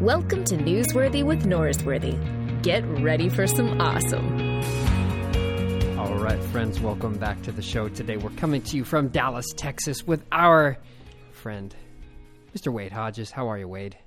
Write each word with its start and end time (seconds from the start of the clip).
Welcome 0.00 0.44
to 0.44 0.56
Newsworthy 0.56 1.22
with 1.22 1.44
Norsworthy. 1.44 2.62
Get 2.62 2.82
ready 3.02 3.28
for 3.28 3.46
some 3.46 3.78
awesome. 3.82 4.40
All 5.98 6.14
right, 6.14 6.42
friends, 6.44 6.80
welcome 6.80 7.18
back 7.18 7.42
to 7.42 7.52
the 7.52 7.60
show. 7.60 7.90
Today 7.90 8.16
we're 8.16 8.30
coming 8.30 8.62
to 8.62 8.78
you 8.78 8.84
from 8.84 9.08
Dallas, 9.08 9.44
Texas 9.54 10.06
with 10.06 10.24
our 10.32 10.78
friend, 11.32 11.76
Mr. 12.56 12.72
Wade 12.72 12.92
Hodges. 12.92 13.30
How 13.30 13.50
are 13.50 13.58
you, 13.58 13.68
Wade? 13.68 13.98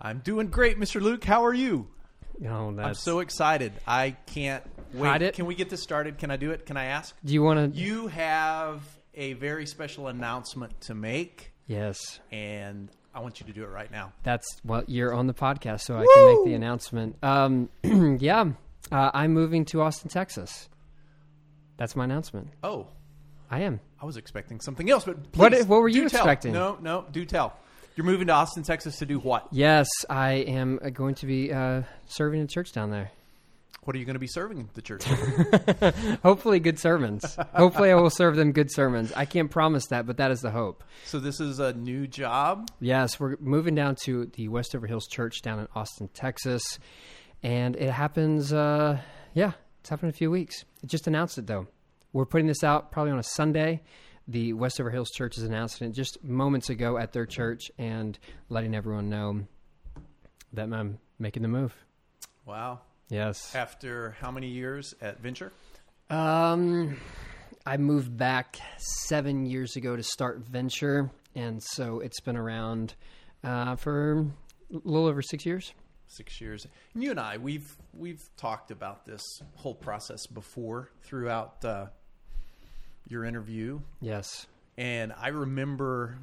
I'm 0.00 0.20
doing 0.20 0.46
great, 0.46 0.78
Mr. 0.78 1.02
Luke. 1.02 1.24
How 1.24 1.44
are 1.44 1.52
you? 1.52 1.88
Oh, 2.48 2.72
that's, 2.72 2.88
I'm 2.88 2.94
so 2.94 3.18
excited. 3.18 3.74
I 3.86 4.16
can't 4.24 4.64
wait. 4.94 5.20
It? 5.20 5.34
Can 5.34 5.44
we 5.44 5.54
get 5.54 5.68
this 5.68 5.82
started? 5.82 6.16
Can 6.16 6.30
I 6.30 6.36
do 6.36 6.52
it? 6.52 6.64
Can 6.64 6.78
I 6.78 6.86
ask? 6.86 7.14
Do 7.22 7.34
you 7.34 7.42
want 7.42 7.74
to? 7.74 7.78
You 7.78 8.06
have 8.06 8.80
a 9.12 9.34
very 9.34 9.66
special 9.66 10.08
announcement 10.08 10.80
to 10.82 10.94
make, 10.94 11.52
Yes, 11.66 12.18
and 12.30 12.90
I 13.14 13.20
want 13.20 13.38
you 13.40 13.46
to 13.46 13.52
do 13.52 13.62
it 13.62 13.68
right 13.68 13.90
now. 13.92 14.12
that's 14.24 14.46
well. 14.64 14.82
You're 14.86 15.14
on 15.14 15.26
the 15.28 15.34
podcast, 15.34 15.82
so 15.82 15.96
I 15.96 16.04
can 16.14 16.26
make 16.36 16.44
the 16.46 16.54
announcement. 16.54 17.16
Um, 17.22 17.68
yeah, 18.20 18.44
uh, 18.90 19.10
I'm 19.14 19.32
moving 19.32 19.64
to 19.66 19.82
Austin, 19.82 20.08
Texas. 20.10 20.68
That's 21.76 21.94
my 21.96 22.04
announcement. 22.04 22.48
Oh, 22.62 22.88
I 23.50 23.60
am. 23.60 23.80
I 24.00 24.06
was 24.06 24.16
expecting 24.16 24.60
something 24.60 24.90
else, 24.90 25.04
but 25.04 25.16
What- 25.36 25.52
please, 25.52 25.66
what 25.66 25.80
were 25.80 25.88
you 25.88 26.08
tell. 26.08 26.20
expecting? 26.22 26.52
No, 26.52 26.76
no, 26.80 27.04
do 27.12 27.24
tell. 27.24 27.56
You're 27.96 28.06
moving 28.06 28.26
to 28.26 28.32
Austin, 28.32 28.64
Texas 28.64 28.98
to 28.98 29.06
do 29.06 29.20
what? 29.20 29.46
Yes, 29.52 29.86
I 30.10 30.32
am 30.32 30.80
uh, 30.84 30.90
going 30.90 31.14
to 31.16 31.26
be 31.26 31.52
uh, 31.52 31.82
serving 32.06 32.40
in 32.40 32.48
church 32.48 32.72
down 32.72 32.90
there. 32.90 33.12
What 33.84 33.94
are 33.94 33.98
you 33.98 34.04
going 34.06 34.14
to 34.14 34.20
be 34.20 34.26
serving 34.26 34.70
the 34.74 34.82
church? 34.82 35.04
Hopefully, 36.22 36.58
good 36.58 36.78
sermons. 36.78 37.36
Hopefully, 37.54 37.90
I 37.90 37.94
will 37.96 38.10
serve 38.10 38.36
them 38.36 38.52
good 38.52 38.72
sermons. 38.72 39.12
I 39.14 39.26
can't 39.26 39.50
promise 39.50 39.86
that, 39.88 40.06
but 40.06 40.16
that 40.16 40.30
is 40.30 40.40
the 40.40 40.50
hope. 40.50 40.82
so 41.04 41.20
this 41.20 41.38
is 41.38 41.58
a 41.58 41.72
new 41.74 42.06
job. 42.06 42.68
Yes, 42.80 43.20
we're 43.20 43.36
moving 43.40 43.74
down 43.74 43.96
to 44.04 44.26
the 44.34 44.48
Westover 44.48 44.86
Hills 44.86 45.06
Church 45.06 45.42
down 45.42 45.58
in 45.58 45.68
Austin, 45.74 46.08
Texas, 46.14 46.62
and 47.42 47.76
it 47.76 47.90
happens. 47.90 48.52
Uh, 48.52 49.00
yeah, 49.34 49.52
it's 49.80 49.90
happened 49.90 50.08
in 50.08 50.14
a 50.14 50.16
few 50.16 50.30
weeks. 50.30 50.64
It 50.82 50.88
just 50.88 51.06
announced 51.06 51.36
it 51.36 51.46
though. 51.46 51.66
We're 52.12 52.24
putting 52.26 52.46
this 52.46 52.64
out 52.64 52.90
probably 52.90 53.12
on 53.12 53.18
a 53.18 53.22
Sunday. 53.24 53.82
The 54.26 54.54
Westover 54.54 54.90
Hills 54.90 55.10
Church 55.10 55.36
is 55.36 55.42
announcing 55.42 55.88
it 55.88 55.92
just 55.92 56.24
moments 56.24 56.70
ago 56.70 56.96
at 56.96 57.12
their 57.12 57.26
church 57.26 57.70
and 57.76 58.18
letting 58.48 58.74
everyone 58.74 59.10
know 59.10 59.46
that 60.54 60.72
I'm 60.72 60.98
making 61.18 61.42
the 61.42 61.48
move. 61.48 61.74
Wow. 62.46 62.80
Yes. 63.14 63.54
After 63.54 64.16
how 64.20 64.30
many 64.32 64.48
years 64.48 64.92
at 65.00 65.20
Venture? 65.20 65.52
Um, 66.10 66.98
I 67.64 67.76
moved 67.76 68.16
back 68.16 68.58
seven 69.06 69.46
years 69.46 69.76
ago 69.76 69.94
to 69.94 70.02
start 70.02 70.40
Venture, 70.40 71.10
and 71.36 71.62
so 71.62 72.00
it's 72.00 72.18
been 72.20 72.36
around 72.36 72.94
uh, 73.44 73.76
for 73.76 74.26
a 74.72 74.78
little 74.82 75.06
over 75.06 75.22
six 75.22 75.46
years. 75.46 75.72
six 76.08 76.40
years. 76.40 76.66
And 76.94 77.02
you 77.04 77.12
and 77.12 77.20
I, 77.20 77.36
we've 77.38 77.76
we've 77.92 78.22
talked 78.36 78.70
about 78.72 79.04
this 79.06 79.22
whole 79.54 79.74
process 79.76 80.26
before 80.26 80.90
throughout 81.04 81.64
uh, 81.64 81.86
your 83.06 83.24
interview, 83.24 83.80
Yes, 84.00 84.46
and 84.76 85.12
I 85.16 85.28
remember 85.28 86.18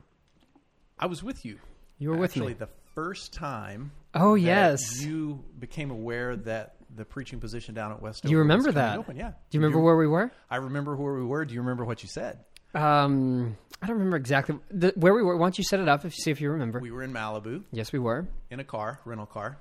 I 0.99 1.05
was 1.05 1.23
with 1.23 1.45
you. 1.45 1.57
you 1.99 2.09
were 2.09 2.17
with 2.17 2.35
me. 2.35 2.41
actually 2.41 2.53
the 2.55 2.69
first 2.95 3.33
time. 3.33 3.91
Oh 4.13 4.35
yes. 4.35 5.01
you 5.01 5.41
became 5.57 5.89
aware 5.89 6.35
that 6.35 6.75
the 6.95 7.05
preaching 7.05 7.39
position 7.39 7.73
down 7.73 7.91
at 7.91 8.01
West. 8.01 8.23
Do 8.23 8.29
you 8.31 8.39
remember 8.39 8.71
that? 8.71 8.97
Open. 8.97 9.15
Yeah. 9.15 9.29
Do 9.49 9.57
you 9.57 9.61
remember 9.61 9.79
where 9.81 9.95
we 9.97 10.07
were? 10.07 10.31
I 10.49 10.57
remember 10.57 10.95
where 10.95 11.13
we 11.13 11.23
were. 11.25 11.45
Do 11.45 11.53
you 11.53 11.61
remember 11.61 11.85
what 11.85 12.03
you 12.03 12.09
said? 12.09 12.39
Um, 12.73 13.57
I 13.81 13.87
don't 13.87 13.97
remember 13.97 14.17
exactly 14.17 14.57
the, 14.69 14.93
where 14.95 15.13
we 15.13 15.23
were. 15.23 15.35
Why 15.37 15.45
don't 15.45 15.57
you 15.57 15.63
set 15.63 15.79
it 15.79 15.89
up 15.89 16.05
if 16.05 16.13
see 16.13 16.31
if 16.31 16.39
you 16.39 16.51
remember? 16.51 16.79
We 16.79 16.91
were 16.91 17.03
in 17.03 17.11
Malibu 17.13 17.63
yes, 17.71 17.91
we 17.91 17.99
were. 17.99 18.27
in 18.49 18.59
a 18.59 18.63
car, 18.63 18.99
rental 19.05 19.25
car. 19.25 19.57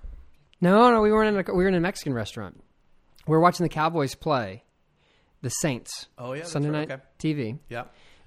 No, 0.60 0.90
no, 0.90 1.00
we 1.00 1.10
weren't 1.10 1.34
in 1.34 1.44
a, 1.48 1.54
we 1.54 1.64
were 1.64 1.68
in 1.68 1.74
a 1.74 1.80
Mexican 1.80 2.12
restaurant. 2.12 2.62
We 3.26 3.32
were 3.32 3.40
watching 3.40 3.64
the 3.64 3.70
Cowboys 3.70 4.14
play, 4.14 4.64
the 5.42 5.48
Saints. 5.48 6.06
Oh 6.18 6.34
yeah, 6.34 6.44
Sunday 6.44 6.68
right. 6.70 6.88
night 6.88 7.00
Okay. 7.22 7.34
TV. 7.34 7.58
Yeah. 7.68 7.84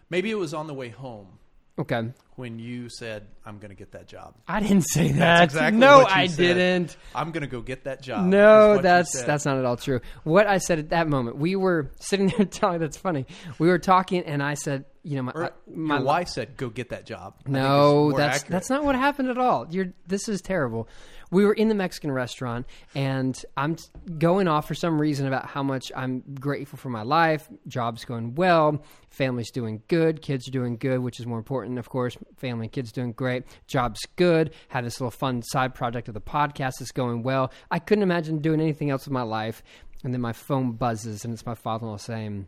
Maybe 0.10 0.32
it 0.32 0.38
was 0.38 0.54
on 0.54 0.68
the 0.68 0.74
way 0.74 0.90
home 0.90 1.40
Okay, 1.80 2.10
when 2.36 2.60
you 2.60 2.88
said, 2.88 3.26
"I'm 3.46 3.58
going 3.58 3.70
to 3.70 3.76
get 3.76 3.94
that 3.94 4.08
job." 4.08 4.36
I 4.48 4.60
didn't 4.60 4.84
say 4.84 5.12
that. 5.14 5.44
exactly 5.44 5.80
no, 5.80 6.00
what 6.00 6.10
you 6.10 6.16
I 6.16 6.28
said. 6.28 6.38
didn't. 6.38 6.98
I'm 7.16 7.32
going 7.32 7.42
to 7.42 7.48
go 7.48 7.62
get 7.62 7.86
that 7.86 8.02
job. 8.04 8.28
No, 8.28 8.78
that's 8.80 9.24
that's 9.24 9.44
not 9.46 9.58
at 9.58 9.66
all 9.66 9.76
true. 9.78 10.00
What 10.24 10.46
I 10.46 10.60
said 10.60 10.78
at 10.78 10.90
that 10.90 11.08
moment, 11.08 11.38
we 11.38 11.56
were 11.56 11.90
sitting 12.00 12.28
there 12.28 12.46
talking. 12.46 12.80
That's 12.80 12.98
funny. 12.98 13.26
We 13.58 13.70
were 13.70 13.80
talking, 13.80 14.22
and 14.24 14.44
I 14.44 14.54
said, 14.54 14.86
"You 15.02 15.16
know, 15.16 15.24
my, 15.24 15.32
Or 15.34 15.52
my 15.68 16.00
wife 16.00 16.28
said, 16.30 16.58
"Go 16.58 16.70
get 16.70 16.90
that 16.90 17.08
job." 17.08 17.36
No, 17.48 18.12
that's 18.12 18.38
accurate. 18.42 18.52
that's 18.52 18.70
not 18.70 18.84
what 18.84 18.96
happened 18.96 19.30
at 19.30 19.40
all. 19.40 19.66
You're 19.72 19.94
this 20.06 20.30
is 20.30 20.42
terrible. 20.42 20.88
We 21.34 21.46
were 21.46 21.54
in 21.54 21.68
the 21.68 21.74
Mexican 21.74 22.12
restaurant, 22.12 22.68
and 22.94 23.36
I'm 23.58 23.76
going 24.20 24.48
off 24.48 24.68
for 24.68 24.76
some 24.76 25.02
reason 25.02 25.26
about 25.26 25.48
how 25.48 25.64
much 25.64 25.92
I'm 25.96 26.24
grateful 26.40 26.78
for 26.78 26.90
my 26.90 27.02
life. 27.02 27.50
Job's 27.68 28.06
going 28.06 28.36
well, 28.36 28.84
family's 29.10 29.50
doing 29.50 29.82
good, 29.88 30.22
kids 30.22 30.48
are 30.48 30.52
doing 30.52 30.78
good, 30.78 31.00
which 31.00 31.20
is 31.20 31.26
more 31.26 31.40
important, 31.40 31.80
of 31.80 31.90
course. 31.90 32.16
Family 32.38 32.66
and 32.66 32.72
kids 32.72 32.92
doing 32.92 33.14
great, 33.14 33.46
job's 33.66 34.02
good. 34.16 34.54
Have 34.68 34.84
this 34.84 35.02
little 35.02 35.10
fun 35.10 35.42
side 35.42 35.74
project 35.74 36.08
of 36.08 36.14
the 36.14 36.22
podcast 36.22 36.74
that's 36.78 36.92
going 36.92 37.24
well. 37.24 37.52
I 37.72 37.80
couldn't 37.80 38.04
imagine 38.04 38.38
doing 38.38 38.62
anything 38.62 38.92
else 38.92 39.06
with 39.06 39.14
my 39.14 39.24
life. 39.24 39.64
And 40.04 40.14
then 40.14 40.22
my 40.22 40.34
phone 40.34 40.74
buzzes, 40.74 41.26
and 41.26 41.34
it's 41.34 41.46
my 41.46 41.56
father-in-law 41.56 41.98
saying, 41.98 42.46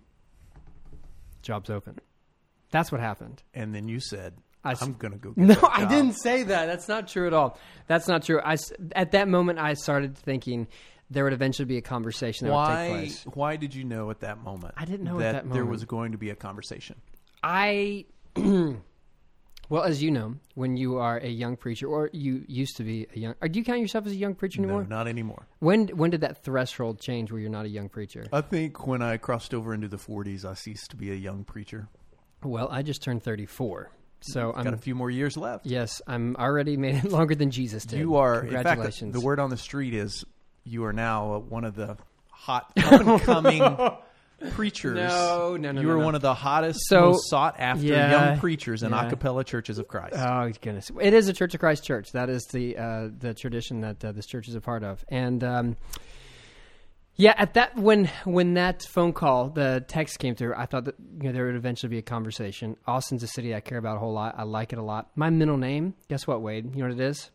"Job's 1.41 1.71
open." 1.71 1.99
That's 2.69 2.91
what 2.91 3.01
happened. 3.01 3.41
And 3.53 3.73
then 3.73 3.87
you 3.87 3.99
said, 3.99 4.35
I 4.65 4.71
s- 4.71 4.81
"I'm 4.81 4.93
going 4.93 5.13
to 5.13 5.17
go." 5.17 5.31
Get 5.31 5.45
No, 5.61 5.69
I 5.71 5.85
didn't 5.85 6.13
say 6.13 6.43
that. 6.43 6.65
That's 6.65 6.87
not 6.87 7.07
true 7.07 7.27
at 7.27 7.33
all. 7.33 7.57
That's 7.87 8.07
not 8.07 8.23
true. 8.23 8.39
I 8.43 8.57
at 8.95 9.11
that 9.11 9.27
moment 9.27 9.59
I 9.59 9.73
started 9.73 10.17
thinking 10.17 10.67
there 11.09 11.23
would 11.23 11.33
eventually 11.33 11.65
be 11.67 11.77
a 11.77 11.81
conversation 11.81 12.47
that 12.47 12.53
would 12.53 12.65
take 12.65 12.75
Why? 12.75 12.87
place. 12.89 13.23
Why 13.33 13.55
did 13.57 13.75
you 13.75 13.83
know 13.83 14.09
at 14.09 14.21
that 14.21 14.41
moment? 14.43 14.73
I 14.75 14.85
didn't 14.85 15.03
know 15.05 15.19
at 15.19 15.31
that, 15.33 15.43
that 15.45 15.53
there 15.53 15.65
was 15.65 15.85
going 15.85 16.13
to 16.13 16.17
be 16.17 16.31
a 16.31 16.35
conversation. 16.35 16.95
I 17.43 18.05
well, 19.69 19.83
as 19.83 20.01
you 20.03 20.11
know, 20.11 20.35
when 20.55 20.77
you 20.77 20.97
are 20.97 21.17
a 21.17 21.27
young 21.27 21.57
preacher, 21.57 21.87
or 21.87 22.09
you 22.13 22.43
used 22.47 22.77
to 22.77 22.83
be 22.83 23.07
a 23.15 23.19
young, 23.19 23.35
or 23.41 23.47
do 23.47 23.59
you 23.59 23.65
count 23.65 23.79
yourself 23.79 24.05
as 24.05 24.11
a 24.11 24.15
young 24.15 24.35
preacher 24.35 24.61
No, 24.61 24.67
anymore? 24.67 24.85
not 24.87 25.07
anymore. 25.07 25.47
When 25.59 25.87
when 25.89 26.09
did 26.11 26.21
that 26.21 26.43
threshold 26.43 26.99
change 26.99 27.31
where 27.31 27.39
you're 27.41 27.49
not 27.49 27.65
a 27.65 27.69
young 27.69 27.89
preacher? 27.89 28.25
I 28.33 28.41
think 28.41 28.85
when 28.87 29.01
I 29.01 29.17
crossed 29.17 29.53
over 29.53 29.73
into 29.73 29.87
the 29.87 29.97
40s, 29.97 30.43
I 30.45 30.53
ceased 30.55 30.91
to 30.91 30.95
be 30.95 31.11
a 31.11 31.15
young 31.15 31.43
preacher. 31.43 31.87
Well, 32.43 32.67
I 32.69 32.83
just 32.83 33.01
turned 33.01 33.23
34, 33.23 33.89
so 34.25 34.49
I've 34.55 34.63
Got 34.63 34.73
a 34.73 34.77
I'm 34.77 34.79
few 34.79 34.95
more 34.95 35.09
years 35.11 35.37
left. 35.37 35.65
yes, 35.65 36.01
I'm 36.07 36.35
already 36.37 36.77
made 36.77 36.95
it 37.03 37.11
longer 37.11 37.35
than 37.35 37.51
Jesus 37.51 37.85
did. 37.85 37.99
You 37.99 38.15
are. 38.15 38.35
In 38.43 38.51
fact, 38.51 38.65
Congratulations. 38.65 39.13
the 39.13 39.21
word 39.21 39.39
on 39.39 39.49
the 39.49 39.57
street 39.57 39.93
is 39.93 40.23
you 40.63 40.85
are 40.85 40.93
now 40.93 41.33
uh, 41.35 41.39
one 41.39 41.63
of 41.63 41.75
the 41.75 41.97
hot 42.29 42.71
up 42.77 43.01
and 43.01 43.21
coming 43.21 43.61
preachers. 44.51 44.95
No, 44.97 45.55
no, 45.57 45.71
no, 45.71 45.81
You 45.81 45.87
no, 45.87 45.93
are 45.93 45.97
no. 45.99 46.05
one 46.05 46.15
of 46.15 46.21
the 46.21 46.33
hottest, 46.33 46.79
So- 46.87 47.11
most 47.11 47.29
sought 47.29 47.55
after 47.59 47.85
Yeah, 47.85 48.11
young 48.31 48.39
preachers 48.39 48.83
in 48.83 48.91
yeah. 48.91 49.07
a 49.07 49.09
cappella 49.09 49.43
churches 49.43 49.77
of 49.77 49.87
Christ. 49.87 50.15
Oh 50.17 50.51
goodness! 50.61 50.91
It 51.01 51.13
is 51.13 51.27
a 51.29 51.33
Church 51.33 51.53
of 51.53 51.59
Christ 51.59 51.83
church. 51.83 52.11
That 52.11 52.29
is 52.29 52.45
the 52.51 52.77
uh, 52.77 53.09
the 53.17 53.33
tradition 53.33 53.81
that 53.81 54.03
uh, 54.03 54.11
this 54.11 54.25
church 54.25 54.47
is 54.47 54.55
a 54.55 54.61
part 54.61 54.83
of. 54.83 55.03
And 55.09 55.43
um, 55.43 55.77
yeah, 57.17 57.33
at 57.37 57.53
that 57.53 57.77
when 57.77 58.09
when 58.25 58.55
that 58.55 58.83
phone 58.83 59.13
call, 59.13 59.49
the 59.49 59.83
text 59.87 60.19
came 60.19 60.35
through, 60.35 60.53
I 60.55 60.65
thought 60.65 60.85
that 60.85 60.95
you 60.99 61.29
know 61.29 61.31
there 61.31 61.45
would 61.45 61.55
eventually 61.55 61.89
be 61.89 61.97
a 61.97 62.03
conversation. 62.03 62.75
Austin's 62.85 63.23
a 63.23 63.27
city 63.27 63.55
I 63.55 63.61
care 63.61 63.77
about 63.77 63.97
a 63.97 63.99
whole 63.99 64.13
lot. 64.13 64.35
I 64.37 64.43
like 64.43 64.73
it 64.73 64.79
a 64.79 64.83
lot. 64.83 65.11
My 65.15 65.29
middle 65.29 65.57
name, 65.57 65.93
guess 66.09 66.27
what, 66.27 66.41
Wade? 66.41 66.75
You 66.75 66.81
know 66.83 66.89
what 66.89 66.99
it 66.99 67.03
is? 67.03 67.31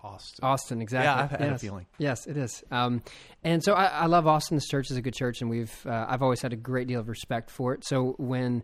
Austin. 0.00 0.44
Austin, 0.44 0.82
exactly. 0.82 1.06
Yeah, 1.06 1.24
I've 1.24 1.30
had 1.30 1.42
a 1.42 1.46
yes. 1.52 1.60
feeling. 1.60 1.86
Yes, 1.98 2.26
it 2.26 2.36
is. 2.36 2.62
Um, 2.70 3.02
and 3.42 3.62
so 3.64 3.74
I, 3.74 3.86
I 3.86 4.06
love 4.06 4.26
Austin. 4.26 4.56
This 4.56 4.68
church 4.68 4.90
is 4.90 4.96
a 4.96 5.02
good 5.02 5.14
church, 5.14 5.40
and 5.40 5.50
we've 5.50 5.74
uh, 5.86 6.06
I've 6.08 6.22
always 6.22 6.40
had 6.40 6.52
a 6.52 6.56
great 6.56 6.88
deal 6.88 7.00
of 7.00 7.08
respect 7.08 7.50
for 7.50 7.74
it. 7.74 7.84
So 7.84 8.14
when 8.18 8.62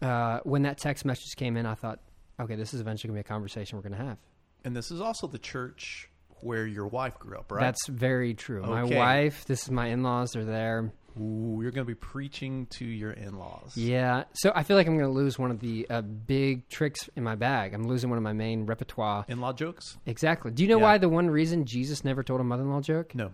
uh, 0.00 0.40
when 0.44 0.62
that 0.62 0.78
text 0.78 1.04
message 1.04 1.36
came 1.36 1.56
in, 1.56 1.66
I 1.66 1.74
thought, 1.74 2.00
okay, 2.40 2.54
this 2.54 2.72
is 2.72 2.80
eventually 2.80 3.08
going 3.08 3.22
to 3.22 3.24
be 3.24 3.28
a 3.28 3.32
conversation 3.34 3.76
we're 3.76 3.88
going 3.88 4.00
to 4.00 4.06
have. 4.06 4.18
And 4.64 4.76
this 4.76 4.90
is 4.90 5.00
also 5.00 5.26
the 5.26 5.38
church 5.38 6.09
where 6.42 6.66
your 6.66 6.86
wife 6.86 7.18
grew 7.18 7.38
up, 7.38 7.50
right? 7.52 7.60
That's 7.60 7.86
very 7.88 8.34
true. 8.34 8.62
My 8.62 8.84
wife, 8.84 9.44
this 9.46 9.62
is 9.64 9.70
my 9.70 9.86
in-laws. 9.88 10.32
They're 10.32 10.44
there. 10.44 10.92
Ooh, 11.20 11.58
you're 11.60 11.72
going 11.72 11.84
to 11.84 11.90
be 11.90 11.94
preaching 11.96 12.66
to 12.78 12.84
your 12.84 13.10
in-laws. 13.10 13.76
Yeah. 13.76 14.24
So 14.32 14.52
I 14.54 14.62
feel 14.62 14.76
like 14.76 14.86
I'm 14.86 14.96
going 14.96 15.10
to 15.10 15.14
lose 15.14 15.38
one 15.38 15.50
of 15.50 15.58
the 15.58 15.86
uh, 15.90 16.02
big 16.02 16.68
tricks 16.68 17.10
in 17.16 17.24
my 17.24 17.34
bag. 17.34 17.74
I'm 17.74 17.82
losing 17.88 18.10
one 18.10 18.16
of 18.16 18.22
my 18.22 18.32
main 18.32 18.64
repertoire. 18.64 19.24
In-law 19.28 19.54
jokes? 19.54 19.98
Exactly. 20.06 20.52
Do 20.52 20.62
you 20.62 20.68
know 20.68 20.78
Yeah. 20.78 20.84
why 20.84 20.98
the 20.98 21.08
one 21.08 21.28
reason 21.28 21.64
Jesus 21.66 22.04
never 22.04 22.22
told 22.22 22.40
a 22.40 22.44
mother-in-law 22.44 22.82
joke? 22.82 23.14
No. 23.14 23.32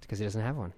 Because 0.00 0.20
he 0.20 0.24
doesn't 0.24 0.40
have 0.42 0.56
one. 0.56 0.72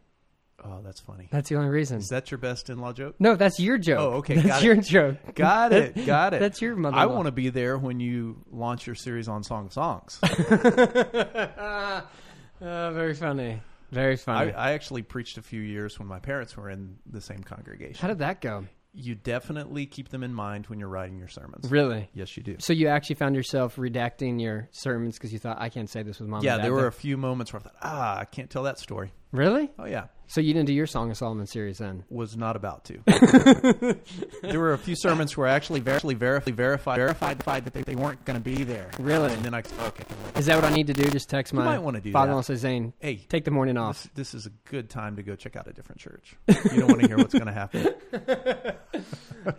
Oh, 0.63 0.81
that's 0.83 1.01
funny. 1.01 1.29
That's 1.31 1.49
the 1.49 1.57
only 1.57 1.69
reason. 1.71 1.99
Is 1.99 2.09
that 2.09 2.31
your 2.31 2.39
best 2.39 2.71
in-law 2.71 2.93
joke? 2.93 3.17
No, 3.19 3.35
that's 3.37 3.59
your 3.59 3.77
joke. 3.79 3.99
Oh, 3.99 4.17
okay, 4.19 4.37
That's 4.37 4.47
got 4.47 4.63
it. 4.63 4.67
your 4.67 4.77
joke. 4.77 5.35
Got 5.35 5.73
it. 5.73 6.07
Got 6.07 6.35
it. 6.35 6.41
That's 6.41 6.63
your 6.63 6.75
I 6.75 6.79
mother-in-law. 6.79 7.15
want 7.15 7.27
to 7.27 7.33
be 7.33 7.51
there 7.51 7.77
when 7.77 8.01
you 8.01 8.45
launch 8.51 8.87
your 8.87 8.95
series 8.95 9.29
on 9.29 9.43
Song 9.43 9.67
of 9.67 9.73
Songs. 9.73 10.19
Uh, 10.23 12.03
very 12.61 13.15
funny. 13.15 13.61
Very 13.91 14.15
I, 14.15 14.17
funny. 14.17 14.53
I 14.53 14.73
actually 14.73 15.03
preached 15.03 15.39
a 15.39 15.43
few 15.43 15.61
years 15.61 15.99
when 15.99 16.09
my 16.09 16.19
parents 16.19 16.57
were 16.57 16.71
in 16.71 16.97
the 17.07 17.21
same 17.21 17.43
congregation. 17.43 18.01
How 18.01 18.09
did 18.09 18.19
that 18.21 18.41
go? 18.41 18.67
you 18.95 19.15
definitely 19.15 19.87
keep 19.87 20.09
them 20.09 20.23
in 20.23 20.33
mind 20.33 20.69
when 20.69 20.79
you're 20.79 20.89
writing 20.89 21.19
your 21.19 21.29
sermons. 21.29 21.69
Really? 21.71 22.09
Yes, 22.15 22.37
you 22.37 22.43
do. 22.43 22.57
So 22.61 22.73
you 22.73 22.87
actually 22.89 23.17
found 23.17 23.35
yourself 23.35 23.77
redacting 23.77 24.41
your 24.41 24.69
sermons 24.71 25.17
because 25.19 25.33
you 25.33 25.41
thought 25.41 25.61
I 25.61 25.69
can't 25.69 25.91
say 25.91 26.03
this 26.05 26.21
with 26.21 26.29
mom. 26.29 26.45
Yeah, 26.45 26.55
and 26.55 26.61
dad. 26.61 26.67
there 26.67 26.73
were 26.73 26.87
a 26.87 26.93
few 26.93 27.17
moments 27.17 27.53
where 27.53 27.61
I 27.61 27.63
thought, 27.65 27.75
ah, 27.83 28.19
I 28.21 28.25
can't 28.25 28.49
tell 28.49 28.63
that 28.63 28.79
story. 28.79 29.13
Really. 29.35 29.71
Oh 29.79 29.85
yeah, 29.87 30.05
So 30.29 30.41
you 30.41 30.55
didn't 30.55 30.67
do 30.69 30.73
your 30.73 30.87
Song 30.87 31.11
of 31.11 31.17
Solomon 31.19 31.47
series 31.47 31.79
then? 31.79 32.05
was 32.09 32.37
not 32.37 32.57
about 32.57 32.85
to. 32.87 32.99
there 34.43 34.61
were 34.61 34.73
a 34.73 34.79
few 34.79 34.95
sermons 34.97 35.37
where 35.37 35.47
I 35.47 35.53
actually 35.53 35.81
ver- 35.81 35.97
actually 35.97 36.15
verified 36.15 36.55
verified 36.57 36.97
verified 36.97 37.65
that 37.67 37.75
they, 37.75 37.83
they 37.83 37.95
weren't 37.97 38.25
going 38.25 38.39
to 38.39 38.43
be 38.43 38.65
there. 38.65 38.89
Really? 38.99 39.33
And 39.33 39.45
then 39.45 39.53
I 39.55 39.59
okay, 39.59 40.05
Is 40.37 40.47
that 40.47 40.55
what 40.57 40.65
I 40.65 40.73
need 40.75 40.87
to 40.87 40.93
do? 40.95 41.11
Just 41.11 41.29
text 41.29 41.53
my 41.53 41.65
might 41.65 41.79
wanna 41.79 42.01
do 42.01 42.13
father-in-law. 42.13 42.41
that. 42.43 42.47
Say 42.47 42.55
Zane, 42.57 42.93
hey, 43.01 43.17
take 43.17 43.45
the 43.45 43.51
morning 43.51 43.77
off. 43.77 44.03
this, 44.15 44.33
this 44.33 44.35
is 44.35 44.47
a 44.47 44.51
good 44.71 44.89
time 44.89 45.17
to 45.17 45.23
go 45.23 45.35
check 45.37 45.57
out 45.57 45.67
a 45.69 45.73
different 45.73 46.01
church. 46.01 46.35
You 46.49 46.81
don't 46.81 46.89
want 46.89 47.01
to 47.03 47.09
hear 47.09 47.17
what's 47.19 47.35
going 47.35 47.47
to 47.47 47.53
happen. 47.53 47.95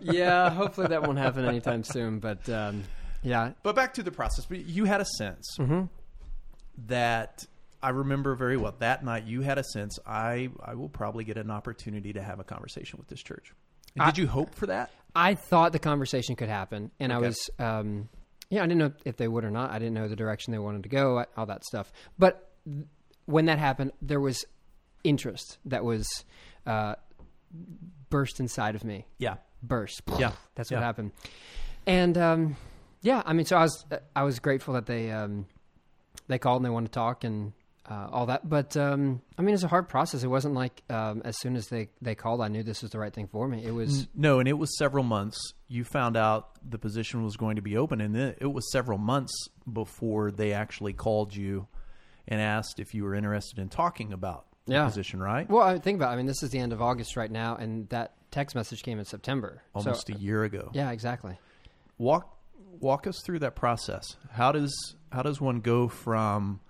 yeah, 0.00 0.50
hopefully 0.50 0.88
that 0.88 1.02
won't 1.02 1.18
happen 1.18 1.44
anytime 1.44 1.84
soon. 1.84 2.18
But 2.18 2.48
um, 2.48 2.82
yeah, 3.22 3.52
But 3.62 3.76
back 3.76 3.94
to 3.94 4.02
the 4.02 4.10
process. 4.10 4.46
But 4.46 4.64
you 4.66 4.84
had 4.84 5.00
a 5.00 5.04
sense 5.04 5.56
Mm-hmm. 5.58 5.84
that 6.88 7.46
I 7.86 7.90
remember 7.90 8.34
very 8.34 8.56
well. 8.56 8.74
That 8.80 9.04
night, 9.04 9.24
you 9.26 9.42
had 9.42 9.58
a 9.58 9.64
sense 9.64 9.98
I 10.06 10.50
I 10.64 10.74
will 10.74 10.88
probably 10.88 11.22
get 11.24 11.36
an 11.36 11.50
opportunity 11.50 12.12
to 12.14 12.22
have 12.22 12.40
a 12.40 12.44
conversation 12.44 12.98
with 12.98 13.06
this 13.08 13.22
church. 13.22 13.52
And 13.94 14.02
I- 14.02 14.06
did 14.06 14.18
you 14.18 14.26
hope 14.26 14.54
for 14.54 14.66
that? 14.66 14.90
I 15.14 15.34
thought 15.34 15.72
the 15.72 15.78
conversation 15.78 16.36
could 16.36 16.48
happen, 16.50 16.90
and 17.00 17.10
I 17.12 17.18
was, 17.18 17.38
um, 17.58 18.08
yeah, 18.50 18.62
I 18.62 18.66
didn't 18.66 18.78
know 18.78 18.92
if 19.06 19.16
they 19.16 19.28
would 19.28 19.44
or 19.44 19.50
not. 19.50 19.70
I 19.70 19.78
didn't 19.78 19.94
know 19.94 20.08
the 20.08 20.16
direction 20.16 20.52
they 20.52 20.58
wanted 20.58 20.82
to 20.82 20.88
go, 20.90 21.24
all 21.36 21.46
that 21.46 21.64
stuff. 21.64 21.90
But 22.18 22.50
th- 22.66 22.84
when 23.24 23.46
that 23.46 23.58
happened, 23.58 23.92
there 24.02 24.20
was 24.20 24.44
interest 25.04 25.56
that 25.64 25.84
was 25.84 26.06
uh, 26.66 26.96
burst 28.10 28.40
inside 28.40 28.74
of 28.74 28.84
me. 28.84 29.06
Yeah. 29.18 29.36
Burst. 29.62 30.02
Yeah. 30.18 30.32
that's 30.54 30.70
Yeah. 30.70 30.78
what 30.78 30.84
happened. 30.84 31.12
And 31.86 32.18
um, 32.18 32.56
yeah, 33.02 33.22
I 33.24 33.32
mean, 33.32 33.46
so 33.46 33.56
I 33.56 33.62
was 33.62 33.84
I 34.14 34.22
was 34.24 34.38
grateful 34.38 34.74
that 34.74 34.86
they 34.86 35.10
um, 35.10 35.46
they 36.28 36.38
called 36.38 36.58
and 36.60 36.66
they 36.66 36.70
wanted 36.70 36.88
to 36.92 36.92
talk 36.98 37.24
and 37.24 37.52
uh, 37.88 38.08
all 38.10 38.26
that. 38.26 38.48
But 38.48 38.76
um, 38.76 39.22
I 39.38 39.42
mean, 39.42 39.54
it's 39.54 39.62
a 39.64 39.68
hard 39.68 39.88
process. 39.88 40.22
It 40.22 40.28
wasn't 40.28 40.54
like 40.54 40.82
um, 40.90 41.22
as 41.24 41.38
soon 41.38 41.56
as 41.56 41.68
they 41.68 41.88
they 42.02 42.14
called, 42.14 42.40
I 42.40 42.48
knew 42.48 42.62
this 42.62 42.82
was 42.82 42.90
the 42.90 42.98
right 42.98 43.12
thing 43.12 43.28
for 43.28 43.46
me. 43.48 43.64
It 43.64 43.70
was. 43.72 44.08
No, 44.14 44.38
and 44.40 44.48
it 44.48 44.54
was 44.58 44.76
several 44.78 45.04
months. 45.04 45.38
You 45.68 45.84
found 45.84 46.16
out 46.16 46.50
the 46.68 46.78
position 46.78 47.22
was 47.24 47.36
going 47.36 47.56
to 47.56 47.62
be 47.62 47.76
open, 47.76 48.00
and 48.00 48.14
then 48.14 48.34
it 48.40 48.52
was 48.52 48.70
several 48.72 48.98
months 48.98 49.32
before 49.72 50.30
they 50.30 50.52
actually 50.52 50.92
called 50.92 51.34
you 51.34 51.66
and 52.28 52.40
asked 52.40 52.80
if 52.80 52.94
you 52.94 53.04
were 53.04 53.14
interested 53.14 53.58
in 53.60 53.68
talking 53.68 54.12
about 54.12 54.46
the 54.66 54.72
Yeah. 54.74 54.84
position, 54.86 55.20
right? 55.20 55.48
Well, 55.48 55.62
I 55.62 55.78
think 55.78 55.96
about. 55.96 56.10
It, 56.10 56.14
I 56.14 56.16
mean, 56.16 56.26
this 56.26 56.42
is 56.42 56.50
the 56.50 56.58
end 56.58 56.72
of 56.72 56.82
August 56.82 57.16
right 57.16 57.30
now, 57.30 57.54
and 57.56 57.88
that 57.90 58.14
text 58.32 58.56
message 58.56 58.82
came 58.82 58.98
in 58.98 59.04
September. 59.04 59.62
So- 59.74 59.78
Almost 59.90 60.10
a 60.10 60.14
year 60.14 60.42
ago. 60.44 60.70
yeah, 60.72 60.90
exactly. 60.90 61.38
Walk 61.98 62.32
walk 62.80 63.06
us 63.06 63.22
through 63.24 63.38
that 63.38 63.54
process. 63.54 64.16
How 64.32 64.52
does 64.52 64.96
how 65.12 65.22
does 65.22 65.40
one 65.40 65.60
go 65.60 65.88
from 65.88 66.60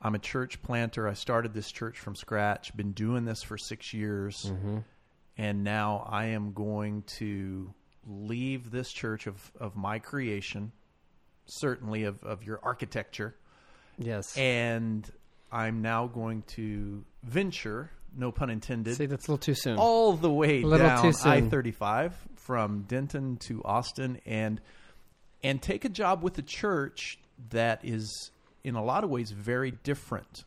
I'm 0.00 0.14
a 0.14 0.18
church 0.18 0.62
planter. 0.62 1.08
I 1.08 1.14
started 1.14 1.54
this 1.54 1.70
church 1.72 1.98
from 1.98 2.14
scratch. 2.14 2.76
Been 2.76 2.92
doing 2.92 3.24
this 3.24 3.42
for 3.42 3.58
six 3.58 3.92
years, 3.92 4.36
mm-hmm. 4.46 4.78
and 5.36 5.64
now 5.64 6.06
I 6.08 6.26
am 6.26 6.52
going 6.52 7.02
to 7.18 7.74
leave 8.06 8.70
this 8.70 8.90
church 8.92 9.26
of 9.26 9.52
of 9.58 9.76
my 9.76 9.98
creation, 9.98 10.72
certainly 11.46 12.04
of 12.04 12.22
of 12.22 12.44
your 12.44 12.60
architecture, 12.62 13.34
Yes. 13.98 14.36
and 14.36 15.10
I'm 15.50 15.82
now 15.82 16.06
going 16.06 16.42
to 16.54 17.04
venture, 17.24 17.90
no 18.16 18.30
pun 18.30 18.50
intended, 18.50 18.96
See, 18.96 19.06
that's 19.06 19.26
a 19.26 19.32
little 19.32 19.42
too 19.42 19.54
soon. 19.54 19.78
all 19.78 20.12
the 20.12 20.30
way 20.30 20.62
down. 20.62 21.12
I 21.24 21.40
thirty 21.40 21.72
five 21.72 22.14
from 22.36 22.82
Denton 22.82 23.36
to 23.48 23.62
Austin 23.64 24.20
and 24.24 24.60
and 25.42 25.60
take 25.60 25.84
a 25.84 25.88
job 25.88 26.22
with 26.22 26.38
a 26.38 26.42
church 26.42 27.18
that 27.50 27.80
is 27.84 28.30
in 28.68 28.74
a 28.76 28.84
lot 28.84 29.02
of 29.04 29.10
ways 29.10 29.30
very 29.30 29.70
different 29.70 30.44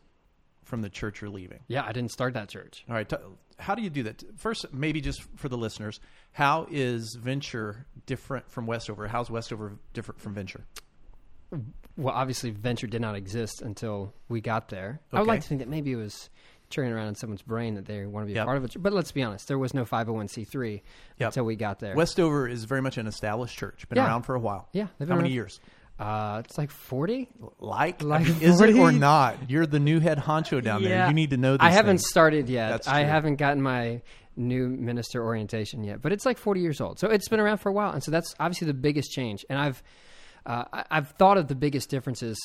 from 0.64 0.82
the 0.82 0.90
church 0.90 1.20
you're 1.22 1.30
leaving. 1.30 1.60
yeah, 1.68 1.84
I 1.86 1.92
didn't 1.92 2.12
start 2.12 2.34
that 2.36 2.48
church. 2.48 2.86
All 2.88 2.96
right, 2.96 3.08
t- 3.10 3.18
how 3.60 3.76
do 3.76 3.82
you 3.82 3.90
do 3.90 4.04
that? 4.04 4.24
First, 4.40 4.66
maybe 4.74 5.02
just 5.02 5.22
for 5.36 5.50
the 5.50 5.58
listeners, 5.58 6.00
how 6.32 6.66
is 6.72 7.16
Venture 7.22 7.86
different 8.06 8.50
from 8.50 8.66
Westover? 8.68 9.08
How's 9.08 9.30
Westover 9.30 9.74
different 9.94 10.22
from 10.22 10.34
Venture? 10.34 10.64
Well, 11.98 12.14
obviously, 12.16 12.52
venture 12.52 12.88
did 12.88 13.02
not 13.02 13.16
exist 13.16 13.62
until 13.62 14.14
we 14.30 14.40
got 14.40 14.70
there. 14.70 15.02
I 15.12 15.20
would 15.20 15.28
like 15.28 15.42
to 15.42 15.48
think 15.48 15.60
that 15.60 15.68
maybe 15.68 15.92
it 15.92 15.98
was 15.98 16.30
turning 16.70 16.94
around 16.94 17.10
in 17.10 17.16
someone's 17.16 17.42
brain 17.42 17.76
that 17.76 17.86
they 17.86 18.06
want 18.06 18.24
to 18.26 18.28
be 18.28 18.34
Yep. 18.36 18.44
a 18.44 18.46
part 18.46 18.58
of 18.58 18.64
it. 18.64 18.74
But 18.82 18.94
let's 18.94 19.12
be 19.12 19.22
honest, 19.24 19.50
there 19.50 19.60
was 19.60 19.74
no 19.74 19.84
501c3 19.84 20.82
Yep. 21.18 21.28
until 21.28 21.44
we 21.44 21.58
got 21.58 21.80
there. 21.80 21.94
Westover 21.96 22.48
is 22.48 22.64
very 22.64 22.82
much 22.82 22.98
an 22.98 23.08
established 23.08 23.58
church, 23.58 23.88
been 23.90 23.98
Yeah. 23.98 24.06
around 24.08 24.22
for 24.24 24.36
a 24.36 24.40
while. 24.40 24.70
Yeah, 24.72 24.88
how 25.00 25.16
many 25.18 25.32
years? 25.32 25.60
Uh, 26.02 26.42
it's 26.44 26.58
like 26.58 26.72
40. 26.72 27.30
Like, 27.60 28.02
Like 28.02 28.22
I 28.22 28.24
mean, 28.24 28.42
is 28.42 28.60
it 28.60 28.76
or 28.76 28.92
not? 28.92 29.52
You're 29.52 29.68
the 29.68 29.80
new 29.80 30.00
head 30.00 30.18
honcho 30.18 30.64
down 30.64 30.82
there. 30.82 31.08
You 31.08 31.14
need 31.14 31.30
to 31.30 31.38
know. 31.38 31.54
These 31.54 31.60
I 31.62 31.70
haven't 31.70 31.98
things. 31.98 32.10
started 32.10 32.50
yet. 32.50 32.88
I 32.88 33.04
haven't 33.04 33.36
gotten 33.36 33.62
my 33.62 34.02
new 34.36 34.68
minister 34.68 35.24
orientation 35.24 35.84
yet, 35.84 36.02
but 36.02 36.12
it's 36.12 36.26
like 36.26 36.40
40 36.40 36.60
years 36.62 36.82
old. 36.82 36.98
So 36.98 37.08
it's 37.10 37.28
been 37.28 37.40
around 37.40 37.60
for 37.60 37.70
a 37.70 37.74
while, 37.74 37.92
and 37.92 38.04
so 38.04 38.10
that's 38.10 38.34
obviously 38.40 38.66
the 38.66 38.74
biggest 38.74 39.12
change. 39.12 39.46
And 39.48 39.60
I've 39.60 39.84
uh, 40.48 40.64
I've 40.90 41.10
thought 41.12 41.38
of 41.38 41.48
the 41.48 41.56
biggest 41.56 41.90
differences 41.92 42.36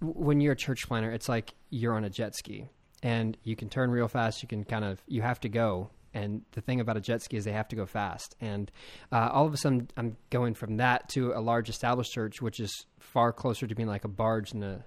when 0.00 0.40
you're 0.40 0.54
a 0.54 0.56
church 0.56 0.88
planter. 0.88 1.10
It's 1.10 1.28
like 1.28 1.52
you're 1.68 1.94
on 1.94 2.04
a 2.04 2.10
jet 2.10 2.34
ski, 2.34 2.70
and 3.02 3.36
you 3.42 3.56
can 3.56 3.68
turn 3.68 3.90
real 3.90 4.08
fast. 4.08 4.42
You 4.42 4.48
can 4.48 4.64
kind 4.64 4.86
of 4.86 5.02
you 5.06 5.20
have 5.20 5.38
to 5.40 5.50
go. 5.50 5.90
And 6.14 6.42
the 6.52 6.60
thing 6.60 6.80
about 6.80 6.96
a 6.96 7.00
jet 7.00 7.22
ski 7.22 7.36
is 7.38 7.44
they 7.44 7.52
have 7.52 7.68
to 7.68 7.76
go 7.76 7.86
fast. 7.86 8.34
And 8.40 8.70
uh, 9.10 9.30
all 9.32 9.46
of 9.46 9.54
a 9.54 9.56
sudden, 9.56 9.88
I'm 9.96 10.16
going 10.30 10.54
from 10.54 10.76
that 10.76 11.08
to 11.10 11.32
a 11.32 11.40
large 11.40 11.68
established 11.68 12.12
church, 12.12 12.42
which 12.42 12.60
is 12.60 12.86
far 12.98 13.32
closer 13.32 13.66
to 13.66 13.74
being 13.74 13.88
like 13.88 14.04
a 14.04 14.08
barge 14.08 14.50
than 14.50 14.62
a 14.62 14.84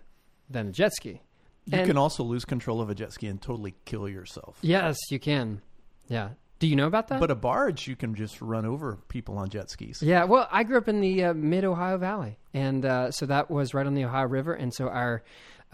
than 0.50 0.68
a 0.68 0.72
jet 0.72 0.94
ski. 0.94 1.22
You 1.66 1.80
And- 1.80 1.88
can 1.88 1.98
also 1.98 2.24
lose 2.24 2.46
control 2.46 2.80
of 2.82 2.90
a 2.92 2.96
jet 2.96 3.12
ski 3.14 3.28
and 3.28 3.42
totally 3.42 3.74
kill 3.86 4.08
yourself. 4.08 4.60
Yes, 4.62 4.98
you 5.10 5.20
can. 5.20 5.62
Yeah. 6.08 6.30
Do 6.60 6.68
you 6.68 6.76
know 6.76 6.88
about 6.88 7.10
that? 7.10 7.20
But 7.20 7.32
a 7.32 7.36
barge, 7.36 7.88
you 7.88 7.96
can 7.96 8.16
just 8.16 8.42
run 8.42 8.66
over 8.66 8.98
people 9.10 9.38
on 9.38 9.50
jet 9.50 9.70
skis. 9.70 10.02
yeah. 10.02 10.24
Well, 10.24 10.48
I 10.52 10.64
grew 10.64 10.78
up 10.78 10.88
in 10.88 11.02
the 11.02 11.26
uh, 11.26 11.34
Mid 11.34 11.66
Ohio 11.66 11.98
Valley, 11.98 12.38
and 12.54 12.86
uh, 12.86 13.12
so 13.12 13.26
that 13.26 13.52
was 13.52 13.74
right 13.74 13.86
on 13.86 13.94
the 13.94 14.06
Ohio 14.06 14.26
River, 14.28 14.54
and 14.54 14.74
so 14.74 14.88
our 14.88 15.22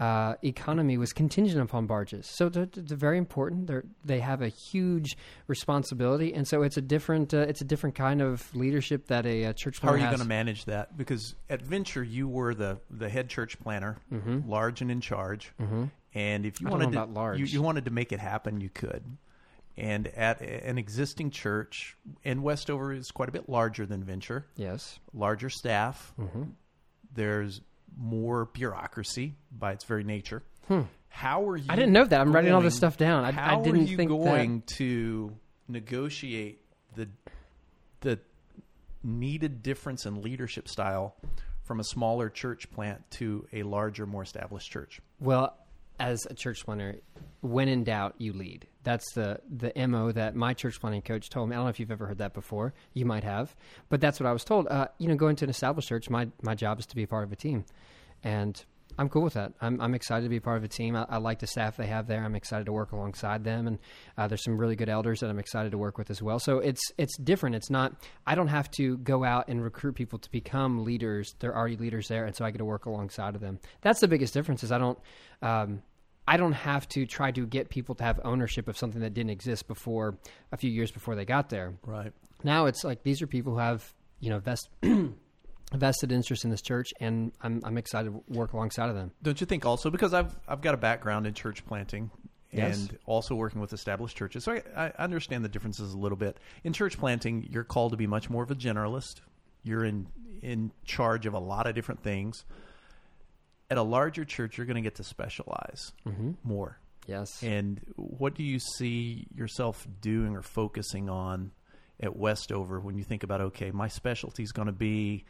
uh, 0.00 0.34
economy 0.42 0.98
was 0.98 1.12
contingent 1.12 1.62
upon 1.62 1.86
barges. 1.86 2.26
So 2.26 2.48
they're, 2.48 2.66
they're 2.66 2.96
very 2.96 3.18
important. 3.18 3.68
They're, 3.68 3.84
they 4.04 4.18
have 4.18 4.42
a 4.42 4.48
huge 4.48 5.16
responsibility, 5.46 6.34
and 6.34 6.48
so 6.48 6.62
it's 6.62 6.76
a 6.76 6.80
different 6.82 7.32
uh, 7.32 7.38
it's 7.48 7.60
a 7.60 7.64
different 7.64 7.94
kind 7.94 8.20
of 8.20 8.52
leadership 8.56 9.06
that 9.06 9.24
a, 9.26 9.44
uh 9.46 9.52
church 9.52 9.78
How 9.78 9.90
are 9.90 9.96
you 9.96 10.06
going 10.06 10.18
to 10.18 10.24
manage 10.24 10.64
that? 10.64 10.96
Because 10.96 11.36
at 11.48 11.62
Venture, 11.62 12.02
you 12.02 12.26
were 12.26 12.54
the, 12.54 12.80
the 12.90 13.08
head 13.08 13.28
church 13.28 13.60
planter, 13.60 13.98
Mm-hmm. 14.12 14.50
large 14.50 14.80
and 14.82 14.90
in 14.90 15.00
charge. 15.00 15.52
And 16.14 16.44
if 16.44 16.60
you 16.60 16.66
wanted 16.66 16.92
to. 16.92 17.34
You, 17.38 17.44
you 17.46 17.62
wanted 17.62 17.84
to 17.84 17.90
make 17.92 18.12
it 18.12 18.18
happen, 18.18 18.60
you 18.60 18.68
could. 18.68 19.04
And 19.76 20.08
at 20.08 20.40
an 20.42 20.76
existing 20.76 21.30
church, 21.30 21.96
and 22.24 22.42
Westover 22.42 22.92
is 22.92 23.10
quite 23.10 23.30
a 23.30 23.32
bit 23.32 23.48
larger 23.48 23.86
than 23.86 24.04
Venture, 24.04 24.46
yes. 24.54 24.98
larger 25.14 25.48
staff. 25.48 26.12
Mm-hmm. 26.20 26.42
There's 27.14 27.62
more 27.96 28.46
bureaucracy 28.46 29.34
by 29.50 29.72
its 29.72 29.84
very 29.84 30.04
nature. 30.04 30.42
How 31.08 31.46
are 31.48 31.56
you? 31.56 31.64
Hmm. 31.64 31.70
I 31.70 31.76
didn't 31.76 31.92
know 31.92 32.04
that. 32.04 32.20
I'm 32.20 32.34
writing 32.34 32.52
all 32.52 32.60
this 32.60 32.76
stuff 32.76 32.96
down. 32.96 33.24
I, 33.24 33.56
I 33.56 33.62
didn't 33.62 33.82
are 33.82 33.84
you 33.84 33.96
think 33.96 34.10
going 34.10 34.62
to 34.78 35.32
negotiate 35.68 36.60
the 36.94 37.08
the 38.00 38.18
needed 39.02 39.62
difference 39.62 40.06
in 40.06 40.22
leadership 40.22 40.68
style 40.68 41.16
from 41.64 41.80
a 41.80 41.84
smaller 41.84 42.28
church 42.28 42.70
plant 42.70 43.02
to 43.12 43.46
a 43.52 43.62
larger, 43.62 44.06
more 44.06 44.22
established 44.22 44.70
church? 44.70 45.00
Well, 45.20 45.56
as 45.98 46.26
a 46.28 46.34
church 46.34 46.64
planter, 46.64 47.00
when 47.40 47.68
in 47.68 47.84
doubt, 47.84 48.14
you 48.18 48.32
lead. 48.32 48.66
That's 48.84 49.12
the 49.12 49.40
the 49.48 49.72
mo 49.86 50.12
that 50.12 50.34
my 50.34 50.54
church 50.54 50.80
planning 50.80 51.02
coach 51.02 51.28
told 51.30 51.48
me. 51.48 51.54
I 51.54 51.58
don't 51.58 51.66
know 51.66 51.70
if 51.70 51.80
you've 51.80 51.90
ever 51.90 52.06
heard 52.06 52.18
that 52.18 52.34
before. 52.34 52.74
You 52.94 53.04
might 53.04 53.24
have, 53.24 53.54
but 53.88 54.00
that's 54.00 54.18
what 54.18 54.26
I 54.26 54.32
was 54.32 54.44
told. 54.44 54.66
Uh, 54.68 54.88
you 54.98 55.08
know, 55.08 55.14
going 55.14 55.36
to 55.36 55.44
an 55.44 55.50
established 55.50 55.88
church, 55.88 56.10
my 56.10 56.28
my 56.42 56.54
job 56.54 56.78
is 56.80 56.86
to 56.86 56.96
be 56.96 57.04
a 57.04 57.08
part 57.08 57.24
of 57.24 57.32
a 57.32 57.36
team, 57.36 57.64
and 58.24 58.62
I'm 58.98 59.08
cool 59.08 59.22
with 59.22 59.34
that. 59.34 59.52
I'm 59.60 59.80
I'm 59.80 59.94
excited 59.94 60.24
to 60.24 60.28
be 60.28 60.40
part 60.40 60.58
of 60.58 60.64
a 60.64 60.68
team. 60.68 60.96
I, 60.96 61.06
I 61.08 61.16
like 61.18 61.38
the 61.38 61.46
staff 61.46 61.76
they 61.76 61.86
have 61.86 62.06
there. 62.06 62.22
I'm 62.24 62.34
excited 62.34 62.66
to 62.66 62.72
work 62.72 62.92
alongside 62.92 63.44
them, 63.44 63.66
and 63.66 63.78
uh, 64.18 64.28
there's 64.28 64.44
some 64.44 64.58
really 64.58 64.76
good 64.76 64.88
elders 64.88 65.20
that 65.20 65.30
I'm 65.30 65.38
excited 65.38 65.72
to 65.72 65.78
work 65.78 65.98
with 65.98 66.10
as 66.10 66.22
well. 66.22 66.38
So 66.38 66.58
it's 66.58 66.82
it's 66.98 67.16
different. 67.18 67.56
It's 67.56 67.70
not. 67.70 67.94
I 68.26 68.34
don't 68.34 68.48
have 68.48 68.70
to 68.72 68.98
go 68.98 69.24
out 69.24 69.48
and 69.48 69.62
recruit 69.62 69.94
people 69.94 70.18
to 70.18 70.30
become 70.30 70.84
leaders. 70.84 71.34
They're 71.38 71.56
already 71.56 71.76
leaders 71.76 72.08
there, 72.08 72.24
and 72.24 72.34
so 72.34 72.44
I 72.44 72.50
get 72.50 72.58
to 72.58 72.64
work 72.64 72.86
alongside 72.86 73.34
of 73.34 73.40
them. 73.40 73.60
That's 73.80 74.00
the 74.00 74.08
biggest 74.08 74.34
difference. 74.34 74.62
Is 74.62 74.72
I 74.72 74.78
don't. 74.78 74.98
Um, 75.40 75.82
I 76.26 76.36
don't 76.36 76.52
have 76.52 76.88
to 76.90 77.04
try 77.06 77.32
to 77.32 77.46
get 77.46 77.68
people 77.68 77.94
to 77.96 78.04
have 78.04 78.20
ownership 78.24 78.68
of 78.68 78.78
something 78.78 79.00
that 79.00 79.12
didn't 79.14 79.30
exist 79.30 79.66
before 79.66 80.18
a 80.52 80.56
few 80.56 80.70
years 80.70 80.90
before 80.90 81.16
they 81.16 81.24
got 81.24 81.48
there. 81.50 81.74
Right. 81.84 82.12
Now 82.44 82.66
it's 82.66 82.84
like 82.84 83.02
these 83.02 83.22
are 83.22 83.26
people 83.26 83.52
who 83.54 83.58
have 83.58 83.92
you 84.20 84.30
know 84.30 84.38
vest, 84.38 84.68
vested 85.74 86.12
interest 86.12 86.44
in 86.44 86.50
this 86.50 86.62
church, 86.62 86.92
and 87.00 87.32
I'm 87.40 87.60
I'm 87.64 87.78
excited 87.78 88.12
to 88.12 88.22
work 88.32 88.52
alongside 88.52 88.88
of 88.88 88.94
them. 88.94 89.12
Don't 89.22 89.40
you 89.40 89.46
think 89.46 89.64
also 89.66 89.90
because 89.90 90.14
I've 90.14 90.34
I've 90.46 90.60
got 90.60 90.74
a 90.74 90.78
background 90.78 91.26
in 91.26 91.34
church 91.34 91.64
planting 91.66 92.10
Yes. 92.54 92.80
and 92.80 92.98
also 93.06 93.34
working 93.34 93.62
with 93.62 93.72
established 93.72 94.14
churches. 94.14 94.44
So 94.44 94.52
I, 94.52 94.62
I 94.76 95.04
understand 95.04 95.42
the 95.42 95.48
differences 95.48 95.94
a 95.94 95.98
little 95.98 96.18
bit. 96.18 96.36
In 96.64 96.74
church 96.74 96.98
planting, 96.98 97.48
you're 97.50 97.64
called 97.64 97.92
to 97.92 97.96
be 97.96 98.06
much 98.06 98.28
more 98.28 98.42
of 98.42 98.50
a 98.50 98.54
generalist. 98.54 99.22
You're 99.62 99.84
in 99.86 100.06
in 100.42 100.70
charge 100.84 101.24
of 101.24 101.32
a 101.34 101.38
lot 101.38 101.66
of 101.66 101.74
different 101.74 102.02
things. 102.02 102.44
At 103.72 103.78
a 103.78 103.82
larger 103.82 104.26
church, 104.26 104.58
you're 104.58 104.66
going 104.66 104.76
to 104.76 104.82
get 104.82 104.96
to 104.96 105.04
specialize 105.04 105.92
mm-hmm. 106.06 106.32
more. 106.44 106.78
Yes. 107.06 107.42
And 107.42 107.80
what 107.96 108.34
do 108.34 108.42
you 108.42 108.58
see 108.58 109.26
yourself 109.34 109.86
doing 110.02 110.36
or 110.36 110.42
focusing 110.42 111.08
on 111.08 111.52
at 111.98 112.14
Westover 112.14 112.80
when 112.80 112.98
you 112.98 113.04
think 113.04 113.22
about 113.22 113.40
okay, 113.40 113.70
my 113.70 113.88
specialty 113.88 114.42
is 114.42 114.52
going 114.52 114.66
to 114.66 114.72
be 114.72 115.24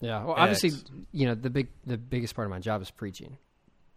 Yeah. 0.00 0.24
Well, 0.24 0.34
obviously, 0.34 0.72
you 1.12 1.26
know, 1.26 1.34
the 1.34 1.50
big 1.50 1.68
the 1.84 1.98
biggest 1.98 2.34
part 2.34 2.46
of 2.46 2.50
my 2.50 2.58
job 2.58 2.80
is 2.80 2.90
preaching. 2.90 3.36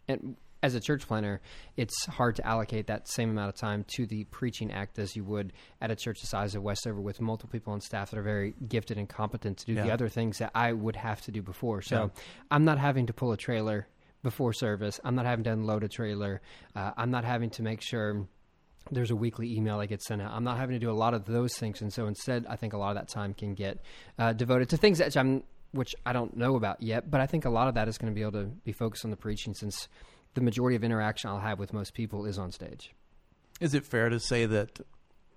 And 0.10 0.36
as 0.62 0.76
a 0.76 0.80
church 0.80 1.08
planter, 1.08 1.40
it's 1.78 2.06
hard 2.06 2.36
to 2.36 2.46
allocate 2.46 2.88
that 2.88 3.08
same 3.08 3.30
amount 3.30 3.50
of 3.50 3.56
time 3.56 3.86
to 3.96 4.06
the 4.06 4.26
preaching 4.26 4.72
act 4.72 5.00
as 5.00 5.16
you 5.16 5.24
would 5.24 5.54
at 5.82 5.90
a 5.92 5.96
church 5.96 6.20
the 6.22 6.28
size 6.28 6.54
of 6.56 6.64
Westover 6.64 7.00
with 7.00 7.22
multiple 7.22 7.50
people 7.52 7.72
on 7.74 7.80
staff 7.82 8.12
that 8.12 8.20
are 8.20 8.24
very 8.24 8.54
gifted 8.68 8.98
and 8.98 9.08
competent 9.08 9.58
to 9.60 9.66
do 9.68 9.76
the 9.76 9.92
other 9.92 10.10
things 10.10 10.40
that 10.40 10.52
I 10.54 10.74
would 10.74 10.96
have 10.98 11.22
to 11.22 11.32
do 11.32 11.42
before. 11.42 11.82
So 11.82 12.12
Yeah. 12.16 12.24
I'm 12.52 12.66
not 12.66 12.78
having 12.78 13.06
to 13.08 13.14
pull 13.14 13.32
a 13.32 13.38
trailer 13.38 13.88
before 14.22 14.52
service. 14.52 15.00
I'm 15.06 15.16
not 15.16 15.26
having 15.26 15.46
to 15.46 15.52
unload 15.54 15.84
a 15.84 15.88
trailer. 15.88 16.42
Uh, 16.76 16.92
I'm 16.98 17.10
not 17.10 17.24
having 17.24 17.50
to 17.52 17.64
make 17.64 17.82
sure 17.82 18.28
there's 18.92 19.12
a 19.12 19.16
weekly 19.16 19.56
email 19.56 19.78
that 19.80 19.88
gets 19.88 20.08
sent 20.08 20.22
out. 20.22 20.32
I'm 20.34 20.44
not 20.44 20.58
having 20.58 20.74
to 20.74 20.80
do 20.80 20.90
a 20.90 20.94
lot 20.94 21.14
of 21.14 21.26
those 21.26 21.54
things, 21.58 21.82
and 21.82 21.94
so 21.94 22.08
instead, 22.08 22.46
I 22.50 22.56
think 22.58 22.74
a 22.74 22.78
lot 22.78 22.90
of 22.90 22.96
that 22.96 23.08
time 23.08 23.34
can 23.34 23.54
get 23.54 23.80
uh, 24.18 24.34
devoted 24.34 24.70
to 24.70 24.78
things 24.78 24.98
that 24.98 25.16
I'm, 25.16 25.44
which 25.72 25.96
I 26.06 26.12
don't 26.12 26.36
know 26.36 26.56
about 26.56 26.82
yet. 26.82 27.10
But 27.10 27.22
I 27.22 27.28
think 27.28 27.46
a 27.46 27.50
lot 27.50 27.68
of 27.68 27.76
that 27.76 27.88
is 27.88 27.98
going 27.98 28.12
to 28.12 28.16
be 28.16 28.24
able 28.24 28.34
to 28.42 28.46
be 28.48 28.72
focused 28.72 29.06
on 29.06 29.12
the 29.12 29.18
preaching, 29.18 29.54
since 29.54 29.88
the 30.34 30.42
majority 30.42 30.76
of 30.76 30.84
interaction 30.84 31.30
I'll 31.30 31.40
have 31.40 31.60
with 31.60 31.74
most 31.74 31.94
people 31.94 32.26
is 32.26 32.38
on 32.38 32.52
stage. 32.52 32.94
Is 33.60 33.74
it 33.74 33.86
fair 33.86 34.10
to 34.10 34.20
say 34.20 34.46
that 34.46 34.80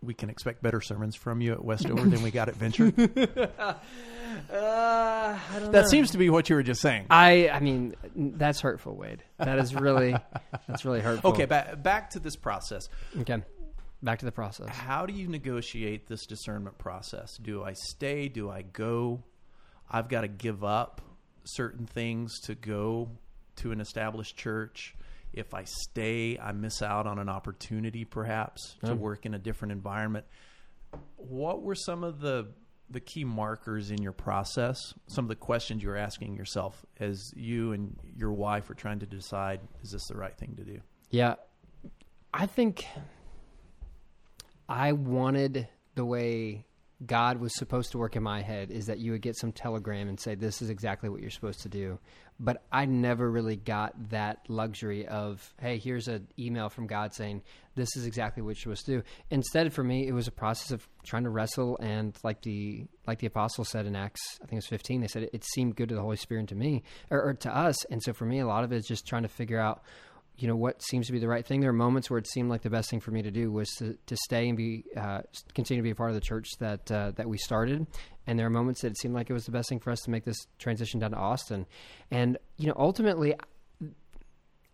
we 0.03 0.15
can 0.15 0.31
expect 0.31 0.63
better 0.63 0.81
sermons 0.81 1.17
from 1.17 1.41
you 1.41 1.53
at 1.53 1.65
Westover 1.65 2.09
than 2.09 2.23
we 2.23 2.31
got 2.31 2.49
at 2.49 2.57
Venture? 2.57 2.93
Uh, 4.51 5.39
I 5.55 5.59
don't 5.59 5.73
that 5.73 5.89
seems 5.89 6.13
to 6.13 6.19
be 6.19 6.31
what 6.31 6.49
you 6.49 6.57
were 6.57 6.63
just 6.63 6.81
saying. 6.81 7.07
I, 7.11 7.51
I 7.51 7.61
mean, 7.61 7.95
that's 8.15 8.61
hurtful, 8.61 8.97
Wade. 8.97 9.23
That 9.39 9.59
is 9.59 9.75
really, 9.75 10.17
that's 10.67 10.85
really 10.85 11.01
hurtful. 11.01 11.33
Okay, 11.33 11.45
back 11.45 11.83
back 11.83 12.11
to 12.11 12.19
this 12.19 12.37
process. 12.37 12.89
Okay. 13.21 13.43
Back 14.03 14.19
to 14.21 14.25
the 14.25 14.33
process. 14.33 14.69
How 14.69 15.07
do 15.07 15.13
you 15.13 15.29
negotiate 15.29 16.09
this 16.09 16.27
discernment 16.27 16.77
process? 16.79 17.37
Do 17.37 17.63
I 17.63 17.75
stay? 17.75 18.29
Do 18.29 18.51
I 18.51 18.63
go? 18.63 19.23
I've 19.89 20.09
got 20.09 20.23
to 20.23 20.29
give 20.29 20.65
up 20.65 21.03
certain 21.45 21.87
things 21.87 22.41
to 22.45 22.55
go 22.55 23.11
to 23.63 23.73
an 23.73 23.81
established 23.81 24.37
church. 24.37 24.95
If 25.33 25.55
I 25.55 25.65
stay, 25.65 26.39
I 26.39 26.53
miss 26.53 26.83
out 26.83 27.07
on 27.07 27.19
an 27.19 27.29
opportunity 27.29 28.05
perhaps 28.05 28.77
to 28.85 28.95
work 28.95 29.25
in 29.25 29.35
a 29.35 29.39
different 29.39 29.73
environment. 29.73 30.27
What 31.17 31.63
were 31.63 31.75
some 31.75 32.05
of 32.05 32.21
the 32.21 32.49
the 32.91 33.01
key 33.01 33.25
markers 33.25 33.91
in 33.91 34.03
your 34.03 34.13
process? 34.13 34.77
Some 35.07 35.25
of 35.25 35.31
the 35.31 35.37
questions 35.37 35.83
you 35.83 35.89
were 35.89 35.97
asking 35.97 36.37
yourself 36.37 36.85
as 37.01 37.33
you 37.35 37.73
and 37.73 37.97
your 38.15 38.33
wife 38.33 38.69
were 38.69 38.75
trying 38.75 38.99
to 38.99 39.07
decide 39.07 39.61
is 39.83 39.93
this 39.93 40.07
the 40.09 40.17
right 40.17 40.37
thing 40.37 40.55
to 40.57 40.65
do? 40.65 40.81
Yeah. 41.11 41.37
I 42.35 42.45
think 42.45 42.87
I 44.69 44.93
wanted 44.93 45.69
the 45.95 46.05
way 46.05 46.67
God 47.05 47.41
was 47.41 47.55
supposed 47.57 47.93
to 47.93 47.99
work 47.99 48.17
in 48.17 48.23
my 48.23 48.43
head 48.43 48.71
is 48.71 48.87
that 48.87 48.99
you 48.99 49.13
would 49.13 49.23
get 49.23 49.37
some 49.37 49.53
telegram 49.53 50.09
and 50.09 50.19
say, 50.19 50.35
This 50.35 50.63
is 50.63 50.71
exactly 50.71 51.09
what 51.09 51.21
you're 51.21 51.31
supposed 51.31 51.61
to 51.63 51.69
do. 51.69 51.99
But 52.45 52.65
I 52.73 52.87
never 52.87 53.31
really 53.31 53.55
got 53.55 54.11
that 54.11 54.41
luxury 54.49 55.07
of, 55.07 55.55
Hey, 55.61 55.79
here's 55.79 56.09
an 56.09 56.27
email 56.37 56.69
from 56.69 56.89
God 56.89 57.15
saying, 57.15 57.43
This 57.77 57.97
is 57.97 58.05
exactly 58.05 58.43
what 58.43 58.57
you're 58.57 58.75
supposed 58.75 58.87
to 58.87 58.99
do. 58.99 59.03
Instead, 59.31 59.73
for 59.73 59.85
me, 59.85 60.09
it 60.09 60.13
was 60.13 60.27
a 60.27 60.33
process 60.33 60.73
of 60.73 60.87
trying 61.05 61.23
to 61.23 61.31
wrestle 61.31 61.79
and 61.79 62.19
like 62.25 62.43
the 62.43 62.87
like 63.07 63.21
the 63.21 63.29
apostle 63.29 63.65
said 63.65 63.87
in 63.87 63.95
Acts, 63.95 64.21
I 64.43 64.47
think 64.47 64.55
it 64.55 64.57
was 64.57 64.67
15, 64.67 65.01
they 65.01 65.07
said 65.07 65.23
it, 65.23 65.31
it 65.33 65.45
seemed 65.45 65.77
good 65.77 65.89
to 65.91 65.95
the 65.95 66.03
Holy 66.03 66.17
Spirit 66.17 66.41
and 66.41 66.49
to 66.49 66.55
me 66.57 66.83
or, 67.11 67.23
or 67.23 67.35
to 67.35 67.57
us. 67.57 67.85
And 67.87 68.03
so 68.03 68.13
for 68.13 68.25
me, 68.25 68.41
a 68.41 68.47
lot 68.47 68.65
of 68.65 68.73
it 68.73 68.77
is 68.77 68.87
just 68.87 69.07
trying 69.07 69.23
to 69.23 69.29
figure 69.29 69.61
out 69.61 69.83
you 70.37 70.49
know 70.49 70.57
what 70.57 70.83
seems 70.83 71.07
to 71.07 71.13
be 71.13 71.19
the 71.19 71.29
right 71.29 71.47
thing. 71.47 71.61
There 71.61 71.71
are 71.71 71.75
moments 71.75 72.11
where 72.11 72.19
it 72.19 72.27
seemed 72.27 72.49
like 72.49 72.63
the 72.63 72.71
best 72.71 72.91
thing 72.91 73.01
for 73.01 73.11
me 73.11 73.23
to 73.23 73.31
do 73.31 73.53
was 73.53 73.69
to, 73.79 73.97
to 74.07 74.17
stay 74.17 74.49
and 74.49 74.57
be 74.57 74.85
uh, 74.97 75.21
continue 75.55 75.83
to 75.83 75.85
be 75.85 75.91
a 75.91 75.95
part 75.95 76.11
of 76.11 76.15
the 76.15 76.21
church 76.21 76.49
that 76.59 76.91
uh, 76.91 77.13
that 77.13 77.29
we 77.29 77.39
started. 77.39 77.87
And 78.27 78.39
there 78.39 78.47
are 78.47 78.51
moments 78.51 78.83
that 78.83 78.89
it 78.89 78.99
seemed 78.99 79.15
like 79.15 79.31
it 79.31 79.33
was 79.33 79.45
the 79.45 79.53
best 79.53 79.69
thing 79.69 79.81
for 79.81 79.91
us 79.91 80.01
to 80.03 80.11
make 80.11 80.25
this 80.25 80.47
transition 80.59 81.01
down 81.01 81.11
to 81.11 81.17
Austin. 81.17 81.67
And 82.11 82.39
you 82.57 82.67
know, 82.67 82.75
ultimately, 82.77 83.35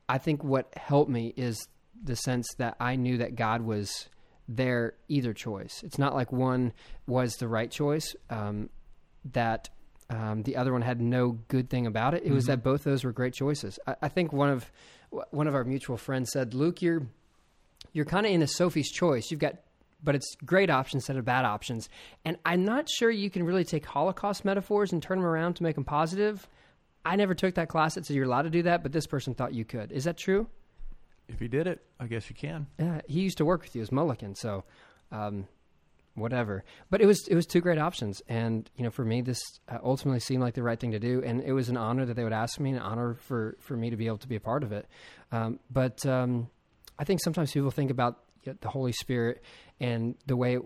I 0.09 0.19
think 0.19 0.45
what 0.45 0.73
helped 0.77 1.11
me 1.11 1.35
is 1.37 1.69
the 2.03 2.17
sense 2.17 2.47
that 2.59 2.77
I 2.79 2.97
knew 2.97 3.19
that 3.19 3.35
God 3.35 3.62
was 3.62 4.09
there 4.49 4.95
either 5.09 5.35
choice. 5.35 5.83
It's 5.83 5.99
not 5.99 6.15
like 6.15 6.33
one 6.33 6.73
was 7.07 7.35
the 7.35 7.49
right 7.49 7.71
choice. 7.71 8.15
Um, 8.31 8.71
that 9.33 9.69
um, 10.11 10.43
the 10.43 10.57
other 10.57 10.73
one 10.73 10.83
had 10.83 11.00
no 11.00 11.38
good 11.49 11.69
thing 11.69 11.87
about 11.87 12.15
it. 12.15 12.23
It 12.25 12.33
was 12.33 12.47
that 12.47 12.62
both 12.62 12.85
those 12.85 13.05
were 13.05 13.12
great 13.12 13.35
choices. 13.35 13.79
I, 13.87 13.97
I 14.03 14.09
think 14.09 14.33
one 14.33 14.50
of 14.50 14.71
one 15.31 15.47
of 15.47 15.55
our 15.55 15.65
mutual 15.65 15.97
friends 15.97 16.31
said, 16.33 16.55
"Luke, 16.55 16.81
you're 16.81 17.07
you're 17.93 18.07
kind 18.07 18.27
of 18.27 18.33
in 18.33 18.43
a 18.43 18.47
Sophie's 18.47 18.91
choice. 18.91 19.31
You've 19.31 19.41
got, 19.41 19.57
but 20.03 20.15
it's 20.15 20.35
great 20.47 20.71
options 20.71 21.03
instead 21.03 21.17
of 21.17 21.25
bad 21.25 21.45
options." 21.45 21.88
And 22.25 22.38
I'm 22.47 22.65
not 22.65 22.88
sure 22.88 23.11
you 23.11 23.29
can 23.29 23.43
really 23.45 23.65
take 23.65 23.85
Holocaust 23.85 24.45
metaphors 24.45 24.93
and 24.93 25.03
turn 25.03 25.19
them 25.19 25.27
around 25.27 25.55
to 25.55 25.62
make 25.62 25.75
them 25.75 25.85
positive. 25.85 26.49
I 27.05 27.17
never 27.17 27.35
took 27.35 27.55
that 27.55 27.69
class 27.69 27.95
that 27.95 28.07
said 28.07 28.17
you're 28.17 28.25
allowed 28.25 28.43
to 28.43 28.50
do 28.50 28.62
that, 28.62 28.83
but 28.83 28.93
this 28.93 29.07
person 29.07 29.35
thought 29.35 29.55
you 29.55 29.65
could. 29.65 29.93
Is 29.93 30.05
that 30.05 30.17
true? 30.17 30.47
If 31.29 31.38
he 31.38 31.49
did 31.49 31.67
it, 31.67 31.83
I 32.00 32.07
guess 32.07 32.31
you 32.31 32.37
can. 32.37 32.67
Yeah, 32.79 33.03
he 33.07 33.21
used 33.21 33.38
to 33.38 33.45
work 33.45 33.62
with 33.62 33.77
you 33.77 33.83
as 33.83 33.93
Mulligan, 33.93 34.35
so 34.35 34.65
um, 35.12 35.47
whatever. 36.21 36.65
But 36.91 37.01
it 37.01 37.07
was 37.07 37.27
it 37.29 37.35
was 37.35 37.47
two 37.47 37.61
great 37.61 37.79
options, 37.79 38.23
and 38.29 38.69
you 38.77 38.85
know, 38.85 38.91
for 38.91 39.05
me, 39.05 39.23
this 39.23 39.41
uh, 39.69 39.79
ultimately 39.83 40.21
seemed 40.21 40.43
like 40.43 40.55
the 40.55 40.63
right 40.63 40.79
thing 40.79 40.93
to 40.93 40.99
do, 40.99 41.23
and 41.25 41.43
it 41.43 41.53
was 41.53 41.69
an 41.69 41.77
honor 41.77 42.05
that 42.07 42.15
they 42.15 42.25
would 42.25 42.33
ask 42.33 42.59
me, 42.61 42.71
an 42.71 42.79
honor 42.79 43.15
for 43.15 43.57
for 43.61 43.77
me 43.77 43.91
to 43.91 43.97
be 43.97 44.07
able 44.07 44.19
to 44.19 44.29
be 44.29 44.37
a 44.37 44.41
part 44.41 44.63
of 44.63 44.73
it. 44.73 44.87
Um, 45.33 45.61
but 45.71 46.05
um, 46.07 46.49
I 46.99 47.05
think 47.05 47.21
sometimes 47.23 47.53
people 47.53 47.71
think 47.71 47.91
about 47.91 48.19
you 48.45 48.53
know, 48.53 48.59
the 48.61 48.69
Holy 48.69 48.93
Spirit 48.93 49.43
and 49.81 50.17
the 50.27 50.37
way 50.37 50.59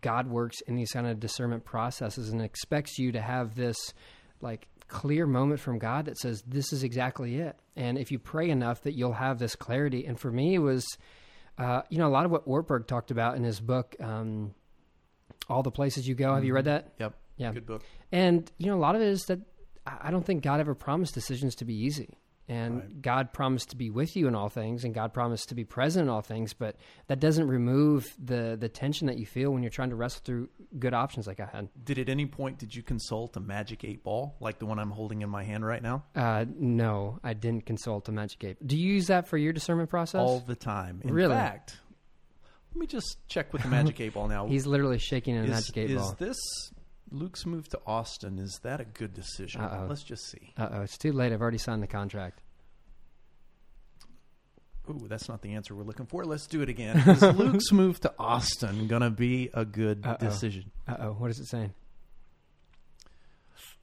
God 0.00 0.28
works 0.28 0.60
in 0.62 0.76
these 0.76 0.92
kind 0.92 1.06
of 1.06 1.20
discernment 1.20 1.64
processes, 1.64 2.30
and 2.30 2.42
expects 2.42 2.98
you 2.98 3.12
to 3.12 3.20
have 3.20 3.54
this 3.54 3.76
like 4.40 4.66
clear 4.88 5.26
moment 5.26 5.60
from 5.60 5.78
God 5.78 6.06
that 6.06 6.18
says 6.18 6.42
this 6.46 6.72
is 6.72 6.82
exactly 6.82 7.36
it. 7.36 7.56
And 7.76 7.96
if 7.96 8.10
you 8.10 8.18
pray 8.18 8.50
enough, 8.50 8.82
that 8.82 8.96
you'll 8.96 9.12
have 9.12 9.38
this 9.38 9.54
clarity. 9.54 10.04
And 10.06 10.18
for 10.18 10.30
me, 10.30 10.54
it 10.54 10.60
was. 10.60 10.86
Uh, 11.58 11.82
you 11.90 11.98
know, 11.98 12.06
a 12.06 12.08
lot 12.08 12.24
of 12.24 12.30
what 12.30 12.46
Ortberg 12.46 12.86
talked 12.86 13.10
about 13.10 13.36
in 13.36 13.44
his 13.44 13.60
book, 13.60 13.94
um, 14.00 14.54
All 15.50 15.62
the 15.62 15.70
Places 15.70 16.06
You 16.08 16.14
Go. 16.14 16.34
Have 16.34 16.44
you 16.44 16.54
read 16.54 16.64
that? 16.66 16.92
Yep. 16.98 17.14
Yeah. 17.36 17.52
Good 17.52 17.66
book. 17.66 17.82
And, 18.12 18.50
you 18.58 18.66
know, 18.66 18.76
a 18.76 18.80
lot 18.80 18.94
of 18.94 19.02
it 19.02 19.08
is 19.08 19.24
that 19.26 19.40
I 19.86 20.10
don't 20.10 20.24
think 20.24 20.42
God 20.42 20.60
ever 20.60 20.74
promised 20.74 21.14
decisions 21.14 21.54
to 21.56 21.64
be 21.64 21.74
easy. 21.74 22.16
And 22.48 22.78
Right. 22.80 23.02
God 23.02 23.32
promised 23.32 23.70
to 23.70 23.76
be 23.76 23.90
with 23.90 24.16
you 24.16 24.26
in 24.26 24.34
all 24.34 24.48
things, 24.48 24.82
and 24.84 24.92
God 24.92 25.12
promised 25.14 25.50
to 25.50 25.54
be 25.54 25.64
present 25.64 26.02
in 26.02 26.08
all 26.08 26.20
things, 26.20 26.52
but 26.52 26.74
that 27.06 27.20
doesn't 27.20 27.46
remove 27.46 28.04
the, 28.18 28.56
the 28.58 28.68
tension 28.68 29.06
that 29.06 29.18
you 29.18 29.24
feel 29.26 29.52
when 29.52 29.62
you're 29.62 29.70
trying 29.70 29.90
to 29.90 29.94
wrestle 29.96 30.22
through 30.24 30.48
good 30.76 30.92
options 30.92 31.28
like 31.28 31.38
I 31.38 31.46
had. 31.46 31.68
Did 31.84 32.00
at 32.00 32.08
any 32.08 32.26
point 32.26 32.58
did 32.58 32.74
you 32.74 32.82
consult 32.82 33.36
a 33.36 33.40
magic 33.40 33.84
eight 33.84 34.02
ball 34.02 34.34
like 34.40 34.58
the 34.58 34.66
one 34.66 34.80
I'm 34.80 34.90
holding 34.90 35.22
in 35.22 35.30
my 35.30 35.44
hand 35.44 35.64
right 35.64 35.80
now? 35.80 36.02
Uh, 36.16 36.44
no, 36.58 37.20
I 37.22 37.34
didn't 37.34 37.66
consult 37.66 38.08
a 38.08 38.12
Magic 38.12 38.42
Ape. 38.42 38.58
Do 38.66 38.76
you 38.76 38.94
use 38.94 39.06
that 39.06 39.28
for 39.28 39.38
your 39.38 39.52
discernment 39.52 39.88
process? 39.88 40.18
All 40.20 40.40
the 40.40 40.56
time. 40.56 41.02
In 41.04 41.14
Really? 41.14 41.36
fact, 41.36 41.78
let 42.72 42.80
me 42.80 42.86
just 42.86 43.16
check 43.28 43.52
with 43.52 43.62
the 43.62 43.68
magic 43.76 44.00
eight 44.00 44.14
ball 44.14 44.28
now. 44.28 44.46
He's 44.46 44.66
literally 44.66 44.98
shaking 44.98 45.34
in 45.34 45.42
a 45.42 45.44
is, 45.44 45.50
Magic 45.50 45.76
Eight 45.78 45.90
is 45.90 45.96
ball. 46.00 46.10
Is 46.12 46.16
this 46.18 46.38
Luke's 47.10 47.44
move 47.46 47.68
to 47.70 47.80
Austin? 47.86 48.38
Is 48.38 48.60
that 48.62 48.80
a 48.80 48.84
good 48.84 49.12
decision? 49.14 49.60
Uh-oh. 49.60 49.86
Let's 49.88 50.02
just 50.04 50.30
see. 50.30 50.52
Uh 50.56 50.68
oh, 50.72 50.82
it's 50.82 50.96
too 50.98 51.12
late. 51.12 51.32
I've 51.32 51.40
already 51.42 51.58
signed 51.58 51.82
the 51.82 51.86
contract. 51.88 52.40
Ooh, 54.88 55.06
that's 55.08 55.28
not 55.28 55.42
the 55.42 55.52
answer 55.54 55.74
we're 55.74 55.84
looking 55.84 56.06
for. 56.06 56.24
Let's 56.24 56.46
do 56.46 56.62
it 56.62 56.68
again. 56.68 56.96
Is 57.08 57.22
Luke's 57.36 57.70
move 57.70 58.00
to 58.00 58.12
Austin 58.18 58.88
going 58.88 59.02
to 59.02 59.10
be 59.10 59.48
a 59.54 59.64
good 59.64 60.04
Uh-oh. 60.04 60.16
decision? 60.24 60.70
Uh 60.88 60.96
oh, 61.00 61.12
what 61.12 61.30
is 61.30 61.38
it 61.38 61.46
saying? 61.46 61.72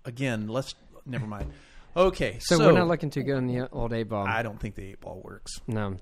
Again, 0.05 0.47
let's 0.47 0.73
never 1.05 1.25
mind. 1.27 1.51
Okay, 1.95 2.37
So, 2.39 2.59
so, 2.59 2.67
we're 2.67 2.73
not 2.73 2.87
looking 2.87 3.09
too 3.09 3.23
good 3.23 3.37
on 3.37 3.47
the 3.47 3.67
old 3.71 3.91
eight 3.91 4.03
ball. 4.03 4.27
I 4.27 4.43
don't 4.43 4.59
think 4.59 4.75
the 4.75 4.83
eight 4.83 5.01
ball 5.01 5.19
works. 5.23 5.51
No. 5.65 5.95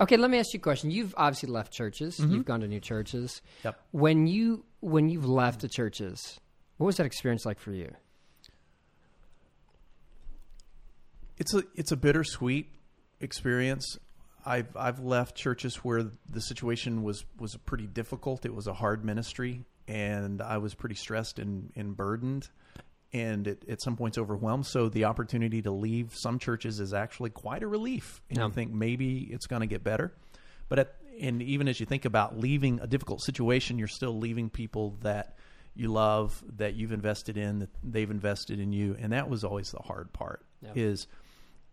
Okay, 0.00 0.16
let 0.16 0.30
me 0.30 0.38
ask 0.38 0.52
you 0.52 0.58
a 0.58 0.62
question. 0.62 0.90
You've 0.90 1.14
obviously 1.16 1.48
left 1.48 1.72
churches. 1.72 2.18
Mm-hmm. 2.18 2.34
You've 2.34 2.44
gone 2.44 2.60
to 2.60 2.68
new 2.68 2.80
churches. 2.80 3.42
Yep. 3.64 3.80
When 3.92 4.26
you 4.26 4.64
when 4.80 5.08
you've 5.08 5.28
left 5.28 5.60
the 5.60 5.68
churches, 5.68 6.40
what 6.76 6.86
was 6.86 6.96
that 6.96 7.06
experience 7.06 7.46
like 7.46 7.58
for 7.58 7.72
you? 7.72 7.92
It's 11.36 11.54
a 11.54 11.64
it's 11.74 11.92
a 11.92 11.96
bittersweet 11.96 12.68
experience. 13.20 13.98
I've 14.46 14.76
I've 14.76 15.00
left 15.00 15.36
churches 15.36 15.76
where 15.76 16.04
the 16.28 16.40
situation 16.40 17.02
was 17.02 17.24
was 17.38 17.56
pretty 17.56 17.86
difficult. 17.86 18.44
It 18.44 18.54
was 18.54 18.66
a 18.66 18.74
hard 18.74 19.04
ministry, 19.04 19.64
and 19.88 20.42
I 20.42 20.58
was 20.58 20.74
pretty 20.74 20.94
stressed 20.94 21.38
and, 21.38 21.72
and 21.76 21.96
burdened, 21.96 22.48
and 23.14 23.46
it, 23.46 23.64
at 23.68 23.80
some 23.80 23.96
points 23.96 24.18
overwhelmed. 24.18 24.66
So 24.66 24.88
the 24.90 25.04
opportunity 25.06 25.62
to 25.62 25.70
leave 25.70 26.10
some 26.14 26.38
churches 26.38 26.80
is 26.80 26.92
actually 26.92 27.30
quite 27.30 27.62
a 27.62 27.66
relief, 27.66 28.20
and 28.28 28.38
Yeah. 28.38 28.46
you 28.46 28.52
think 28.52 28.72
maybe 28.72 29.20
it's 29.30 29.46
going 29.46 29.60
to 29.60 29.66
get 29.66 29.82
better. 29.82 30.12
But 30.68 30.78
at, 30.80 30.94
and 31.20 31.40
even 31.40 31.68
as 31.68 31.78
you 31.80 31.86
think 31.86 32.04
about 32.04 32.38
leaving 32.38 32.80
a 32.80 32.86
difficult 32.86 33.22
situation, 33.22 33.78
you're 33.78 33.88
still 33.88 34.18
leaving 34.18 34.50
people 34.50 34.96
that 35.02 35.36
you 35.76 35.88
love, 35.88 36.42
that 36.56 36.74
you've 36.74 36.92
invested 36.92 37.36
in, 37.36 37.60
that 37.60 37.70
they've 37.82 38.10
invested 38.10 38.58
in 38.60 38.72
you, 38.72 38.96
and 38.98 39.12
that 39.12 39.28
was 39.30 39.44
always 39.44 39.70
the 39.70 39.80
hard 39.80 40.12
part. 40.12 40.44
Yeah. 40.60 40.72
Is 40.74 41.06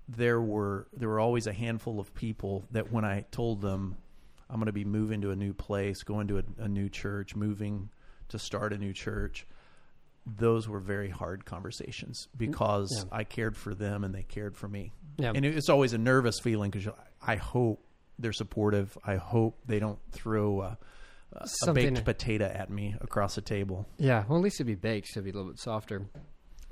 there 0.08 0.42
were 0.42 0.88
there 0.96 1.08
were 1.10 1.20
always 1.20 1.48
a 1.48 1.54
handful 1.54 2.00
of 2.00 2.14
people 2.14 2.66
that 2.72 2.92
when 2.92 3.06
I 3.06 3.26
told 3.32 3.62
them 3.62 3.96
I'm 4.50 4.58
going 4.58 4.66
to 4.66 4.74
be 4.74 4.84
moving 4.86 5.22
to 5.22 5.32
a 5.32 5.36
new 5.36 5.54
place, 5.54 6.04
going 6.04 6.28
to 6.28 6.40
a, 6.40 6.44
a 6.60 6.68
new 6.68 6.90
church, 6.90 7.36
moving 7.36 7.90
to 8.30 8.38
start 8.40 8.74
a 8.74 8.78
new 8.78 8.92
church, 8.94 9.48
those 10.26 10.68
were 10.68 10.80
very 10.80 11.10
hard 11.10 11.46
conversations 11.46 12.28
because 12.38 12.92
Yeah. 12.96 13.18
I 13.18 13.24
cared 13.24 13.58
for 13.58 13.74
them 13.74 14.04
and 14.04 14.14
they 14.14 14.24
cared 14.24 14.56
for 14.56 14.68
me. 14.68 14.92
Yeah. 15.18 15.32
And 15.36 15.46
it's 15.46 15.70
always 15.70 15.94
a 15.94 15.98
nervous 15.98 16.40
feeling 16.40 16.72
because 16.72 16.92
I 17.26 17.36
hope 17.36 17.84
they're 18.20 18.34
supportive. 18.34 18.98
I 19.04 19.16
hope 19.16 19.58
they 19.66 19.80
don't 19.80 20.00
throw 20.12 20.62
a, 20.62 20.78
a 21.34 21.74
baked 21.74 22.06
potato 22.06 22.46
at 22.46 22.70
me 22.70 22.96
across 23.02 23.36
the 23.36 23.42
table. 23.42 23.88
Yeah, 23.98 24.24
well, 24.28 24.38
at 24.38 24.44
least 24.44 24.58
it'd 24.58 24.68
be 24.68 24.76
baked, 24.76 25.08
so 25.08 25.20
it'd 25.20 25.26
be 25.26 25.32
a 25.32 25.34
little 25.34 25.50
bit 25.52 25.60
softer. 25.60 26.06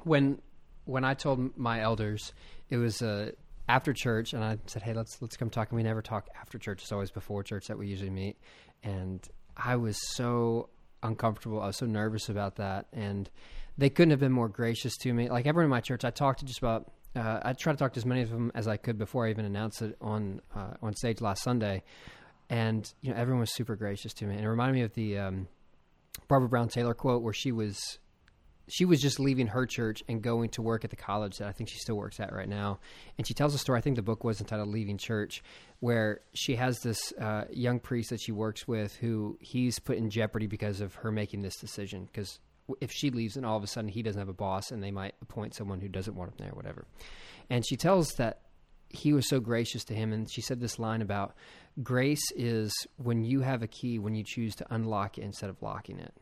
When 0.04 0.42
when 0.86 1.04
I 1.04 1.14
told 1.14 1.58
my 1.58 1.82
elders, 1.82 2.34
it 2.70 2.78
was 2.78 3.02
uh, 3.02 3.32
after 3.68 3.94
church, 3.94 4.34
and 4.34 4.44
I 4.44 4.58
said, 4.68 4.82
"Hey, 4.84 4.94
let's 4.94 5.22
let's 5.22 5.38
come 5.38 5.50
talk." 5.50 5.70
And 5.72 5.78
we 5.78 5.84
never 5.84 6.02
talk 6.02 6.28
after 6.40 6.58
church; 6.58 6.82
it's 6.84 6.92
always 6.92 7.12
before 7.12 7.44
church 7.44 7.68
that 7.68 7.78
we 7.78 7.88
usually 7.88 8.10
meet. 8.10 8.38
And 8.84 9.26
I 9.58 9.76
was 9.76 9.98
so 10.16 10.70
uncomfortable. 11.04 11.62
I 11.62 11.68
was 11.68 11.78
so 11.78 11.86
nervous 11.86 12.30
about 12.30 12.56
that, 12.58 12.88
and 12.94 13.30
they 13.78 13.90
couldn't 13.90 14.12
have 14.12 14.20
been 14.20 14.32
more 14.32 14.50
gracious 14.50 14.98
to 14.98 15.14
me. 15.14 15.30
Like 15.30 15.46
everyone 15.46 15.66
in 15.66 15.70
my 15.70 15.82
church, 15.82 16.04
I 16.04 16.12
talked 16.12 16.40
to 16.40 16.46
just 16.46 16.60
about. 16.60 16.92
Uh, 17.16 17.40
I 17.42 17.54
tried 17.54 17.74
to 17.74 17.78
talk 17.80 17.94
to 17.94 17.98
as 17.98 18.06
many 18.06 18.22
of 18.22 18.30
them 18.30 18.52
as 18.54 18.68
I 18.68 18.78
could 18.78 19.00
before 19.00 19.26
I 19.26 19.32
even 19.32 19.46
announced 19.46 19.82
it 19.82 19.98
on 20.00 20.42
uh, 20.56 20.74
on 20.82 20.94
stage 20.94 21.22
last 21.22 21.44
Sunday, 21.44 21.84
and 22.50 22.92
you 23.02 23.12
know 23.12 23.18
everyone 23.18 23.42
was 23.42 23.54
super 23.54 23.76
gracious 23.76 24.14
to 24.16 24.26
me, 24.26 24.36
and 24.36 24.44
it 24.44 24.50
reminded 24.50 24.76
me 24.76 24.82
of 24.84 24.94
the 24.94 25.18
um, 25.18 25.48
Barbara 26.28 26.50
Brown 26.50 26.68
Taylor 26.68 26.94
quote 26.94 27.24
where 27.24 27.34
she 27.34 27.52
was 27.52 28.00
she 28.70 28.86
was 28.86 29.02
just 29.02 29.20
leaving 29.20 29.48
her 29.48 29.66
church 29.66 30.04
and 30.08 30.22
going 30.22 30.50
to 30.50 30.62
work 30.62 30.84
at 30.84 30.90
the 30.90 30.96
college 30.96 31.38
that 31.38 31.48
I 31.48 31.52
think 31.52 31.70
she 31.70 31.80
still 31.80 31.96
works 31.96 32.20
at 32.20 32.34
right 32.34 32.48
now. 32.48 32.80
And 33.18 33.28
she 33.28 33.34
tells 33.34 33.54
a 33.54 33.58
story. 33.58 33.80
I 33.80 33.82
think 33.82 33.96
the 33.96 34.02
book 34.02 34.24
was 34.24 34.40
entitled 34.40 34.70
"Leaving 34.70 34.98
Church," 34.98 35.44
where 35.80 36.22
she 36.34 36.56
has 36.56 36.80
this 36.80 37.12
uh, 37.20 37.46
young 37.52 37.80
priest 37.80 38.12
that 38.12 38.22
she 38.22 38.32
works 38.32 38.68
with 38.68 38.96
who 38.96 39.38
he's 39.42 39.80
put 39.80 39.98
in 39.98 40.10
jeopardy 40.10 40.48
because 40.48 40.82
of 40.82 40.96
her 40.96 41.12
making 41.12 41.42
this 41.42 41.58
decision. 41.58 42.06
Because 42.06 42.40
if 42.80 42.92
she 42.92 43.10
leaves, 43.10 43.36
and 43.36 43.46
all 43.46 43.58
of 43.58 43.64
a 43.64 43.68
sudden 43.68 43.90
he 43.90 44.04
doesn't 44.04 44.20
have 44.20 44.30
a 44.30 44.34
boss, 44.34 44.72
and 44.72 44.84
they 44.84 44.92
might 44.92 45.16
appoint 45.22 45.56
someone 45.56 45.82
who 45.82 45.88
doesn't 45.88 46.16
want 46.16 46.32
him 46.32 46.38
there, 46.38 46.52
whatever. 46.54 46.86
And 47.50 47.66
she 47.68 47.76
tells 47.76 48.10
that 48.18 48.42
he 48.90 49.14
was 49.14 49.28
so 49.28 49.40
gracious 49.40 49.84
to 49.86 49.94
him, 49.94 50.14
and 50.14 50.32
she 50.32 50.42
said 50.42 50.60
this 50.60 50.80
line 50.80 51.02
about 51.02 51.36
grace 51.82 52.32
is 52.36 52.74
when 52.98 53.24
you 53.24 53.42
have 53.42 53.64
a 53.64 53.68
key 53.68 54.00
when 54.00 54.16
you 54.16 54.24
choose 54.26 54.56
to 54.56 54.66
unlock 54.70 55.18
it 55.18 55.22
instead 55.22 55.50
of 55.50 55.62
locking 55.62 56.00
it 56.00 56.14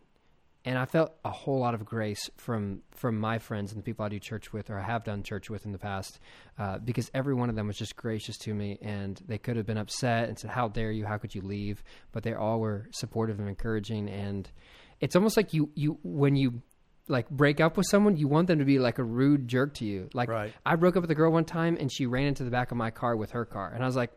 and 0.68 0.78
I 0.78 0.84
felt 0.84 1.14
a 1.24 1.32
whole 1.32 1.60
lot 1.60 1.74
of 1.74 1.86
grace 1.86 2.30
from 2.36 2.82
from 2.92 3.18
my 3.18 3.40
friends 3.40 3.72
and 3.72 3.80
the 3.80 3.84
people 3.84 4.04
I 4.04 4.10
do 4.10 4.20
church 4.20 4.52
with 4.52 4.70
or 4.70 4.78
I 4.78 4.84
have 4.84 5.06
done 5.06 5.24
church 5.24 5.50
with 5.50 5.66
in 5.66 5.72
the 5.72 5.78
past, 5.78 6.20
uh, 6.60 6.78
because 6.80 7.10
every 7.14 7.34
one 7.34 7.50
of 7.50 7.56
them 7.56 7.68
was 7.68 7.78
just 7.78 7.96
gracious 7.96 8.38
to 8.40 8.54
me, 8.54 8.78
and 8.82 9.18
they 9.26 9.38
could 9.38 9.56
have 9.56 9.66
been 9.66 9.78
upset 9.78 10.28
and 10.28 10.38
said, 10.38 10.50
"How 10.50 10.68
dare 10.68 10.92
you? 10.92 11.06
How 11.06 11.18
could 11.18 11.34
you 11.34 11.42
leave?" 11.42 11.82
But 12.12 12.24
they 12.24 12.34
all 12.34 12.60
were 12.60 12.90
supportive 12.92 13.40
and 13.40 13.48
encouraging, 13.48 14.10
and 14.10 14.52
it's 15.00 15.16
almost 15.16 15.38
like 15.38 15.54
you 15.54 15.72
you 15.74 16.00
when 16.04 16.36
you 16.36 16.62
like 17.08 17.30
break 17.30 17.62
up 17.62 17.78
with 17.78 17.86
someone, 17.86 18.18
you 18.18 18.28
want 18.28 18.48
them 18.48 18.60
to 18.60 18.66
be 18.66 18.78
like 18.78 19.00
a 19.00 19.04
rude 19.06 19.48
jerk 19.48 19.74
to 19.76 19.86
you. 19.86 20.10
Like 20.14 20.28
Right. 20.28 20.54
I 20.66 20.76
broke 20.76 20.98
up 20.98 21.02
with 21.02 21.12
a 21.12 21.16
girl 21.16 21.32
one 21.32 21.46
time, 21.46 21.78
and 21.80 21.90
she 21.90 22.06
ran 22.06 22.26
into 22.28 22.44
the 22.44 22.52
back 22.52 22.72
of 22.72 22.78
my 22.78 22.92
car 22.92 23.16
with 23.16 23.32
her 23.32 23.46
car, 23.46 23.72
and 23.74 23.82
I 23.82 23.86
was 23.86 23.96
like. 23.96 24.12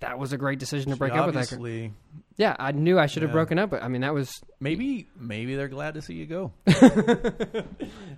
That 0.00 0.18
was 0.18 0.32
a 0.32 0.38
great 0.38 0.58
decision 0.58 0.90
to 0.92 0.96
break 0.96 1.12
up 1.12 1.26
with 1.26 1.34
that 1.34 1.50
girl. 1.56 1.90
Yeah, 2.36 2.56
I 2.58 2.72
knew 2.72 2.98
I 2.98 3.04
should 3.06 3.22
have 3.22 3.30
Yeah. 3.30 3.34
broken 3.34 3.58
up, 3.58 3.68
but 3.70 3.82
I 3.82 3.88
mean 3.88 4.00
that 4.00 4.14
was 4.14 4.32
maybe 4.60 5.06
maybe 5.18 5.56
they're 5.56 5.68
glad 5.68 5.94
to 5.94 6.02
see 6.02 6.14
you 6.14 6.24
go. 6.26 6.52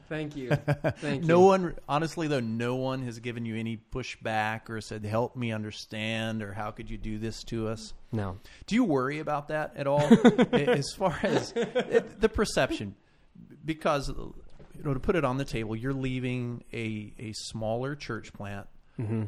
Thank 0.09 0.37
you. 0.37 0.51
Thank 0.51 1.25
No 1.25 1.41
you. 1.41 1.47
one, 1.47 1.75
honestly 1.89 2.29
though, 2.29 2.41
no 2.41 2.77
one 2.77 3.03
has 3.03 3.19
given 3.19 3.45
you 3.45 3.57
any 3.57 3.79
pushback 3.93 4.69
or 4.71 4.81
said, 4.81 5.05
"Help 5.05 5.37
me 5.37 5.53
understand," 5.53 6.43
or 6.43 6.53
"How 6.53 6.71
could 6.71 6.91
you 6.91 6.99
do 6.99 7.19
this 7.19 7.43
to 7.45 7.69
us?" 7.69 7.95
No. 8.13 8.39
Do 8.67 8.75
you 8.75 8.85
worry 8.85 9.19
about 9.19 9.49
that 9.49 9.73
at 9.77 9.87
all, 9.87 10.03
as 10.53 10.93
far 10.93 11.19
as 11.23 11.53
it, 11.57 12.21
the 12.21 12.29
perception? 12.29 12.95
Because 13.65 14.09
you 14.09 14.83
know, 14.85 14.95
to 14.95 15.01
put 15.01 15.17
it 15.17 15.25
on 15.25 15.37
the 15.39 15.45
table, 15.45 15.75
you're 15.77 15.93
leaving 15.95 16.63
a 16.73 17.13
a 17.19 17.33
smaller 17.33 17.95
church 17.97 18.33
plant 18.33 18.67
Mm-hmm. 19.01 19.23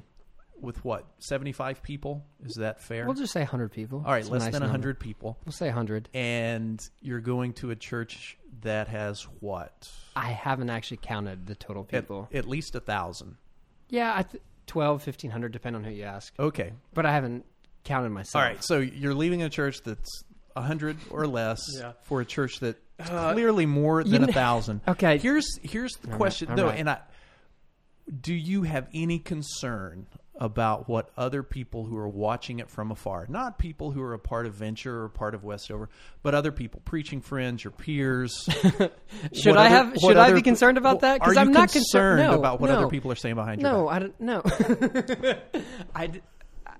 With 0.60 0.84
what 0.84 1.04
seventy 1.18 1.52
five 1.52 1.82
people. 1.82 2.24
Is 2.44 2.54
that 2.56 2.80
fair? 2.80 3.04
We'll 3.04 3.14
just 3.14 3.32
say 3.32 3.40
100 3.40 3.70
people. 3.72 4.02
all 4.04 4.12
right, 4.12 4.20
It's 4.20 4.28
a 4.28 4.32
less 4.32 4.42
nice 4.44 4.52
than 4.52 4.60
number. 4.60 4.70
hundred 4.70 4.98
people, 5.00 5.38
We'll 5.44 5.52
say 5.52 5.66
100. 5.66 6.08
and 6.14 6.80
you're 7.02 7.20
going 7.20 7.52
to 7.54 7.70
a 7.70 7.76
church 7.76 8.36
that 8.62 8.88
has 8.88 9.22
what 9.40 9.90
I 10.16 10.26
haven't 10.30 10.70
actually 10.70 10.98
counted 10.98 11.46
the 11.46 11.54
total 11.54 11.84
people. 11.84 12.28
at 12.32 12.46
least 12.48 12.74
a 12.74 12.80
thousand. 12.80 13.36
yeah, 13.88 14.12
I 14.16 14.22
th- 14.22 14.42
12, 14.66 15.06
1500, 15.06 15.52
depending 15.52 15.82
on 15.82 15.84
who 15.90 15.94
you 15.94 16.04
ask. 16.04 16.32
Okay, 16.38 16.72
But 16.94 17.04
I 17.04 17.12
haven't 17.12 17.44
counted 17.84 18.10
myself. 18.10 18.42
All 18.42 18.48
right, 18.48 18.62
so 18.64 18.78
you're 18.78 19.12
leaving 19.14 19.42
a 19.42 19.50
church 19.50 19.82
that's 19.82 20.24
a 20.56 20.62
hundred 20.62 20.96
or 21.10 21.26
less 21.26 21.60
Yeah. 21.78 21.92
for 22.04 22.20
a 22.22 22.24
church 22.24 22.60
that's 22.60 22.78
uh, 23.00 23.32
clearly 23.34 23.66
more 23.66 24.02
than 24.04 24.24
a 24.24 24.32
thousand. 24.32 24.80
Okay. 24.88 25.18
Here's 25.18 25.58
here's 25.62 25.92
the 25.94 26.06
All 26.06 26.12
right, 26.12 26.16
question 26.18 26.48
all 26.50 26.56
though, 26.56 26.66
right. 26.68 26.78
and 26.78 26.88
I 26.88 26.98
do 28.20 28.32
you 28.32 28.62
have 28.62 28.86
any 28.94 29.18
concern 29.18 30.06
about 30.36 30.88
what 30.88 31.10
other 31.16 31.42
people 31.42 31.84
who 31.84 31.96
are 31.96 32.08
watching 32.08 32.58
it 32.58 32.68
from 32.68 32.90
afar, 32.90 33.26
not 33.28 33.58
people 33.58 33.92
who 33.92 34.02
are 34.02 34.14
a 34.14 34.18
part 34.18 34.46
of 34.46 34.54
Venture 34.54 35.04
or 35.04 35.08
part 35.08 35.34
of 35.34 35.44
Westover, 35.44 35.88
but 36.22 36.34
other 36.34 36.50
people, 36.50 36.80
preaching 36.84 37.20
friends, 37.20 37.62
your 37.62 37.70
peers. 37.70 38.32
Should 38.52 38.90
What 39.46 39.58
I 39.58 39.66
other- 39.66 39.68
have? 39.68 39.96
Should 40.00 40.16
I 40.16 40.32
be 40.32 40.42
concerned 40.42 40.76
about 40.78 41.00
that? 41.00 41.20
Because 41.20 41.36
I'm 41.36 41.52
not 41.52 41.70
concerned 41.70 41.84
concerned 42.18 42.32
no, 42.32 42.38
about 42.38 42.60
what 42.60 42.70
no. 42.70 42.76
other 42.78 42.88
people 42.88 43.12
are 43.12 43.16
saying 43.16 43.36
behind 43.36 43.60
your 43.60 43.70
No, 43.70 43.86
back? 43.86 43.94
I 43.94 43.98
don't. 44.00 44.20
No. 44.20 45.40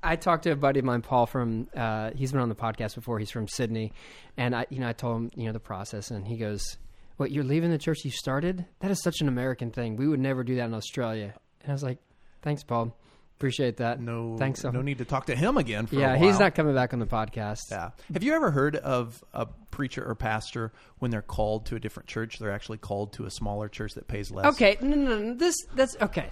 I 0.07 0.17
talked 0.17 0.43
to 0.45 0.51
a 0.51 0.57
buddy 0.57 0.81
of 0.81 0.85
mine, 0.85 1.01
Paul 1.03 1.27
from. 1.27 1.69
Uh, 1.75 2.11
he's 2.15 2.33
been 2.33 2.41
on 2.41 2.49
the 2.51 2.55
podcast 2.55 2.95
before. 2.95 3.19
He's 3.19 3.31
from 3.31 3.49
Sydney, 3.49 3.93
and 4.37 4.55
I, 4.55 4.67
you 4.69 4.79
know, 4.81 4.89
I 4.89 4.93
told 4.93 5.17
him, 5.17 5.31
you 5.35 5.47
know, 5.47 5.53
the 5.53 5.61
process, 5.61 6.11
and 6.11 6.27
he 6.27 6.37
goes, 6.37 6.77
"What? 7.17 7.31
You're 7.31 7.45
leaving 7.45 7.71
the 7.71 7.79
church 7.79 8.05
you 8.05 8.11
started? 8.11 8.67
That 8.81 8.91
is 8.91 9.01
such 9.03 9.21
an 9.23 9.29
American 9.29 9.71
thing. 9.71 9.97
We 9.97 10.07
would 10.07 10.21
never 10.21 10.45
do 10.45 10.57
that 10.57 10.65
in 10.67 10.75
Australia." 10.75 11.35
And 11.63 11.71
I 11.71 11.73
was 11.73 11.83
like, 11.83 11.99
"Thanks, 12.43 12.63
Paul. 12.63 12.95
Appreciate 13.45 13.77
that. 13.77 14.01
No, 14.01 14.39
thanks. 14.39 14.63
So 14.63 14.71
no 14.71 14.81
need 14.81 14.97
to 14.97 15.05
talk 15.05 15.27
to 15.27 15.37
him 15.37 15.59
again. 15.59 15.87
For 15.87 15.97
a 15.97 15.99
yeah, 15.99 16.17
he's 16.17 16.39
not 16.39 16.55
coming 16.55 16.75
back 16.75 16.95
on 16.95 16.99
the 16.99 17.05
podcast. 17.05 17.71
Yeah. 17.71 17.91
Have 18.15 18.23
you 18.23 18.33
ever 18.33 18.51
heard 18.51 18.75
of 18.77 19.23
a 19.35 19.45
preacher 19.71 20.03
or 20.03 20.15
pastor 20.15 20.73
when 21.01 21.11
they're 21.11 21.21
called 21.21 21.67
to 21.67 21.77
a 21.77 21.79
different 21.79 22.09
church, 22.09 22.39
they're 22.39 22.51
actually 22.51 22.79
called 22.79 23.13
to 23.13 23.27
a 23.27 23.31
smaller 23.31 23.69
church 23.69 23.93
that 23.97 24.09
pays 24.09 24.31
less? 24.31 24.47
Okay, 24.47 24.79
no, 24.81 24.97
no, 24.97 25.19
no. 25.19 25.35
This 25.35 25.57
that's 25.75 25.95
okay. 26.01 26.31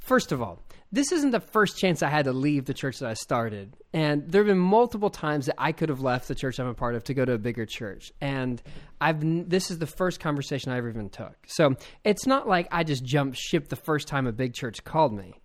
First 0.00 0.32
of 0.32 0.42
all, 0.42 0.62
this 0.92 1.12
isn't 1.12 1.30
the 1.30 1.40
first 1.40 1.78
chance 1.78 2.02
I 2.02 2.10
had 2.10 2.26
to 2.26 2.34
leave 2.34 2.66
the 2.66 2.74
church 2.74 2.98
that 2.98 3.08
I 3.08 3.14
started, 3.14 3.74
and 3.94 4.30
there 4.30 4.42
have 4.42 4.48
been 4.48 4.58
multiple 4.58 5.08
times 5.08 5.46
that 5.46 5.54
I 5.56 5.72
could 5.72 5.88
have 5.88 6.02
left 6.02 6.28
the 6.28 6.34
church 6.34 6.60
I'm 6.60 6.66
a 6.66 6.74
part 6.74 6.94
of 6.94 7.04
to 7.04 7.14
go 7.14 7.24
to 7.24 7.32
a 7.32 7.38
bigger 7.38 7.64
church, 7.64 8.12
and 8.20 8.62
I've 9.00 9.48
this 9.48 9.70
is 9.70 9.78
the 9.78 9.86
first 9.86 10.20
conversation 10.20 10.72
I 10.72 10.76
ever 10.76 10.90
even 10.90 11.08
took. 11.08 11.36
So 11.46 11.76
it's 12.04 12.26
not 12.26 12.46
like 12.46 12.68
I 12.70 12.84
just 12.84 13.02
jumped 13.02 13.38
ship 13.38 13.68
the 13.68 13.76
first 13.76 14.08
time 14.08 14.26
a 14.26 14.32
big 14.32 14.52
church 14.52 14.84
called 14.84 15.14
me. 15.14 15.40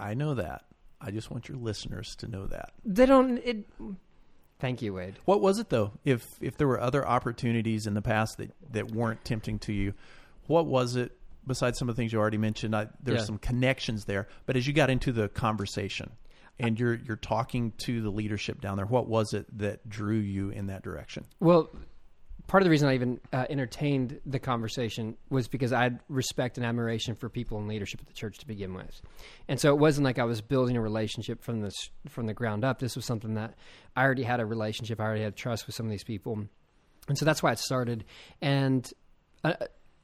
I 0.00 0.14
know 0.14 0.34
that. 0.34 0.64
I 1.00 1.10
just 1.10 1.30
want 1.30 1.48
your 1.48 1.58
listeners 1.58 2.16
to 2.16 2.26
know 2.28 2.46
that. 2.46 2.72
They 2.84 3.06
don't. 3.06 3.38
It. 3.38 3.66
Thank 4.58 4.82
you, 4.82 4.92
Wade. 4.94 5.14
What 5.24 5.40
was 5.40 5.58
it 5.58 5.70
though? 5.70 5.92
If 6.04 6.26
if 6.40 6.56
there 6.56 6.66
were 6.68 6.80
other 6.80 7.06
opportunities 7.06 7.86
in 7.86 7.94
the 7.94 8.02
past 8.02 8.38
that 8.38 8.50
that 8.72 8.90
weren't 8.92 9.24
tempting 9.24 9.58
to 9.60 9.72
you, 9.72 9.94
what 10.46 10.66
was 10.66 10.96
it 10.96 11.12
besides 11.46 11.78
some 11.78 11.88
of 11.88 11.96
the 11.96 12.00
things 12.00 12.12
you 12.12 12.18
already 12.18 12.36
mentioned? 12.38 12.76
I, 12.76 12.88
there's 13.02 13.20
Yeah. 13.20 13.24
some 13.24 13.38
connections 13.38 14.04
there, 14.04 14.28
but 14.46 14.56
as 14.56 14.66
you 14.66 14.72
got 14.74 14.90
into 14.90 15.12
the 15.12 15.28
conversation 15.30 16.10
and 16.58 16.78
you're 16.78 16.94
you're 16.94 17.16
talking 17.16 17.72
to 17.78 18.02
the 18.02 18.10
leadership 18.10 18.60
down 18.60 18.76
there, 18.76 18.84
what 18.86 19.08
was 19.08 19.32
it 19.32 19.46
that 19.58 19.88
drew 19.88 20.18
you 20.18 20.50
in 20.50 20.66
that 20.66 20.82
direction? 20.82 21.24
Well, 21.40 21.70
part 22.50 22.64
of 22.64 22.64
the 22.64 22.70
reason 22.70 22.88
I 22.88 22.94
even 22.94 23.20
uh, 23.32 23.44
entertained 23.48 24.20
the 24.26 24.40
conversation 24.40 25.16
was 25.30 25.46
because 25.46 25.72
I 25.72 25.84
had 25.84 26.00
respect 26.08 26.56
and 26.56 26.66
admiration 26.66 27.14
for 27.14 27.28
people 27.28 27.58
in 27.58 27.68
leadership 27.68 28.00
at 28.00 28.08
the 28.08 28.12
church 28.12 28.38
to 28.38 28.46
begin 28.46 28.74
with, 28.74 29.00
and 29.46 29.60
so 29.60 29.72
it 29.72 29.78
wasn't 29.78 30.04
like 30.04 30.18
I 30.18 30.24
was 30.24 30.40
building 30.40 30.76
a 30.76 30.80
relationship 30.80 31.44
from 31.44 31.60
this 31.60 31.90
from 32.08 32.26
the 32.26 32.34
ground 32.34 32.64
up. 32.64 32.80
This 32.80 32.96
was 32.96 33.06
something 33.06 33.34
that 33.34 33.54
I 33.94 34.02
already 34.02 34.24
had 34.24 34.40
a 34.40 34.46
relationship. 34.46 35.00
I 35.00 35.04
already 35.04 35.22
had 35.22 35.36
trust 35.36 35.68
with 35.68 35.76
some 35.76 35.86
of 35.86 35.90
these 35.90 36.02
people, 36.02 36.44
and 37.06 37.16
so 37.16 37.24
that's 37.24 37.40
why 37.40 37.52
it 37.52 37.60
started. 37.60 38.04
And 38.42 38.92
uh, 39.44 39.54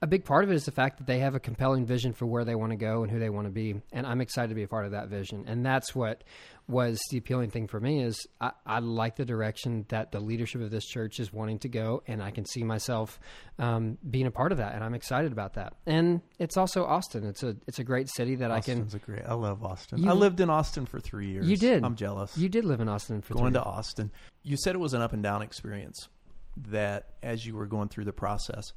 a 0.02 0.06
big 0.06 0.24
part 0.24 0.44
of 0.44 0.50
it 0.50 0.54
is 0.54 0.64
the 0.64 0.72
fact 0.72 0.98
that 0.98 1.06
they 1.06 1.20
have 1.20 1.34
a 1.34 1.40
compelling 1.40 1.86
vision 1.86 2.12
for 2.12 2.26
where 2.26 2.44
they 2.44 2.54
want 2.54 2.70
to 2.72 2.76
go 2.76 3.02
and 3.02 3.10
who 3.10 3.18
they 3.18 3.30
want 3.30 3.46
to 3.46 3.50
be, 3.52 3.80
and 3.92 4.06
I'm 4.06 4.20
excited 4.20 4.48
to 4.48 4.54
be 4.54 4.62
a 4.62 4.68
part 4.68 4.84
of 4.84 4.92
that 4.92 5.08
vision. 5.08 5.44
And 5.46 5.64
that's 5.64 5.94
what 5.94 6.22
was 6.68 6.98
the 7.10 7.18
appealing 7.18 7.50
thing 7.50 7.66
for 7.68 7.78
me 7.80 8.02
is 8.02 8.26
I, 8.40 8.50
I 8.66 8.80
like 8.80 9.16
the 9.16 9.24
direction 9.24 9.86
that 9.88 10.10
the 10.12 10.18
leadership 10.20 10.60
of 10.60 10.70
this 10.70 10.84
church 10.84 11.18
is 11.20 11.32
wanting 11.32 11.60
to 11.60 11.68
go, 11.68 12.02
and 12.06 12.22
I 12.22 12.30
can 12.30 12.44
see 12.44 12.62
myself 12.62 13.18
um, 13.58 13.96
being 14.10 14.26
a 14.26 14.30
part 14.30 14.52
of 14.52 14.58
that, 14.58 14.74
and 14.74 14.84
I'm 14.84 14.94
excited 14.94 15.32
about 15.32 15.54
that. 15.54 15.74
And 15.86 16.20
it's 16.38 16.56
also 16.56 16.84
Austin. 16.84 17.24
It's 17.24 17.42
a 17.42 17.56
it's 17.66 17.78
a 17.78 17.84
great 17.84 18.08
city 18.10 18.34
that 18.36 18.50
I 18.50 18.60
can. 18.60 18.82
Austin's 18.82 19.02
great. 19.02 19.22
I 19.26 19.34
love 19.34 19.64
Austin. 19.64 20.02
You- 20.02 20.10
I 20.10 20.12
lived 20.12 20.40
in 20.40 20.50
Austin 20.50 20.84
for 20.86 21.00
three 21.00 21.28
years. 21.28 21.48
You 21.48 21.56
did. 21.56 21.84
I'm 21.84 21.96
jealous. 21.96 22.36
You 22.36 22.48
did 22.48 22.64
live 22.64 22.80
in 22.80 22.88
Austin 22.88 23.22
for 23.22 23.34
going 23.34 23.54
to 23.54 23.62
Austin. 23.62 24.10
You 24.42 24.56
said 24.58 24.74
it 24.74 24.78
was 24.78 24.92
an 24.92 25.00
up 25.02 25.12
and 25.14 25.22
down 25.22 25.40
experience. 25.42 26.08
That 26.68 27.10
as 27.22 27.44
you 27.46 27.54
were 27.54 27.66
going 27.66 27.88
through 27.88 28.06
the 28.06 28.12
process, 28.14 28.72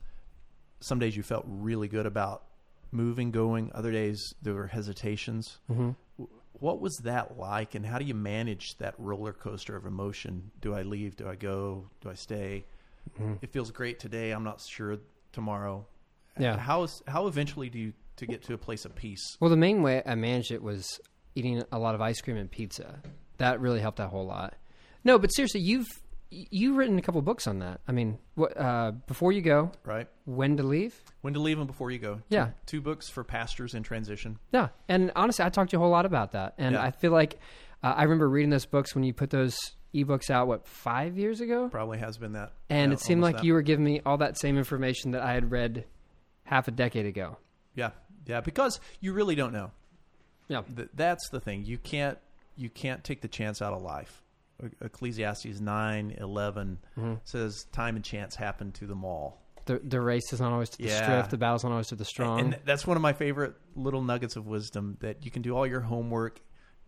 some 0.79 0.99
days 0.99 1.15
you 1.15 1.23
felt 1.23 1.45
really 1.47 1.87
good 1.87 2.05
about 2.05 2.43
moving, 2.91 3.31
going. 3.31 3.71
Other 3.73 3.91
days 3.91 4.33
there 4.41 4.53
were 4.53 4.67
hesitations. 4.67 5.59
Mm-hmm. 5.69 5.91
What 6.53 6.81
was 6.81 6.97
that 7.03 7.37
like, 7.37 7.75
and 7.75 7.85
how 7.85 7.99
do 7.99 8.05
you 8.05 8.13
manage 8.15 8.77
that 8.79 8.95
roller 8.97 9.31
coaster 9.31 9.75
of 9.75 9.85
emotion? 9.85 10.51
Do 10.59 10.73
I 10.73 10.81
leave? 10.81 11.15
Do 11.15 11.29
I 11.29 11.35
go? 11.35 11.89
Do 12.01 12.09
I 12.09 12.15
stay? 12.15 12.65
Mm-hmm. 13.15 13.35
It 13.41 13.51
feels 13.51 13.71
great 13.71 13.99
today. 13.99 14.31
I'm 14.31 14.43
not 14.43 14.61
sure 14.61 14.97
tomorrow. 15.31 15.85
Yeah. 16.37 16.57
How 16.57 16.83
is 16.83 17.01
how 17.07 17.27
eventually 17.27 17.69
do 17.69 17.79
you 17.79 17.93
to 18.17 18.25
get 18.25 18.43
to 18.43 18.53
a 18.53 18.57
place 18.57 18.85
of 18.85 18.95
peace? 18.95 19.37
Well, 19.39 19.49
the 19.49 19.57
main 19.57 19.81
way 19.81 20.01
I 20.05 20.15
managed 20.15 20.51
it 20.51 20.61
was 20.61 20.99
eating 21.35 21.63
a 21.71 21.79
lot 21.79 21.95
of 21.95 22.01
ice 22.01 22.19
cream 22.21 22.37
and 22.37 22.51
pizza. 22.51 23.01
That 23.37 23.61
really 23.61 23.79
helped 23.79 23.99
a 23.99 24.07
whole 24.07 24.25
lot. 24.25 24.55
No, 25.05 25.17
but 25.17 25.29
seriously, 25.29 25.61
you've 25.61 25.87
you've 26.31 26.77
written 26.77 26.97
a 26.97 27.01
couple 27.01 27.21
books 27.21 27.47
on 27.47 27.59
that. 27.59 27.81
I 27.87 27.91
mean, 27.91 28.17
what 28.35 28.55
uh, 28.59 28.91
before 29.07 29.31
you 29.31 29.41
go, 29.41 29.71
Right. 29.83 30.07
when 30.25 30.57
to 30.57 30.63
leave. 30.63 30.93
When 31.21 31.33
to 31.33 31.39
leave 31.39 31.57
and 31.57 31.67
before 31.67 31.91
you 31.91 31.99
go. 31.99 32.21
Yeah. 32.29 32.51
Two 32.65 32.81
books 32.81 33.09
for 33.09 33.23
pastors 33.23 33.73
in 33.73 33.83
transition. 33.83 34.37
Yeah, 34.51 34.69
and 34.87 35.11
honestly, 35.15 35.43
I 35.45 35.49
talked 35.49 35.71
to 35.71 35.75
you 35.77 35.79
a 35.79 35.81
whole 35.81 35.91
lot 35.91 36.05
about 36.05 36.33
that, 36.33 36.53
and 36.57 36.73
Yeah. 36.75 36.83
I 36.83 36.91
feel 36.91 37.11
like 37.11 37.39
uh, 37.83 37.93
I 37.97 38.03
remember 38.03 38.29
reading 38.29 38.49
those 38.49 38.65
books 38.65 38.93
when 38.93 39.03
you 39.03 39.13
put 39.13 39.29
those 39.29 39.57
ebooks 39.95 40.29
out. 40.29 40.47
What 40.47 40.67
five 40.67 41.17
years 41.17 41.41
ago? 41.41 41.67
Probably 41.69 41.97
has 41.97 42.17
been 42.17 42.33
that. 42.33 42.53
And 42.69 42.91
yeah, 42.91 42.93
it 42.93 42.99
seemed 42.99 43.21
like 43.21 43.37
that. 43.37 43.45
you 43.45 43.53
were 43.53 43.61
giving 43.63 43.85
me 43.85 44.01
all 44.05 44.17
that 44.17 44.37
same 44.37 44.57
information 44.57 45.11
that 45.11 45.21
I 45.21 45.33
had 45.33 45.49
read 45.51 45.85
half 46.43 46.67
a 46.67 46.71
decade 46.71 47.05
ago. 47.05 47.37
Yeah, 47.75 47.91
yeah, 48.25 48.41
because 48.41 48.79
you 48.99 49.13
really 49.13 49.35
don't 49.35 49.53
know. 49.53 49.71
Yeah, 50.47 50.61
Th- 50.75 50.89
That's 50.93 51.29
the 51.29 51.39
thing. 51.39 51.65
You 51.65 51.77
can't 51.77 52.17
you 52.57 52.69
can't 52.69 53.03
take 53.03 53.21
the 53.21 53.27
chance 53.27 53.61
out 53.61 53.73
of 53.73 53.81
life. 53.81 54.21
Ecclesiastes 54.81 55.59
nine 55.59 56.15
eleven 56.17 56.79
Mm-hmm. 56.97 57.15
says 57.23 57.65
time 57.71 57.95
and 57.95 58.03
chance 58.05 58.35
happen 58.35 58.71
to 58.73 58.85
them 58.87 59.03
all. 59.03 59.41
the 59.65 59.79
the 59.83 60.01
race 60.01 60.33
is 60.33 60.39
not 60.41 60.51
always 60.51 60.69
to 60.71 60.77
the 60.77 60.85
Yeah. 60.89 61.05
swift, 61.05 61.31
the 61.31 61.37
battle's 61.37 61.63
not 61.63 61.71
always 61.71 61.87
to 61.87 61.95
the 61.95 62.05
strong. 62.05 62.39
And 62.39 62.59
that's 62.65 62.85
one 62.87 62.97
of 62.97 63.01
my 63.03 63.13
favorite 63.13 63.55
little 63.75 64.01
nuggets 64.01 64.35
of 64.35 64.47
wisdom 64.47 64.97
that 65.01 65.23
you 65.25 65.31
can 65.31 65.41
do 65.41 65.55
all 65.55 65.67
your 65.67 65.81
homework, 65.81 66.41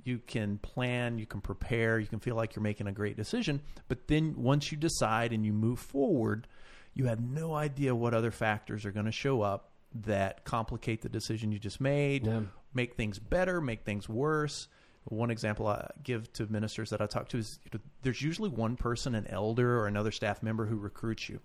you 0.03 0.17
can 0.19 0.57
plan, 0.57 1.19
you 1.19 1.25
can 1.27 1.41
prepare, 1.41 1.99
you 1.99 2.07
can 2.07 2.19
feel 2.19 2.35
like 2.35 2.55
you're 2.55 2.63
making 2.63 2.87
a 2.87 2.91
great 2.91 3.15
decision, 3.17 3.61
but 3.87 4.07
then 4.07 4.33
once 4.35 4.71
you 4.71 4.77
decide 4.77 5.31
and 5.31 5.45
you 5.45 5.53
move 5.53 5.79
forward, 5.79 6.47
you 6.95 7.05
have 7.05 7.19
no 7.21 7.53
idea 7.53 7.93
what 7.95 8.13
other 8.13 8.31
factors 8.31 8.83
are 8.85 8.91
going 8.91 9.05
to 9.05 9.11
show 9.11 9.41
up 9.41 9.69
that 9.93 10.43
complicate 10.43 11.01
the 11.01 11.09
decision 11.09 11.51
you 11.51 11.59
just 11.59 11.79
made, 11.79 12.25
Yeah. 12.25 12.41
make 12.73 12.95
things 12.95 13.19
better, 13.19 13.61
make 13.61 13.83
things 13.83 14.09
worse. 14.09 14.67
One 15.05 15.31
example 15.31 15.67
I 15.67 15.89
give 16.03 16.31
to 16.33 16.45
ministers 16.47 16.91
that 16.91 17.01
I 17.01 17.07
talk 17.07 17.29
to 17.29 17.37
is 17.37 17.59
you 17.63 17.71
know, 17.73 17.79
there's 18.03 18.21
usually 18.21 18.49
one 18.49 18.75
person, 18.75 19.15
an 19.15 19.27
elder 19.27 19.79
or 19.79 19.87
another 19.87 20.11
staff 20.11 20.43
member 20.43 20.65
who 20.65 20.77
recruits 20.77 21.27
you. 21.27 21.39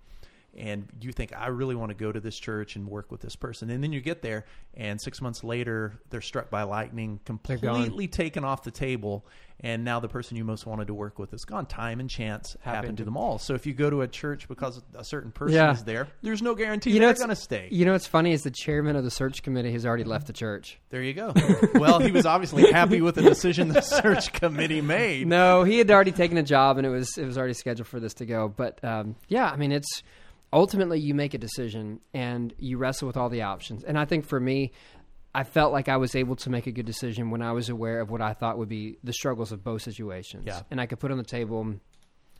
And 0.57 0.87
you 1.01 1.13
think, 1.13 1.33
I 1.37 1.49
really 1.49 1.75
want 1.75 1.91
to 1.91 1.95
go 1.95 2.11
to 2.11 2.19
this 2.21 2.39
church 2.39 2.77
and 2.77 2.89
work 2.89 3.11
with 3.13 3.21
this 3.21 3.37
person. 3.37 3.69
And 3.69 3.83
then 3.85 3.93
you 3.93 4.01
get 4.01 4.23
there, 4.23 4.47
and 4.75 4.99
six 5.01 5.21
months 5.21 5.45
later, 5.45 5.93
they're 6.11 6.23
struck 6.23 6.49
by 6.51 6.63
lightning, 6.63 7.21
completely 7.27 8.09
taken 8.09 8.43
off 8.45 8.63
the 8.63 8.71
table. 8.71 9.27
And 9.61 9.85
now 9.85 10.01
the 10.01 10.09
person 10.09 10.37
you 10.37 10.45
most 10.45 10.67
wanted 10.67 10.89
to 10.89 10.95
work 10.95 11.19
with 11.19 11.33
is 11.33 11.47
gone. 11.47 11.65
Time 11.65 11.99
and 11.99 12.11
chance 12.11 12.57
happen 12.61 12.77
Happened. 12.77 12.99
to 12.99 13.05
them 13.05 13.17
all. 13.17 13.39
So 13.39 13.55
if 13.55 13.67
you 13.67 13.73
go 13.73 13.89
to 13.89 14.03
a 14.03 14.09
church 14.09 14.49
because 14.49 14.83
a 14.95 15.03
certain 15.03 15.31
person 15.31 15.55
Yeah. 15.57 15.73
is 15.73 15.83
there, 15.85 16.09
there's 16.23 16.43
no 16.43 16.55
guarantee 16.55 16.91
You 16.91 17.01
know, 17.01 17.07
they're 17.07 17.15
going 17.15 17.31
to 17.31 17.37
stay. 17.37 17.69
You 17.71 17.87
know 17.87 17.93
what's 17.93 18.07
funny 18.07 18.33
is 18.33 18.43
the 18.43 18.51
chairman 18.51 18.97
of 18.97 19.05
the 19.05 19.11
search 19.11 19.43
committee 19.43 19.73
has 19.73 19.87
already 19.87 20.05
left 20.05 20.27
the 20.27 20.35
church. 20.35 20.79
There 20.91 21.03
you 21.03 21.15
go. 21.15 21.33
well, 21.75 22.01
he 22.01 22.11
was 22.13 22.27
obviously 22.27 22.71
happy 22.71 23.01
with 23.01 23.15
the 23.15 23.23
decision 23.23 23.69
the 23.69 23.81
search 23.81 24.33
committee 24.35 24.83
made. 24.83 25.27
No, 25.27 25.65
he 25.65 25.79
had 25.79 25.91
already 25.91 26.13
taken 26.13 26.37
a 26.37 26.43
job 26.43 26.77
and 26.77 26.87
it 26.87 26.91
was 26.91 27.17
it 27.17 27.25
was 27.25 27.39
already 27.39 27.55
scheduled 27.55 27.89
for 27.89 27.99
this 27.99 28.13
to 28.15 28.27
go. 28.27 28.49
But 28.55 28.83
um, 28.85 29.17
yeah, 29.29 29.51
I 29.51 29.57
mean, 29.57 29.73
it's 29.73 30.03
ultimately 30.57 30.99
you 30.99 31.15
make 31.15 31.35
a 31.35 31.39
decision 31.39 32.01
and 32.15 32.53
you 32.59 32.79
wrestle 32.79 33.07
with 33.07 33.17
all 33.17 33.29
the 33.29 33.43
options. 33.43 33.85
And 33.85 33.99
I 33.99 34.07
think 34.07 34.27
for 34.27 34.41
me, 34.41 34.73
I 35.35 35.45
felt 35.45 35.71
like 35.71 35.91
I 35.91 35.99
was 35.99 36.17
able 36.17 36.35
to 36.37 36.51
make 36.51 36.67
a 36.67 36.73
good 36.73 36.87
decision 36.87 37.31
when 37.31 37.43
I 37.43 37.53
was 37.53 37.69
aware 37.69 38.01
of 38.01 38.11
what 38.11 38.23
I 38.23 38.33
thought 38.33 38.57
would 38.57 38.71
be 38.71 38.97
the 39.05 39.13
struggles 39.13 39.53
of 39.53 39.63
both 39.63 39.83
situations. 39.83 40.45
Yeah. 40.47 40.63
And 40.71 40.81
I 40.81 40.87
could 40.87 40.99
put 40.99 41.11
on 41.13 41.19
the 41.19 41.25
table. 41.25 41.75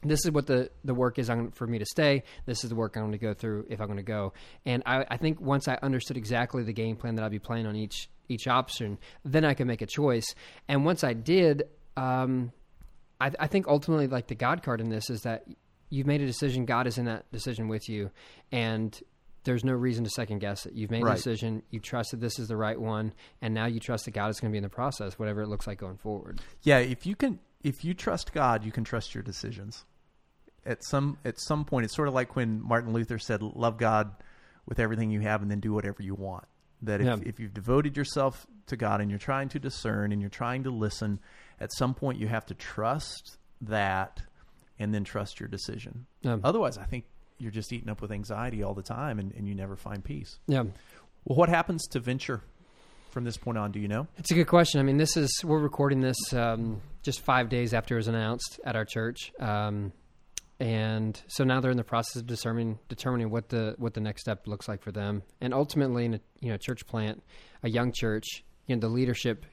This 0.03 0.25
is 0.25 0.31
what 0.31 0.47
the, 0.47 0.71
the 0.83 0.95
work 0.95 1.19
is 1.19 1.29
I'm, 1.29 1.51
for 1.51 1.67
me 1.67 1.79
to 1.79 1.85
stay. 1.85 2.23
This 2.47 2.65
is 2.65 2.71
the 2.71 2.77
work 2.77 2.97
I'm 2.97 3.03
going 3.03 3.13
to 3.13 3.19
go 3.19 3.35
through 3.35 3.67
if 3.69 3.83
I'm 3.83 3.87
going 3.87 3.99
to 3.99 4.03
go. 4.03 4.33
And 4.65 4.83
I, 4.87 5.05
I 5.11 5.19
think 5.19 5.39
once 5.39 5.69
I 5.69 5.79
understood 5.83 6.17
exactly 6.17 6.63
the 6.63 6.73
game 6.73 6.97
plan 6.97 7.17
that 7.17 7.25
I'd 7.25 7.31
be 7.31 7.39
playing 7.39 7.67
on 7.67 7.77
each 7.77 8.09
each 8.29 8.49
option, 8.49 8.99
then 9.25 9.45
I 9.45 9.55
could 9.55 9.69
make 9.69 9.83
a 9.83 9.87
choice. 9.87 10.35
And 10.69 10.85
once 10.85 11.05
I 11.05 11.13
did, 11.13 11.65
um, 11.97 12.51
I, 13.21 13.31
I 13.39 13.47
think 13.47 13.69
ultimately, 13.69 14.09
like 14.09 14.27
the 14.27 14.35
God 14.35 14.63
card 14.63 14.81
in 14.81 14.89
this 14.89 15.11
is 15.11 15.21
that 15.23 15.45
you've 15.91 16.07
made 16.07 16.21
a 16.21 16.27
decision. 16.27 16.65
God 16.65 16.87
is 16.87 16.99
in 16.99 17.05
that 17.07 17.31
decision 17.33 17.69
with 17.69 17.89
you, 17.89 18.11
and 18.53 18.99
there's 19.45 19.65
no 19.65 19.73
reason 19.73 20.03
to 20.05 20.11
second 20.11 20.41
guess 20.41 20.67
it. 20.67 20.73
You've 20.75 20.91
made 20.91 21.05
a 21.05 21.15
decision. 21.15 21.63
You 21.71 21.79
trusted 21.81 22.21
this 22.21 22.39
is 22.39 22.49
the 22.49 22.57
right 22.57 22.81
one, 22.81 23.13
and 23.41 23.55
now 23.55 23.67
you 23.67 23.79
trust 23.81 24.05
that 24.07 24.11
God 24.13 24.29
is 24.31 24.41
going 24.41 24.51
to 24.51 24.53
be 24.53 24.59
in 24.59 24.65
the 24.65 24.69
process, 24.69 25.19
whatever 25.19 25.43
it 25.43 25.47
looks 25.49 25.67
like 25.67 25.79
going 25.79 25.99
forward. 25.99 26.41
Yeah, 26.63 26.79
if 26.79 27.07
you 27.07 27.15
can, 27.15 27.39
if 27.63 27.85
you 27.85 27.95
trust 27.95 28.33
God, 28.33 28.65
you 28.65 28.73
can 28.73 28.85
trust 28.85 29.15
your 29.15 29.23
decisions. 29.23 29.85
At 30.65 30.85
some 30.85 31.19
at 31.25 31.39
some 31.39 31.65
point, 31.65 31.85
it's 31.85 31.95
sort 31.95 32.09
of 32.09 32.15
like 32.15 32.35
when 32.35 32.61
Martin 32.61 32.93
Luther 32.93 33.19
said, 33.21 33.41
"Love 33.41 33.79
God 33.79 34.11
with 34.67 34.81
everything 34.81 35.11
you 35.11 35.21
have, 35.21 35.41
and 35.43 35.49
then 35.51 35.61
do 35.61 35.73
whatever 35.73 36.03
you 36.03 36.17
want." 36.17 36.45
That 36.83 37.01
if, 37.01 37.07
Yeah. 37.07 37.17
if 37.25 37.39
you've 37.39 37.55
devoted 37.55 37.97
yourself 37.97 38.47
to 38.67 38.77
God 38.77 39.01
and 39.01 39.09
you're 39.09 39.19
trying 39.19 39.49
to 39.51 39.61
discern 39.61 40.11
and 40.11 40.21
you're 40.21 40.29
trying 40.29 40.65
to 40.65 40.71
listen, 40.71 41.21
at 41.61 41.73
some 41.73 41.95
point 41.95 42.19
you 42.19 42.27
have 42.27 42.45
to 42.47 42.55
trust 42.55 43.39
that, 43.61 44.26
and 44.79 44.95
then 44.95 45.05
trust 45.05 45.41
your 45.41 45.49
decision. 45.49 46.07
Yeah. 46.23 46.39
Otherwise, 46.45 46.79
I 46.79 46.85
think 46.85 47.05
you're 47.39 47.53
just 47.53 47.73
eaten 47.73 47.91
up 47.91 48.01
with 48.01 48.13
anxiety 48.13 48.63
all 48.63 48.75
the 48.75 48.83
time, 48.83 49.19
and, 49.19 49.33
and 49.33 49.47
you 49.47 49.55
never 49.55 49.77
find 49.77 50.03
peace. 50.03 50.39
Yeah. 50.47 50.65
Well, 51.25 51.37
what 51.37 51.49
happens 51.49 51.87
to 51.89 52.01
venture 52.01 52.41
from 53.11 53.25
this 53.25 53.37
point 53.37 53.59
on? 53.59 53.73
Do 53.73 53.81
you 53.81 53.89
know? 53.89 54.07
It's 54.17 54.31
a 54.31 54.35
good 54.35 54.47
question. 54.47 54.81
I 54.81 54.83
mean, 54.83 54.97
this 54.97 55.17
is 55.17 55.43
we're 55.45 55.59
recording 55.59 56.01
this 56.01 56.33
um, 56.33 56.81
just 57.03 57.21
five 57.21 57.49
days 57.49 57.75
after 57.75 57.95
it 57.95 57.99
was 57.99 58.09
announced 58.09 58.61
at 58.65 58.77
our 58.77 58.85
church, 58.85 59.33
um, 59.41 59.93
and 60.59 61.21
so 61.27 61.45
now 61.45 61.61
they're 61.61 61.71
in 61.71 61.77
the 61.77 61.85
process 61.85 62.17
of 62.17 62.27
determining 62.27 62.79
determining 62.89 63.31
what 63.31 63.49
the 63.49 63.75
what 63.79 63.95
the 63.95 64.01
next 64.01 64.23
step 64.23 64.47
looks 64.47 64.69
like 64.69 64.83
for 64.83 64.93
them. 64.93 65.23
And 65.41 65.53
ultimately, 65.53 66.07
in 66.07 66.15
a 66.15 66.21
you 66.41 66.51
know 66.51 66.57
church 66.57 66.87
plant, 66.87 67.23
a 67.63 67.69
young 67.69 67.93
church, 67.93 68.45
you 68.67 68.77
know, 68.77 68.81
the 68.81 68.89
leadership 68.89 69.45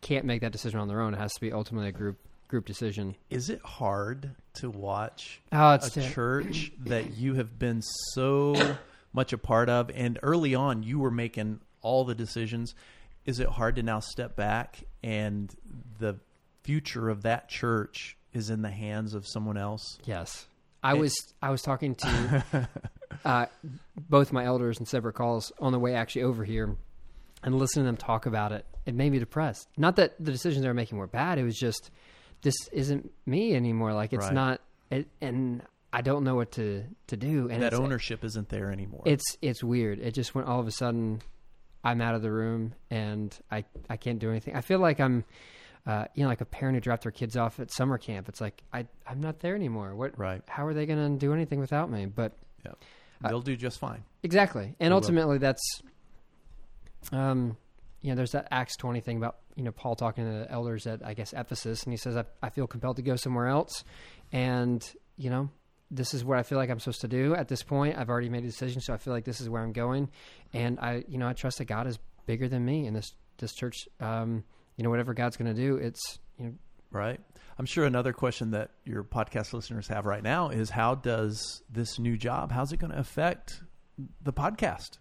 can't 0.00 0.24
make 0.24 0.42
that 0.42 0.52
decision 0.52 0.80
on 0.80 0.88
their 0.88 1.00
own. 1.00 1.14
It 1.14 1.18
has 1.18 1.32
to 1.34 1.40
be 1.40 1.52
ultimately 1.52 1.88
a 1.88 1.92
group 1.92 2.18
group 2.54 2.64
decision. 2.66 3.16
Is 3.30 3.50
it 3.50 3.60
hard 3.62 4.30
to 4.54 4.70
watch 4.70 5.40
Oh, 5.50 5.72
it's 5.72 5.96
a 5.96 6.08
church 6.08 6.70
that 6.86 7.14
you 7.16 7.34
have 7.34 7.58
been 7.58 7.82
so 8.12 8.76
much 9.12 9.32
a 9.32 9.38
part 9.38 9.68
of, 9.68 9.90
and 9.92 10.20
early 10.22 10.54
on 10.54 10.84
you 10.84 11.00
were 11.00 11.10
making 11.10 11.58
all 11.82 12.04
the 12.04 12.14
decisions? 12.14 12.76
Is 13.24 13.40
it 13.40 13.48
hard 13.48 13.74
to 13.74 13.82
now 13.82 13.98
step 13.98 14.36
back 14.36 14.84
and 15.02 15.52
the 15.98 16.20
future 16.62 17.08
of 17.08 17.22
that 17.22 17.48
church 17.48 18.16
is 18.32 18.50
in 18.50 18.62
the 18.62 18.70
hands 18.70 19.14
of 19.14 19.26
someone 19.26 19.56
else? 19.56 19.98
Yes, 20.04 20.46
I 20.80 20.94
It- 20.94 20.98
was 21.00 21.34
I 21.42 21.50
was 21.50 21.60
talking 21.60 21.96
to 21.96 22.68
uh, 23.24 23.46
both 24.08 24.32
my 24.32 24.44
elders 24.44 24.78
in 24.78 24.86
separate 24.86 25.14
calls 25.14 25.50
on 25.58 25.72
the 25.72 25.80
way 25.80 25.96
actually 25.96 26.22
over 26.22 26.44
here, 26.44 26.76
and 27.42 27.58
listening 27.58 27.82
to 27.84 27.88
them 27.88 27.96
talk 27.96 28.26
about 28.26 28.52
it. 28.52 28.64
It 28.86 28.94
made 28.94 29.10
me 29.10 29.18
depressed. 29.18 29.66
Not 29.76 29.96
that 29.96 30.14
the 30.24 30.30
decisions 30.30 30.62
they 30.62 30.68
were 30.68 30.74
making 30.74 30.98
were 30.98 31.08
bad. 31.08 31.38
It 31.38 31.42
was 31.42 31.58
just 31.58 31.90
this 32.44 32.54
isn't 32.72 33.10
me 33.26 33.54
anymore. 33.56 33.92
Like 33.92 34.12
it's 34.12 34.26
Right. 34.26 34.32
not, 34.34 34.60
it, 34.90 35.08
and 35.20 35.62
I 35.92 36.00
don't 36.00 36.22
know 36.22 36.36
what 36.36 36.52
to 36.52 36.84
to 37.08 37.16
do. 37.16 37.48
And 37.50 37.60
that 37.62 37.74
ownership 37.74 38.24
isn't 38.24 38.48
there 38.48 38.70
anymore. 38.70 39.02
it's 39.04 39.36
it's 39.42 39.64
weird. 39.64 39.98
It 39.98 40.12
just 40.14 40.34
went 40.34 40.46
all 40.46 40.60
of 40.60 40.66
a 40.68 40.70
sudden. 40.72 41.20
I'm 41.86 42.00
out 42.00 42.14
of 42.14 42.22
the 42.22 42.30
room 42.32 42.74
and 42.90 43.36
I 43.50 43.64
I 43.90 43.96
can't 43.98 44.18
do 44.18 44.30
anything. 44.30 44.56
I 44.56 44.62
feel 44.62 44.78
like 44.78 45.00
I'm, 45.00 45.22
uh, 45.86 46.06
you 46.14 46.22
know, 46.22 46.30
like 46.30 46.40
a 46.40 46.46
parent 46.46 46.76
who 46.76 46.80
dropped 46.80 47.02
their 47.02 47.12
kids 47.12 47.36
off 47.36 47.60
at 47.60 47.70
summer 47.70 47.98
camp. 47.98 48.28
It's 48.30 48.40
like 48.40 48.62
I 48.72 48.86
I'm 49.06 49.20
not 49.20 49.40
there 49.40 49.54
anymore. 49.54 49.94
What 49.94 50.18
right. 50.18 50.40
how 50.48 50.64
are 50.64 50.72
they 50.72 50.86
going 50.86 51.12
to 51.12 51.18
do 51.18 51.34
anything 51.34 51.60
without 51.60 51.90
me? 51.90 52.06
But 52.06 52.32
Yeah. 52.64 52.72
They'll 53.20 53.42
do 53.42 53.54
just 53.56 53.78
fine. 53.78 54.04
exactly, 54.22 54.74
and 54.80 54.92
will. 54.92 55.00
ultimately, 55.00 55.38
that's, 55.38 55.62
um, 57.12 57.56
you 58.04 58.10
know, 58.10 58.16
there's 58.16 58.32
that 58.32 58.48
Acts 58.50 58.76
twenty 58.76 59.00
thing 59.00 59.16
about 59.16 59.38
you 59.56 59.64
know 59.64 59.72
Paul 59.72 59.96
talking 59.96 60.26
to 60.26 60.30
the 60.30 60.52
elders 60.52 60.86
at 60.86 61.00
I 61.02 61.14
guess 61.14 61.32
Ephesus, 61.32 61.84
and 61.84 61.92
he 61.92 61.96
says 61.96 62.18
I, 62.18 62.24
I 62.42 62.50
feel 62.50 62.66
compelled 62.66 62.96
to 62.96 63.02
go 63.02 63.16
somewhere 63.16 63.46
else, 63.46 63.82
and 64.30 64.86
you 65.16 65.30
know 65.30 65.48
this 65.90 66.12
is 66.12 66.22
what 66.22 66.38
I 66.38 66.42
feel 66.42 66.58
like 66.58 66.68
I'm 66.68 66.78
supposed 66.78 67.00
to 67.00 67.08
do 67.08 67.34
at 67.34 67.48
this 67.48 67.62
point. 67.62 67.96
I've 67.96 68.10
already 68.10 68.28
made 68.28 68.44
a 68.44 68.46
decision, 68.46 68.82
so 68.82 68.92
I 68.92 68.98
feel 68.98 69.14
like 69.14 69.24
this 69.24 69.40
is 69.40 69.48
where 69.48 69.62
I'm 69.62 69.72
going, 69.72 70.10
and 70.52 70.78
I, 70.80 71.04
you 71.08 71.16
know, 71.16 71.26
I 71.26 71.32
trust 71.32 71.56
that 71.58 71.64
God 71.64 71.86
is 71.86 71.98
bigger 72.26 72.46
than 72.46 72.62
me, 72.62 72.86
and 72.86 72.94
this 72.94 73.14
this 73.38 73.54
church, 73.54 73.88
um, 74.00 74.44
you 74.76 74.84
know, 74.84 74.90
whatever 74.90 75.14
God's 75.14 75.38
going 75.38 75.54
to 75.54 75.58
do, 75.58 75.76
it's 75.76 76.18
you 76.38 76.44
know, 76.44 76.52
Right. 76.90 77.20
I'm 77.58 77.66
sure 77.66 77.86
another 77.86 78.12
question 78.12 78.50
that 78.50 78.70
your 78.84 79.02
podcast 79.02 79.54
listeners 79.54 79.88
have 79.88 80.04
right 80.04 80.22
now 80.22 80.50
is 80.50 80.68
how 80.68 80.94
does 80.94 81.62
this 81.70 81.98
new 81.98 82.18
job, 82.18 82.52
how's 82.52 82.72
it 82.72 82.76
going 82.76 82.92
to 82.92 82.98
affect 82.98 83.62
the 84.22 84.32
podcast? 84.32 84.98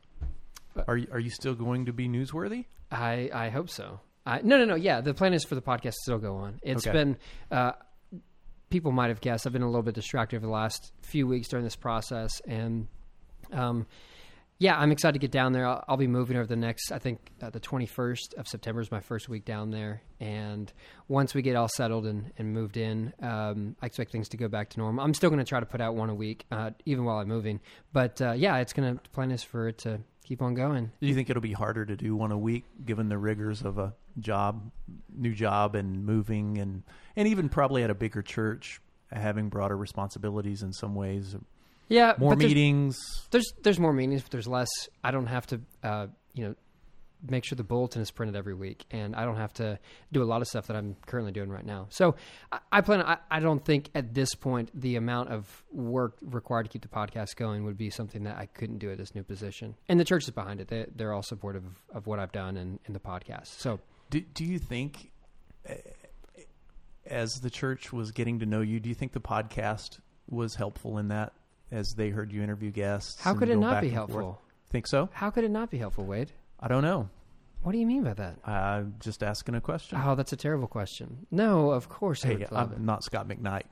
Are 0.88 0.98
you, 0.98 1.08
are 1.12 1.20
you 1.20 1.30
still 1.30 1.54
going 1.54 1.86
to 1.86 1.94
be 1.94 2.08
newsworthy? 2.08 2.66
I 2.94 3.30
I 3.34 3.50
hope 3.50 3.70
so. 3.70 4.00
I, 4.26 4.40
no, 4.42 4.58
no, 4.58 4.64
no. 4.66 4.76
Yeah, 4.76 5.02
the 5.02 5.14
plan 5.14 5.34
is 5.34 5.44
for 5.44 5.56
the 5.56 5.62
podcast 5.62 5.92
to 5.92 6.02
still 6.04 6.20
go 6.20 6.36
on. 6.36 6.60
It's 6.64 6.88
Okay. 6.88 6.94
been. 6.98 7.18
Uh, 7.52 7.74
people 8.70 8.92
might 8.92 9.10
have 9.10 9.20
guessed 9.22 9.46
I've 9.46 9.54
been 9.54 9.62
a 9.64 9.68
little 9.68 9.82
bit 9.84 9.96
distracted 9.96 10.38
over 10.38 10.46
the 10.46 10.52
last 10.52 10.94
few 11.02 11.28
weeks 11.28 11.48
during 11.50 11.64
this 11.66 11.76
process, 11.76 12.40
and 12.48 12.88
um, 13.52 13.86
yeah, 14.60 14.80
I'm 14.80 14.92
excited 14.92 15.14
to 15.14 15.20
get 15.20 15.32
down 15.32 15.52
there. 15.52 15.68
I'll, 15.68 15.84
I'll 15.90 15.98
be 15.98 16.08
moving 16.08 16.38
over 16.38 16.48
the 16.48 16.56
next. 16.56 16.92
I 16.92 17.00
think 17.00 17.32
uh, 17.42 17.50
the 17.50 17.60
21st 17.60 18.34
of 18.36 18.48
September 18.48 18.82
is 18.82 18.92
my 18.92 19.02
first 19.02 19.28
week 19.28 19.44
down 19.46 19.72
there, 19.72 20.02
and 20.22 20.72
once 21.10 21.34
we 21.34 21.42
get 21.42 21.56
all 21.58 21.68
settled 21.68 22.06
and, 22.06 22.32
and 22.38 22.54
moved 22.54 22.78
in, 22.78 23.14
um, 23.22 23.76
I 23.82 23.88
expect 23.88 24.12
things 24.12 24.30
to 24.30 24.38
go 24.38 24.48
back 24.48 24.70
to 24.70 24.80
normal. 24.80 25.04
I'm 25.04 25.14
still 25.14 25.30
going 25.30 25.44
to 25.44 25.50
try 25.50 25.60
to 25.60 25.66
put 25.66 25.82
out 25.82 25.96
one 25.96 26.10
a 26.10 26.16
week, 26.16 26.46
uh, 26.50 26.72
even 26.86 27.04
while 27.04 27.18
I'm 27.18 27.28
moving. 27.28 27.60
But 27.92 28.22
uh, 28.22 28.32
yeah, 28.32 28.58
it's 28.60 28.72
going 28.74 28.98
to 28.98 29.10
plan 29.12 29.32
is 29.32 29.44
for 29.44 29.68
it 29.68 29.80
to 29.80 30.00
keep 30.24 30.42
on 30.42 30.54
going. 30.54 30.92
Do 31.02 31.08
you 31.08 31.14
think 31.14 31.30
it'll 31.30 31.42
be 31.42 31.54
harder 31.54 31.86
to 31.86 31.96
do 31.96 32.16
one 32.16 32.32
a 32.32 32.38
week 32.38 32.64
given 32.86 33.10
the 33.10 33.18
rigors 33.18 33.62
of 33.62 33.78
a 33.78 33.94
job, 34.20 34.72
new 35.16 35.34
job 35.34 35.76
and 35.76 36.06
moving 36.06 36.58
and, 36.58 36.84
and 37.16 37.28
even 37.28 37.50
probably 37.50 37.84
at 37.84 37.90
a 37.90 37.96
bigger 37.96 38.22
church, 38.22 38.80
having 39.12 39.50
broader 39.50 39.76
responsibilities 39.78 40.64
in 40.64 40.72
some 40.74 40.96
ways, 40.96 41.36
Yeah, 41.90 42.14
more 42.18 42.36
there's- 42.36 42.50
meetings? 42.50 42.98
There's 43.32 43.52
there's 43.64 43.80
more 43.80 43.94
meetings, 43.94 44.22
but 44.24 44.32
there's 44.32 44.48
less. 44.48 44.70
I 45.04 45.12
don't 45.12 45.28
have 45.28 45.46
to, 45.48 45.62
uh, 45.84 46.08
you 46.34 46.48
know, 46.48 46.56
make 47.28 47.46
sure 47.46 47.56
the 47.56 47.64
bulletin 47.64 48.02
is 48.02 48.12
printed 48.12 48.36
every 48.36 48.54
week, 48.54 48.86
and 48.92 49.16
I 49.16 49.26
don't 49.26 49.38
have 49.38 49.54
to 49.54 49.80
do 50.12 50.22
a 50.22 50.26
lot 50.26 50.42
of 50.42 50.48
stuff 50.48 50.68
that 50.68 50.76
I'm 50.76 50.96
currently 51.06 51.32
doing 51.32 51.50
right 51.50 51.66
now. 51.66 51.88
So 51.90 52.16
I, 52.52 52.60
I 52.72 52.82
plan. 52.82 53.02
I, 53.02 53.18
I 53.32 53.40
don't 53.40 53.64
think 53.64 53.90
at 53.96 54.14
this 54.14 54.36
point 54.36 54.70
the 54.74 54.96
amount 54.96 55.30
of 55.30 55.64
work 55.72 56.18
required 56.22 56.64
to 56.64 56.70
keep 56.70 56.82
the 56.82 56.88
podcast 56.88 57.36
going 57.36 57.64
would 57.66 57.78
be 57.78 57.90
something 57.90 58.24
that 58.24 58.38
I 58.38 58.48
couldn't 58.48 58.80
do 58.80 58.92
at 58.92 58.98
this 58.98 59.16
new 59.16 59.24
position. 59.24 59.76
And 59.88 60.00
the 60.00 60.06
church 60.06 60.24
is 60.24 60.32
behind 60.32 60.60
it. 60.62 60.68
They, 60.68 60.86
they're 60.96 61.14
all 61.14 61.24
supportive 61.24 61.64
of, 61.66 61.98
of 61.98 62.08
what 62.08 62.20
I've 62.20 62.32
done 62.32 62.58
and 62.58 62.80
in 62.86 62.94
the 62.94 63.00
podcast. 63.00 63.48
So 63.60 63.80
Do, 64.10 64.20
do 64.22 64.44
you 64.46 64.60
think, 64.60 65.12
uh, 65.70 65.74
as 67.06 67.42
the 67.42 67.50
church 67.50 67.92
was 67.92 68.12
getting 68.12 68.40
to 68.40 68.46
know 68.46 68.62
you, 68.62 68.80
do 68.80 68.90
you 68.90 68.96
think 68.96 69.12
the 69.12 69.22
podcast 69.22 70.00
was 70.30 70.56
helpful 70.56 70.98
in 70.98 71.10
that 71.10 71.34
as 71.72 71.94
they 71.96 72.10
heard 72.10 72.32
you 72.32 72.42
interview 72.44 72.72
guests? 72.72 73.20
how 73.22 73.34
could 73.34 73.50
it 73.50 73.58
not 73.58 73.82
be 73.82 73.90
helpful? 73.90 74.42
Think 74.70 74.88
so? 74.88 75.10
How 75.14 75.30
could 75.30 75.44
it 75.44 75.52
not 75.52 75.70
be 75.70 75.78
helpful, 75.78 76.06
Wade? 76.06 76.32
I 76.64 76.70
don't 76.70 76.82
know. 76.82 77.10
What 77.62 77.74
do 77.74 77.78
you 77.78 77.86
mean 77.86 78.04
by 78.04 78.14
that? 78.14 78.40
I'm 78.48 78.96
just 79.02 79.22
asking 79.22 79.56
a 79.56 79.62
question. 79.62 80.00
Oh, 80.02 80.16
that's 80.16 80.32
a 80.32 80.38
terrible 80.38 80.68
question. 80.68 81.28
No, 81.30 81.72
of 81.72 81.90
course 81.90 82.24
I 82.24 82.30
hey, 82.30 82.36
would 82.36 82.52
love 82.52 82.72
I'm 82.72 82.78
it. 82.78 82.82
not 82.82 83.04
Scot 83.04 83.28
McKnight. 83.28 83.64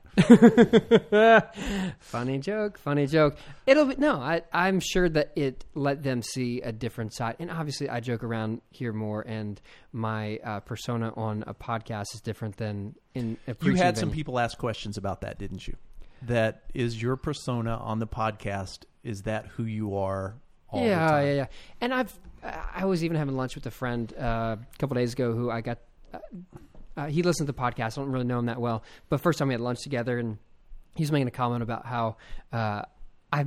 funny 2.00 2.38
joke, 2.38 2.76
funny 2.76 3.06
joke. 3.06 3.36
It'll 3.66 3.86
be 3.86 3.96
no. 3.96 4.16
I, 4.16 4.42
I'm 4.52 4.78
sure 4.80 5.08
that 5.08 5.32
it 5.36 5.64
let 5.74 6.02
them 6.02 6.20
see 6.20 6.60
a 6.60 6.70
different 6.70 7.14
side, 7.14 7.36
and 7.38 7.50
obviously, 7.50 7.88
I 7.88 8.00
joke 8.00 8.24
around 8.24 8.60
here 8.70 8.92
more, 8.92 9.22
and 9.26 9.58
my 9.92 10.38
uh, 10.44 10.60
persona 10.60 11.12
on 11.16 11.44
a 11.46 11.54
podcast 11.54 12.14
is 12.14 12.20
different 12.22 12.58
than 12.58 12.94
in. 13.14 13.38
A 13.46 13.56
You 13.62 13.74
had 13.74 13.96
some 13.96 14.10
people 14.10 14.38
ask 14.38 14.56
questions 14.58 14.98
about 14.98 15.22
that, 15.22 15.38
didn't 15.38 15.66
you? 15.66 15.76
That 16.22 16.62
is 16.74 17.00
your 17.00 17.16
persona 17.16 17.76
on 17.76 17.98
the 18.00 18.06
podcast. 18.06 18.84
Is 19.02 19.22
that 19.22 19.46
who 19.48 19.64
you 19.64 19.96
are 19.96 20.36
all 20.70 20.82
yeah, 20.82 21.04
the 21.04 21.10
time? 21.10 21.26
yeah, 21.26 21.32
yeah. 21.32 21.46
And 21.80 21.92
I've 21.94 22.18
I 22.42 22.84
was 22.84 23.04
even 23.04 23.16
having 23.16 23.36
lunch 23.36 23.54
with 23.54 23.66
a 23.66 23.70
friend 23.70 24.12
uh, 24.18 24.56
a 24.60 24.78
couple 24.78 24.94
days 24.94 25.12
ago 25.12 25.32
who 25.32 25.50
I 25.50 25.60
got. 25.60 25.78
Uh, 26.12 26.18
uh, 26.96 27.06
he 27.06 27.22
listened 27.22 27.46
to 27.46 27.52
the 27.52 27.58
podcast. 27.58 27.96
I 27.96 28.02
don't 28.02 28.10
really 28.10 28.24
know 28.24 28.38
him 28.38 28.46
that 28.46 28.60
well, 28.60 28.82
but 29.08 29.20
first 29.20 29.38
time 29.38 29.48
we 29.48 29.54
had 29.54 29.60
lunch 29.60 29.80
together, 29.82 30.18
and 30.18 30.38
he 30.94 31.02
was 31.02 31.12
making 31.12 31.28
a 31.28 31.32
comment 31.32 31.62
about 31.62 31.86
how 31.86 32.16
uh, 32.52 32.82
I 33.32 33.46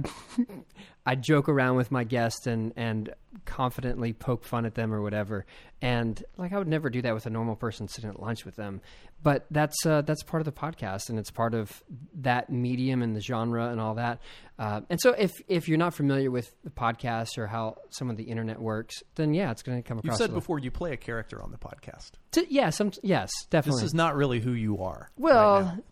I 1.06 1.16
joke 1.16 1.48
around 1.48 1.76
with 1.76 1.92
my 1.92 2.04
guests 2.04 2.48
and 2.48 2.74
and 2.76 3.14
confidently 3.46 4.14
poke 4.14 4.44
fun 4.44 4.66
at 4.66 4.76
them 4.76 4.94
or 4.94 5.02
whatever, 5.02 5.46
and 5.82 6.22
like 6.38 6.54
I 6.54 6.58
would 6.58 6.68
never 6.68 6.90
do 6.90 7.02
that 7.04 7.14
with 7.14 7.26
a 7.26 7.30
normal 7.30 7.56
person 7.56 7.88
sitting 7.88 8.10
at 8.10 8.20
lunch 8.20 8.46
with 8.46 8.56
them. 8.56 8.82
But 9.26 9.48
that's 9.50 9.88
uh, 9.88 10.04
that's 10.04 10.22
part 10.22 10.42
of 10.42 10.46
the 10.46 10.52
podcast, 10.52 11.10
and 11.10 11.18
it's 11.18 11.32
part 11.32 11.56
of 11.56 11.84
that 12.22 12.52
medium 12.52 13.02
and 13.02 13.16
the 13.16 13.22
genre 13.22 13.70
and 13.70 13.82
all 13.82 13.96
that. 13.96 14.20
Uh, 14.60 14.82
and 14.88 15.02
so, 15.02 15.14
if 15.18 15.32
if 15.48 15.68
you're 15.68 15.80
not 15.80 15.96
familiar 15.96 16.30
with 16.30 16.54
the 16.64 16.70
podcast 16.70 17.40
or 17.40 17.48
how 17.48 17.78
some 17.90 18.12
of 18.12 18.18
the 18.18 18.26
internet 18.26 18.62
works, 18.62 19.02
then 19.16 19.34
yeah, 19.34 19.50
it's 19.50 19.64
going 19.64 19.82
to 19.82 19.88
come 19.88 19.98
across. 19.98 20.20
You 20.20 20.28
said 20.28 20.34
before 20.36 20.60
you 20.60 20.70
play 20.70 20.94
a 20.94 20.98
character 20.98 21.42
on 21.42 21.50
the 21.50 21.58
podcast. 21.58 22.12
T- 22.30 22.46
yeah, 22.52 22.70
some 22.70 22.92
yes, 23.02 23.32
definitely. 23.50 23.82
This 23.82 23.88
is 23.88 23.94
not 23.96 24.16
really 24.16 24.40
who 24.40 24.52
you 24.52 24.84
are. 24.84 25.10
Well, 25.18 25.62
right 25.64 25.84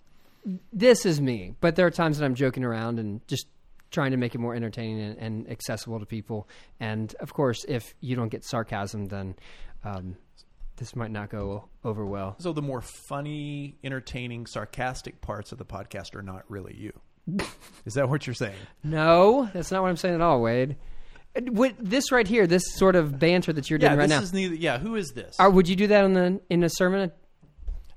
this 0.72 1.06
is 1.06 1.22
me, 1.22 1.56
but 1.62 1.76
there 1.76 1.86
are 1.88 1.92
times 1.92 2.18
that 2.18 2.26
I'm 2.26 2.36
joking 2.36 2.64
around 2.64 3.00
and 3.00 3.26
just 3.28 3.48
trying 3.92 4.12
to 4.12 4.18
make 4.18 4.36
it 4.36 4.40
more 4.40 4.56
entertaining 4.56 5.00
and, 5.00 5.18
and 5.18 5.50
accessible 5.50 6.00
to 6.00 6.06
people. 6.06 6.48
And 6.80 7.14
of 7.20 7.34
course, 7.34 7.64
if 7.68 7.94
you 8.02 8.16
don't 8.16 8.30
get 8.30 8.44
sarcasm, 8.44 9.06
then 9.06 9.36
um, 9.84 10.18
this 10.78 10.96
might 10.96 11.12
not 11.12 11.30
go 11.30 11.70
over 11.84 12.06
well. 12.06 12.36
So 12.40 12.54
the 12.54 12.62
more 12.62 12.82
funny, 12.82 13.78
entertaining, 13.84 14.46
sarcastic 14.48 15.22
parts 15.22 15.52
of 15.52 15.58
the 15.58 15.66
podcast 15.66 16.16
are 16.16 16.22
not 16.24 16.44
really 16.50 16.76
you. 16.76 16.92
Is 17.86 17.94
that 17.94 18.10
what 18.10 18.26
you're 18.28 18.34
saying? 18.34 18.56
No, 18.84 19.50
that's 19.54 19.72
not 19.72 19.82
what 19.82 19.90
I'm 19.90 19.98
saying 19.98 20.16
at 20.16 20.22
all, 20.22 20.42
Wade. 20.42 20.76
Uh, 21.36 21.42
What, 21.52 21.76
this 21.80 22.12
right 22.12 22.28
here, 22.28 22.48
this 22.48 22.64
sort 22.76 22.96
of 22.96 23.18
banter 23.20 23.54
that 23.54 23.70
you're 23.70 23.80
doing 23.80 23.92
Yeah, 23.94 23.98
right 23.98 24.10
this 24.10 24.18
now, 24.18 24.24
is 24.24 24.34
neither. 24.34 24.56
Yeah, 24.56 24.78
who 24.80 24.96
is 24.96 25.12
this? 25.14 25.40
are, 25.40 25.50
would 25.50 25.68
you 25.68 25.76
do 25.76 25.88
that 25.88 26.04
in 26.06 26.14
the 26.14 26.42
in 26.50 26.64
a 26.64 26.70
sermon? 26.70 27.12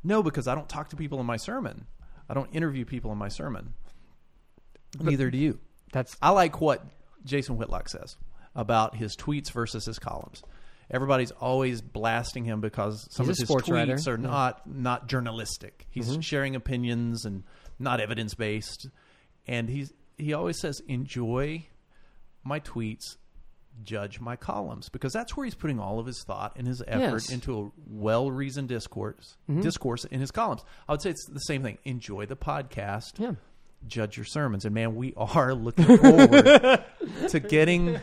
no, 0.04 0.22
because 0.22 0.46
I 0.46 0.54
don't 0.54 0.68
talk 0.68 0.90
to 0.90 0.96
people 0.96 1.18
in 1.18 1.26
my 1.26 1.36
sermon. 1.36 1.86
I 2.28 2.34
don't 2.34 2.54
interview 2.54 2.84
people 2.84 3.10
in 3.10 3.18
my 3.18 3.28
sermon. 3.28 3.74
Neither 5.00 5.30
do 5.30 5.38
you. 5.38 5.58
That's 5.92 6.16
I 6.22 6.30
like 6.30 6.60
what 6.60 6.84
Jason 7.24 7.56
Whitlock 7.56 7.88
says 7.88 8.16
about 8.54 8.96
his 8.96 9.16
tweets 9.16 9.50
versus 9.50 9.84
his 9.84 9.98
columns. 9.98 10.42
Everybody's 10.90 11.32
always 11.32 11.80
blasting 11.82 12.44
him 12.44 12.60
because 12.60 13.08
some 13.10 13.26
He's 13.26 13.40
of 13.40 13.48
his 13.48 13.56
tweets 13.56 13.70
writer. 13.72 13.94
Mm-hmm. 13.96 14.08
are 14.10 14.16
not 14.18 14.66
not 14.66 15.08
journalistic. 15.08 15.86
He's 15.90 16.16
sharing 16.20 16.54
opinions 16.54 17.24
and 17.24 17.42
not 17.78 18.00
evidence 18.00 18.34
based. 18.34 18.88
And 19.46 19.68
he's 19.68 19.92
he 20.16 20.32
always 20.32 20.60
says 20.60 20.80
enjoy 20.88 21.66
my 22.44 22.60
tweets, 22.60 23.16
judge 23.82 24.20
my 24.20 24.36
columns 24.36 24.88
because 24.88 25.12
that's 25.12 25.36
where 25.36 25.44
he's 25.44 25.54
putting 25.56 25.78
all 25.80 25.98
of 25.98 26.06
his 26.06 26.22
thought 26.24 26.54
and 26.56 26.66
his 26.66 26.80
effort 26.86 27.00
Yes. 27.00 27.24
Mm-hmm. 27.26 27.34
into 27.34 27.60
a 27.60 27.70
well 27.88 28.30
reasoned 28.30 28.68
discourse 28.68 29.36
discourse 29.60 30.04
in 30.04 30.20
his 30.20 30.30
columns. 30.30 30.62
I 30.88 30.92
would 30.92 31.02
say 31.02 31.10
it's 31.10 31.26
the 31.28 31.40
same 31.40 31.62
thing. 31.62 31.78
Enjoy 31.84 32.26
the 32.26 32.36
podcast 32.36 33.18
yeah. 33.18 33.32
Judge 33.88 34.16
your 34.16 34.24
sermons. 34.24 34.64
And 34.64 34.74
man, 34.74 34.94
we 34.94 35.14
are 35.16 35.54
looking 35.54 35.84
forward 35.98 36.84
to 37.28 37.40
getting 37.40 37.98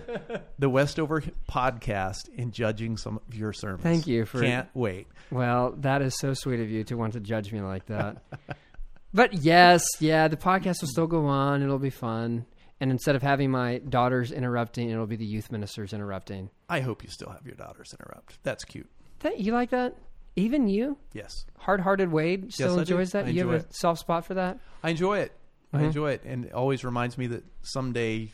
the 0.60 0.69
Westover 0.69 1.24
podcast 1.50 2.30
and 2.38 2.52
judging 2.52 2.98
some 2.98 3.19
of 3.28 3.36
your 3.36 3.54
sermons. 3.54 3.84
Thank 3.84 4.08
you 4.08 4.26
for- 4.26 4.41
Can't 4.41 4.69
wait. 4.74 5.08
Well, 5.32 5.76
that 5.80 6.02
is 6.02 6.17
so 6.19 6.34
sweet 6.34 6.60
of 6.60 6.69
you 6.69 6.84
to 6.86 6.96
want 6.96 7.13
to 7.13 7.19
judge 7.19 7.52
me 7.52 7.62
like 7.62 7.86
that. 7.88 8.22
but 9.13 9.34
yes, 9.34 9.84
yeah, 10.00 10.28
the 10.28 10.38
podcast 10.38 10.82
will 10.82 10.89
still 10.89 11.08
go 11.08 11.26
on. 11.26 11.62
It'll 11.63 11.80
be 11.80 11.89
fun. 11.89 12.46
And 12.80 12.91
instead 12.91 13.15
of 13.15 13.22
having 13.22 13.50
my 13.50 13.78
daughters 13.78 14.32
interrupting, 14.32 14.89
it'll 14.89 15.08
be 15.08 15.15
the 15.15 15.26
youth 15.26 15.52
ministers 15.52 15.93
interrupting. 15.93 16.50
I 16.67 16.82
hope 16.82 17.04
you 17.04 17.10
still 17.10 17.30
have 17.30 17.46
your 17.46 17.56
daughters 17.56 17.93
interrupt. 17.98 18.38
That's 18.43 18.65
cute. 18.65 18.89
That, 19.19 19.39
you 19.39 19.54
like 19.54 19.69
that? 19.69 19.96
Even 20.36 20.67
you? 20.67 20.98
Yes, 21.13 21.46
Hard-hearted 21.60 22.12
Wade 22.12 22.52
still 22.52 22.74
do. 22.74 22.80
enjoys 22.82 23.12
that. 23.12 23.26
I 23.26 23.30
you 23.30 23.41
have 23.48 23.52
a 23.52 23.65
it. 23.65 23.74
soft 23.76 24.00
spot 24.02 24.26
for 24.26 24.34
that. 24.34 24.58
I 24.84 24.89
enjoy 24.89 25.19
it. 25.19 25.32
I 25.74 25.78
Mhm. 25.80 25.84
enjoy 25.86 26.12
it, 26.12 26.24
and 26.24 26.46
it 26.46 26.54
always 26.54 26.84
reminds 26.84 27.18
me 27.18 27.28
that 27.28 27.44
someday 27.64 28.32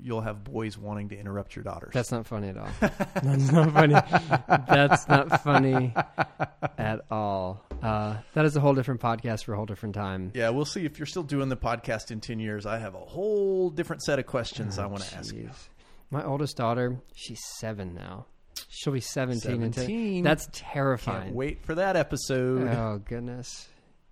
you'll 0.00 0.20
have 0.22 0.42
boys 0.42 0.76
wanting 0.76 1.08
to 1.10 1.16
interrupt 1.16 1.54
your 1.54 1.62
daughters. 1.62 1.92
That's 1.94 2.10
not 2.10 2.26
funny 2.26 2.48
at 2.48 2.56
all. 2.58 2.68
That's 2.80 3.52
not 3.52 3.72
funny. 3.72 3.94
That's 4.68 5.08
not 5.08 5.42
funny 5.42 5.94
at 6.76 7.00
all. 7.10 7.62
Uh, 7.82 8.16
that 8.34 8.44
is 8.44 8.56
a 8.56 8.60
whole 8.60 8.74
different 8.74 9.00
podcast 9.00 9.44
for 9.44 9.52
a 9.52 9.56
whole 9.56 9.66
different 9.66 9.94
time. 9.94 10.32
yeah, 10.34 10.48
we'll 10.48 10.64
see 10.64 10.84
if 10.84 10.98
you're 10.98 11.06
still 11.06 11.22
doing 11.22 11.48
the 11.48 11.56
podcast 11.56 12.10
in 12.10 12.20
ten 12.20 12.40
years. 12.40 12.66
I 12.66 12.78
have 12.78 12.94
a 12.94 12.98
whole 13.00 13.70
different 13.70 14.02
set 14.02 14.18
of 14.18 14.26
questions 14.26 14.78
I 14.78 14.86
want 14.86 15.02
to 15.04 15.16
ask 15.16 15.32
you. 15.34 15.44
Jeez. 15.44 15.68
My 16.10 16.24
oldest 16.24 16.56
daughter, 16.56 16.98
she's 17.14 17.40
seven 17.58 17.94
now. 17.94 18.26
She'll 18.68 18.92
be 18.92 19.00
seventeen. 19.00 19.62
in 19.62 19.70
ten- 19.72 19.84
17. 19.84 20.24
That's 20.24 20.46
Can't 20.46 20.54
terrifying. 20.54 21.34
wait 21.34 21.64
for 21.64 21.74
that 21.76 21.94
episode. 21.96 22.66
Oh 22.68 23.00
goodness. 23.04 23.68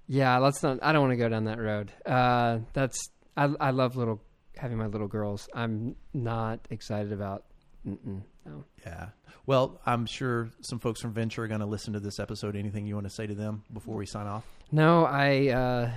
Yeah, 0.07 0.38
let's 0.38 0.62
not. 0.62 0.79
I 0.83 0.93
don't 0.93 1.03
want 1.03 1.12
to 1.12 1.17
go 1.17 1.29
down 1.29 1.45
that 1.45 1.59
road. 1.59 1.93
Uh, 2.05 2.59
that's. 2.73 3.11
I 3.37 3.45
I 3.61 3.71
love 3.71 3.97
little 3.97 4.21
having 4.57 4.79
my 4.79 4.87
little 4.87 5.09
girls. 5.09 5.49
I'm 5.55 5.97
not 6.12 6.67
excited 6.71 7.12
about. 7.12 7.45
No. 7.85 8.64
Yeah. 8.87 9.09
Well, 9.47 9.81
I'm 9.85 10.07
sure 10.07 10.51
some 10.62 10.79
folks 10.79 11.01
from 11.01 11.12
Venture 11.12 11.43
are 11.45 11.49
going 11.49 11.61
to 11.61 11.67
listen 11.67 11.93
to 11.95 12.01
this 12.01 12.19
episode. 12.19 12.57
Anything 12.57 12.87
you 12.87 12.95
want 12.95 13.07
to 13.07 13.12
say 13.12 13.27
to 13.27 13.35
them 13.35 13.64
before 13.73 13.97
we 13.97 14.07
sign 14.07 14.27
off? 14.27 14.45
No, 14.71 15.05
I. 15.05 15.49
Uh, 15.49 15.90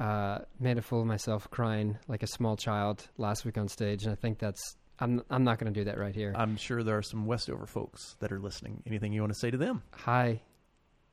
uh, 0.00 0.38
made 0.58 0.78
a 0.78 0.82
fool 0.82 1.02
of 1.02 1.06
myself 1.06 1.48
crying 1.50 1.96
like 2.08 2.22
a 2.22 2.26
small 2.26 2.56
child 2.56 3.06
last 3.18 3.44
week 3.44 3.56
on 3.56 3.68
stage, 3.68 4.02
and 4.02 4.12
I 4.12 4.16
think 4.16 4.38
that's 4.38 4.76
I'm 4.98 5.22
I'm 5.30 5.44
not 5.44 5.58
going 5.58 5.72
to 5.72 5.80
do 5.80 5.84
that 5.84 5.98
right 5.98 6.14
here. 6.14 6.32
I'm 6.36 6.56
sure 6.56 6.82
there 6.82 6.98
are 6.98 7.02
some 7.02 7.26
Westover 7.26 7.66
folks 7.66 8.16
that 8.20 8.32
are 8.32 8.40
listening. 8.40 8.82
Anything 8.86 9.12
you 9.12 9.20
want 9.20 9.32
to 9.32 9.38
say 9.38 9.50
to 9.50 9.58
them? 9.58 9.82
Hi, 9.92 10.40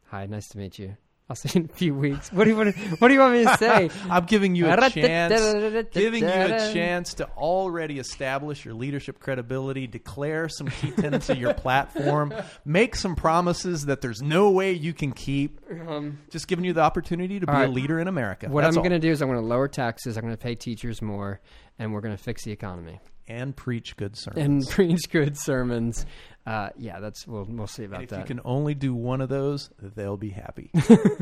hi, 0.06 0.26
nice 0.26 0.48
to 0.50 0.58
meet 0.58 0.80
you. 0.80 0.98
I'll 1.30 1.36
see 1.36 1.60
in 1.60 1.66
a 1.66 1.74
few 1.76 1.94
weeks. 1.94 2.34
What 2.34 2.46
do 2.46 2.50
you 2.50 2.56
want? 2.56 2.76
To, 2.76 2.82
what 2.96 3.10
do 3.10 3.14
you 3.14 3.20
want 3.20 3.34
me 3.34 3.44
to 3.44 3.58
say? 3.60 3.90
I'm 4.10 4.26
giving 4.26 4.56
you 4.56 4.68
a 4.68 4.90
chance, 4.90 5.88
giving 5.92 6.24
you 6.24 6.30
a 6.30 6.74
chance 6.74 7.14
to 7.16 7.28
already 7.38 8.00
establish 8.00 8.66
your 8.66 8.74
leadership 8.74 9.20
credibility, 9.20 9.86
declare 9.86 10.50
some 10.50 10.70
key 10.70 10.90
tenets 10.92 11.30
of 11.30 11.38
your 11.38 11.54
platform, 11.54 12.34
make 12.66 12.96
some 12.96 13.16
promises 13.16 13.86
that 13.86 14.02
there's 14.02 14.24
no 14.24 14.50
way 14.50 14.72
you 14.72 14.92
can 14.92 15.12
keep. 15.12 15.60
Um, 15.88 16.18
Just 16.32 16.48
giving 16.48 16.66
you 16.66 16.74
the 16.74 16.82
opportunity 16.82 17.40
to 17.40 17.46
be 17.46 17.54
right. 17.54 17.70
a 17.70 17.72
leader 17.72 18.00
in 18.00 18.08
America. 18.08 18.50
what 18.50 18.62
That's 18.62 18.76
I'm 18.76 18.82
going 18.82 18.92
to 18.94 19.00
do 19.00 19.12
is 19.12 19.22
I'm 19.22 19.28
going 19.30 19.40
to 19.40 19.46
lower 19.46 19.68
taxes. 19.68 20.18
I'm 20.18 20.24
going 20.24 20.34
to 20.36 20.42
pay 20.42 20.56
teachers 20.56 21.00
more, 21.00 21.42
and 21.78 21.94
we're 21.94 22.02
going 22.02 22.18
to 22.18 22.22
fix 22.22 22.44
the 22.44 22.52
economy 22.52 23.00
and 23.28 23.56
preach 23.56 23.96
good 23.96 24.18
sermons. 24.18 24.44
and 24.44 24.68
preach 24.68 25.10
good 25.12 25.38
sermons. 25.38 26.08
Uh, 26.46 26.70
yeah, 26.78 27.00
that's 27.00 27.28
we'll 27.28 27.46
we'll 27.48 27.68
see 27.68 27.84
about 27.84 28.04
if 28.04 28.10
that. 28.10 28.20
you 28.20 28.26
can 28.26 28.42
only 28.44 28.74
do 28.74 28.94
one 28.94 29.22
of 29.22 29.30
those, 29.30 29.70
they'll 29.80 30.18
be 30.18 30.30
happy. 30.30 30.72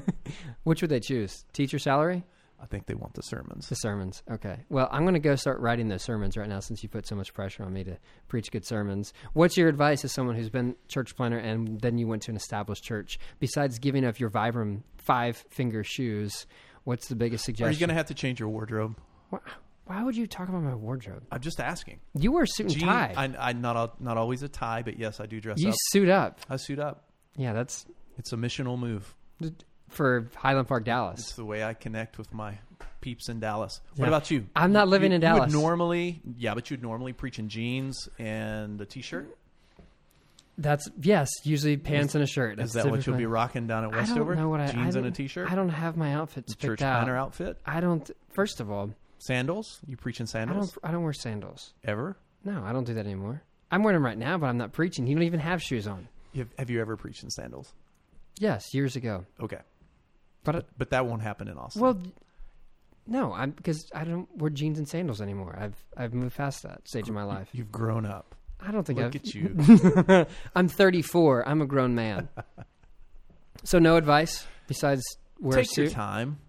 Which 0.63 0.81
would 0.81 0.91
they 0.91 0.99
choose? 0.99 1.45
Teacher 1.53 1.79
salary? 1.79 2.23
I 2.59 2.65
think 2.65 2.87
they 2.87 2.95
want 2.95 3.13
the 3.13 3.21
sermons. 3.21 3.69
The 3.69 3.75
sermons. 3.75 4.23
Okay. 4.31 4.57
Well, 4.69 4.89
I'm 4.91 5.03
going 5.03 5.13
to 5.13 5.19
go 5.19 5.35
start 5.35 5.59
writing 5.59 5.89
those 5.89 6.01
sermons 6.01 6.35
right 6.37 6.49
now 6.49 6.59
since 6.59 6.81
you 6.81 6.89
put 6.89 7.05
so 7.05 7.15
much 7.15 7.33
pressure 7.33 7.63
on 7.63 7.71
me 7.71 7.83
to 7.83 7.97
preach 8.27 8.51
good 8.51 8.65
sermons. 8.65 9.13
What's 9.33 9.57
your 9.57 9.69
advice 9.69 10.03
as 10.03 10.11
someone 10.11 10.35
who's 10.35 10.49
been 10.49 10.75
church 10.87 11.15
planter 11.15 11.37
and 11.37 11.79
then 11.81 11.99
you 11.99 12.07
went 12.07 12.23
to 12.23 12.31
an 12.31 12.37
established 12.37 12.83
church? 12.83 13.19
Besides 13.39 13.77
giving 13.77 14.03
up 14.03 14.19
your 14.19 14.31
Vibram 14.31 14.81
five 14.97 15.37
finger 15.49 15.83
shoes, 15.83 16.47
what's 16.83 17.07
the 17.09 17.15
biggest 17.15 17.45
suggestion? 17.45 17.67
Are 17.67 17.71
you 17.71 17.79
going 17.79 17.89
to 17.89 17.95
have 17.95 18.07
to 18.07 18.15
change 18.15 18.39
your 18.39 18.49
wardrobe? 18.49 18.97
Why 19.87 20.03
would 20.03 20.15
you 20.15 20.27
talk 20.27 20.49
about 20.49 20.61
my 20.63 20.75
wardrobe? 20.75 21.23
I'm 21.31 21.39
just 21.41 21.59
asking. 21.59 21.99
You 22.13 22.31
wear 22.31 22.43
a 22.43 22.47
suit 22.47 22.67
and 22.67 22.75
Jean- 22.75 22.87
tie. 22.89 23.13
I, 23.17 23.49
I 23.49 23.53
not 23.53 23.75
al- 23.75 23.95
not 23.99 24.17
always 24.17 24.43
a 24.43 24.49
tie, 24.49 24.81
but 24.83 24.99
yes, 24.99 25.19
I 25.19 25.25
do 25.25 25.39
dress 25.41 25.59
you 25.59 25.69
up. 25.69 25.75
suit 25.89 26.09
up. 26.09 26.39
I 26.49 26.57
suit 26.57 26.79
up. 26.79 27.05
Yeah, 27.35 27.53
that's 27.53 27.85
It's 28.17 28.33
a 28.33 28.35
missional 28.37 28.77
move. 28.77 29.15
for 29.89 30.29
Highland 30.35 30.67
Park, 30.67 30.83
Dallas. 30.85 31.19
It's 31.19 31.35
the 31.35 31.45
way 31.45 31.63
I 31.63 31.73
connect 31.73 32.17
with 32.17 32.33
my 32.33 32.57
peeps 32.99 33.29
in 33.29 33.39
Dallas. 33.39 33.79
Yeah. 33.95 34.01
What 34.01 34.07
about 34.09 34.29
you? 34.31 34.47
I'm 34.55 34.71
not 34.73 34.87
living 34.89 35.11
You- 35.11 35.15
in 35.17 35.21
you 35.21 35.27
would 35.29 35.37
Dallas. 35.37 35.53
normally, 35.53 36.21
yeah, 36.37 36.53
but 36.55 36.69
you'd 36.69 36.81
normally 36.83 37.13
preach 37.13 37.39
in 37.39 37.47
jeans 37.47 38.09
and 38.19 38.81
a 38.81 38.85
t-shirt. 38.85 39.37
That's 40.59 40.89
yes, 40.99 41.29
usually 41.43 41.77
pants 41.77 42.15
and 42.15 42.23
a 42.23 42.27
shirt. 42.27 42.59
Is 42.59 42.73
That's 42.73 42.85
that 42.85 42.89
what 42.89 42.95
you'll 42.97 43.03
typically- 43.13 43.21
be 43.21 43.25
rocking 43.27 43.67
down 43.67 43.85
at 43.85 43.93
I 43.93 43.97
Westover? 43.97 44.33
don't 44.33 44.43
know 44.43 44.49
what 44.49 44.59
I 44.59 44.65
jeans 44.71 44.95
I 44.95 44.99
and 44.99 45.07
a 45.07 45.09
don't- 45.09 45.13
t-shirt. 45.13 45.51
I 45.51 45.55
don't 45.55 45.69
have 45.69 45.95
my 45.95 46.15
outfits 46.15 46.55
church 46.55 46.81
out. 46.81 46.95
planter 47.03 47.15
outfit. 47.15 47.59
I 47.65 47.79
don't. 47.79 48.09
First 48.33 48.59
of 48.59 48.71
all, 48.71 48.89
Sandals. 49.19 49.79
You 49.87 49.97
preach 49.97 50.19
in 50.19 50.25
I 50.25 50.27
sandals 50.27 50.71
don't. 50.73 50.89
I 50.89 50.91
don't 50.91 51.03
wear 51.03 51.13
sandals. 51.13 51.73
ever? 51.83 52.17
No, 52.43 52.63
I 52.63 52.71
don't 52.73 52.83
do 52.85 52.93
that 52.93 53.05
anymore. 53.05 53.41
I'm 53.71 53.83
wearing 53.83 53.95
them 53.97 54.05
right 54.05 54.17
now, 54.17 54.37
but 54.37 54.47
I'm 54.47 54.57
not 54.57 54.71
preaching. 54.73 55.07
You 55.07 55.15
don't 55.15 55.23
even 55.23 55.39
have 55.41 55.61
shoes 55.61 55.87
on. 55.87 56.07
You 56.33 56.41
have, 56.41 56.49
have 56.59 56.69
you 56.69 56.79
ever 56.81 56.95
preached 56.95 57.23
in 57.23 57.29
sandals? 57.29 57.73
Yes, 58.39 58.73
years 58.73 58.95
ago. 58.95 59.25
Okay, 59.41 59.59
But 60.43 60.67
but 60.77 60.91
that 60.91 61.05
won't 61.07 61.21
happen 61.23 61.47
in 61.47 61.57
Austin. 61.57 61.81
well, 61.81 61.97
no, 63.07 63.33
I'm 63.33 63.51
because 63.51 63.89
I 63.95 64.03
don't 64.03 64.27
wear 64.37 64.49
jeans 64.51 64.77
and 64.77 64.87
sandals 64.87 65.19
anymore. 65.21 65.57
I've 65.59 65.75
I've 65.97 66.13
moved 66.13 66.37
past 66.37 66.63
that 66.63 66.87
stage 66.87 67.09
of 67.09 67.15
my 67.15 67.23
life. 67.23 67.49
You've 67.53 67.71
grown 67.71 68.05
up. 68.05 68.35
I 68.59 68.71
don't 68.71 68.83
think 68.85 68.99
Look 68.99 69.07
I've. 69.07 69.15
at 69.15 69.33
you. 69.33 70.25
I'm 70.55 70.67
34. 70.67 71.47
I'm 71.47 71.61
a 71.61 71.65
grown 71.67 71.93
man. 71.95 72.27
so 73.63 73.79
no 73.79 73.97
advice 73.97 74.45
besides 74.67 75.03
wear 75.39 75.59
a 75.59 75.61
Take 75.63 75.75
your 75.77 75.87
suit. 75.87 75.93
time, 75.95 76.39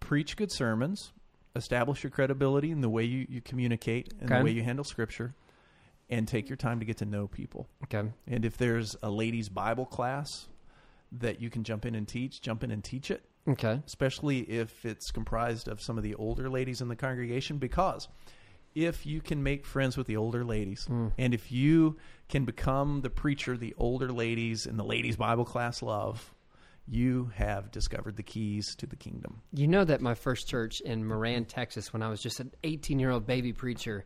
preach 0.00 0.36
good 0.36 0.52
sermons, 0.52 1.12
establish 1.58 2.02
your 2.02 2.10
credibility 2.10 2.70
in 2.70 2.80
the 2.80 2.88
way 2.88 3.04
you, 3.04 3.26
you 3.28 3.40
communicate 3.40 4.12
and 4.20 4.30
Okay. 4.30 4.38
the 4.38 4.44
way 4.44 4.50
you 4.50 4.62
handle 4.62 4.84
scripture, 4.84 5.34
and 6.08 6.26
take 6.26 6.48
your 6.48 6.56
time 6.56 6.78
to 6.80 6.86
get 6.86 6.96
to 6.98 7.04
know 7.04 7.26
people. 7.26 7.68
Okay. 7.84 8.10
And 8.26 8.44
if 8.44 8.56
there's 8.56 8.96
a 9.02 9.10
ladies' 9.10 9.48
Bible 9.50 9.84
class 9.84 10.48
that 11.12 11.40
you 11.40 11.50
can 11.50 11.64
jump 11.64 11.84
in 11.84 11.94
and 11.94 12.06
teach, 12.08 12.40
jump 12.40 12.62
in 12.64 12.70
and 12.70 12.82
teach 12.82 13.10
it, 13.10 13.24
Okay. 13.46 13.82
especially 13.86 14.40
if 14.40 14.84
it's 14.86 15.10
comprised 15.10 15.68
of 15.68 15.80
some 15.82 15.96
of 15.98 16.04
the 16.04 16.14
older 16.14 16.48
ladies 16.48 16.80
in 16.80 16.88
the 16.88 16.96
congregation, 16.96 17.58
because 17.58 18.08
if 18.74 19.04
you 19.06 19.20
can 19.20 19.42
make 19.42 19.64
friends 19.66 19.96
with 19.96 20.06
the 20.06 20.16
older 20.16 20.44
ladies, 20.44 20.86
Mm. 20.88 21.12
and 21.18 21.34
if 21.34 21.50
you 21.50 21.96
can 22.28 22.44
become 22.44 23.00
the 23.00 23.10
preacher 23.10 23.56
the 23.56 23.74
older 23.78 24.12
ladies 24.12 24.66
in 24.66 24.76
the 24.76 24.84
ladies' 24.84 25.16
Bible 25.16 25.44
class 25.46 25.82
love, 25.82 26.34
you 26.90 27.30
have 27.34 27.70
discovered 27.70 28.16
the 28.16 28.22
keys 28.22 28.74
to 28.76 28.86
the 28.86 28.96
kingdom. 28.96 29.42
You 29.52 29.68
know 29.68 29.84
that 29.84 30.00
my 30.00 30.14
first 30.14 30.48
church 30.48 30.80
in 30.80 31.06
Moran, 31.06 31.44
Texas, 31.44 31.92
when 31.92 32.02
I 32.02 32.08
was 32.08 32.20
just 32.20 32.40
an 32.40 32.52
18 32.64 32.98
year 32.98 33.10
old 33.10 33.26
baby 33.26 33.52
preacher, 33.52 34.04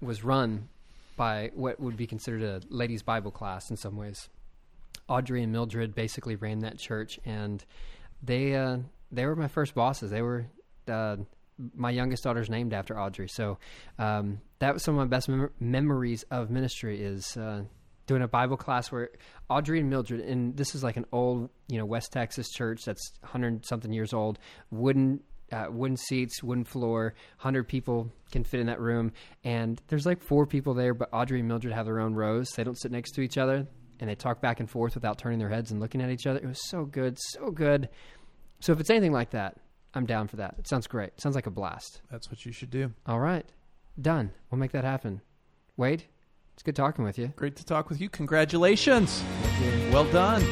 was 0.00 0.22
run 0.22 0.68
by 1.16 1.50
what 1.54 1.80
would 1.80 1.96
be 1.96 2.06
considered 2.06 2.42
a 2.42 2.60
ladies' 2.68 3.02
Bible 3.02 3.30
class 3.30 3.70
in 3.70 3.76
some 3.76 3.96
ways. 3.96 4.28
Audrey 5.08 5.42
and 5.42 5.52
Mildred 5.52 5.94
basically 5.94 6.36
ran 6.36 6.60
that 6.60 6.78
church, 6.78 7.18
and 7.24 7.64
they 8.22 8.54
uh, 8.54 8.78
they 9.10 9.26
were 9.26 9.36
my 9.36 9.48
first 9.48 9.74
bosses. 9.74 10.10
They 10.10 10.22
were 10.22 10.46
uh, 10.88 11.16
my 11.74 11.90
youngest 11.90 12.24
daughter's 12.24 12.48
named 12.48 12.72
after 12.72 12.98
Audrey, 12.98 13.28
so 13.28 13.58
um, 13.98 14.40
that 14.60 14.74
was 14.74 14.82
some 14.82 14.98
of 14.98 15.06
my 15.06 15.16
best 15.16 15.28
mem- 15.28 15.50
memories 15.60 16.24
of 16.30 16.50
ministry. 16.50 17.02
Is 17.02 17.36
uh, 17.36 17.64
doing 18.06 18.22
a 18.22 18.28
Bible 18.28 18.56
class 18.56 18.90
where 18.92 19.10
Audrey 19.48 19.80
and 19.80 19.90
Mildred, 19.90 20.20
and 20.20 20.56
this 20.56 20.74
is 20.74 20.82
like 20.82 20.96
an 20.96 21.06
old, 21.12 21.50
you 21.68 21.78
know, 21.78 21.84
West 21.86 22.12
Texas 22.12 22.50
church 22.50 22.84
that's 22.84 23.12
hundred 23.22 23.64
something 23.66 23.92
years 23.92 24.12
old, 24.12 24.38
wooden. 24.70 25.20
Uh, 25.52 25.66
wooden 25.70 25.96
seats, 25.96 26.42
wooden 26.42 26.64
floor, 26.64 27.14
hundred 27.36 27.68
people 27.68 28.10
can 28.32 28.42
fit 28.42 28.58
in 28.60 28.66
that 28.66 28.80
room, 28.80 29.12
and 29.44 29.80
there's 29.88 30.06
like 30.06 30.20
four 30.20 30.46
people 30.46 30.72
there. 30.74 30.94
But 30.94 31.10
Audrey 31.12 31.38
and 31.38 31.46
Mildred 31.46 31.74
have 31.74 31.84
their 31.84 32.00
own 32.00 32.14
rows; 32.14 32.50
they 32.52 32.64
don't 32.64 32.80
sit 32.80 32.90
next 32.90 33.12
to 33.12 33.20
each 33.20 33.36
other, 33.36 33.66
and 34.00 34.10
they 34.10 34.14
talk 34.14 34.40
back 34.40 34.58
and 34.58 34.68
forth 34.68 34.94
without 34.94 35.18
turning 35.18 35.38
their 35.38 35.50
heads 35.50 35.70
and 35.70 35.80
looking 35.80 36.00
at 36.00 36.10
each 36.10 36.26
other. 36.26 36.40
It 36.40 36.46
was 36.46 36.68
so 36.70 36.86
good, 36.86 37.18
so 37.20 37.50
good. 37.50 37.90
So 38.60 38.72
if 38.72 38.80
it's 38.80 38.90
anything 38.90 39.12
like 39.12 39.30
that, 39.30 39.58
I'm 39.92 40.06
down 40.06 40.28
for 40.28 40.36
that. 40.36 40.56
It 40.58 40.66
sounds 40.66 40.86
great. 40.86 41.20
sounds 41.20 41.36
like 41.36 41.46
a 41.46 41.50
blast. 41.52 42.00
That's 42.10 42.30
what 42.30 42.44
you 42.44 42.50
should 42.50 42.70
do. 42.70 42.92
All 43.06 43.20
right, 43.20 43.46
done. 44.00 44.32
We'll 44.50 44.58
make 44.58 44.72
that 44.72 44.84
happen. 44.84 45.20
Wade, 45.76 46.04
it's 46.54 46.62
good 46.62 46.76
talking 46.76 47.04
with 47.04 47.18
you. 47.18 47.28
Great 47.36 47.56
to 47.56 47.64
talk 47.64 47.88
with 47.88 48.00
you. 48.00 48.08
Congratulations. 48.08 49.22
Well 49.92 50.10
done. 50.10 50.42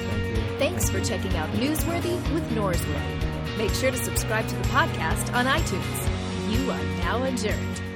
Thanks 0.58 0.90
for 0.90 1.00
checking 1.00 1.34
out 1.36 1.48
Newsworthy 1.52 2.14
with 2.34 2.48
Norsworthy. 2.50 3.56
Make 3.56 3.70
sure 3.72 3.90
to 3.90 3.96
subscribe 3.96 4.46
to 4.48 4.56
the 4.56 4.64
podcast 4.64 5.32
on 5.34 5.46
iTunes. 5.46 6.52
You 6.52 6.70
are 6.70 6.84
now 7.02 7.22
adjourned. 7.24 7.91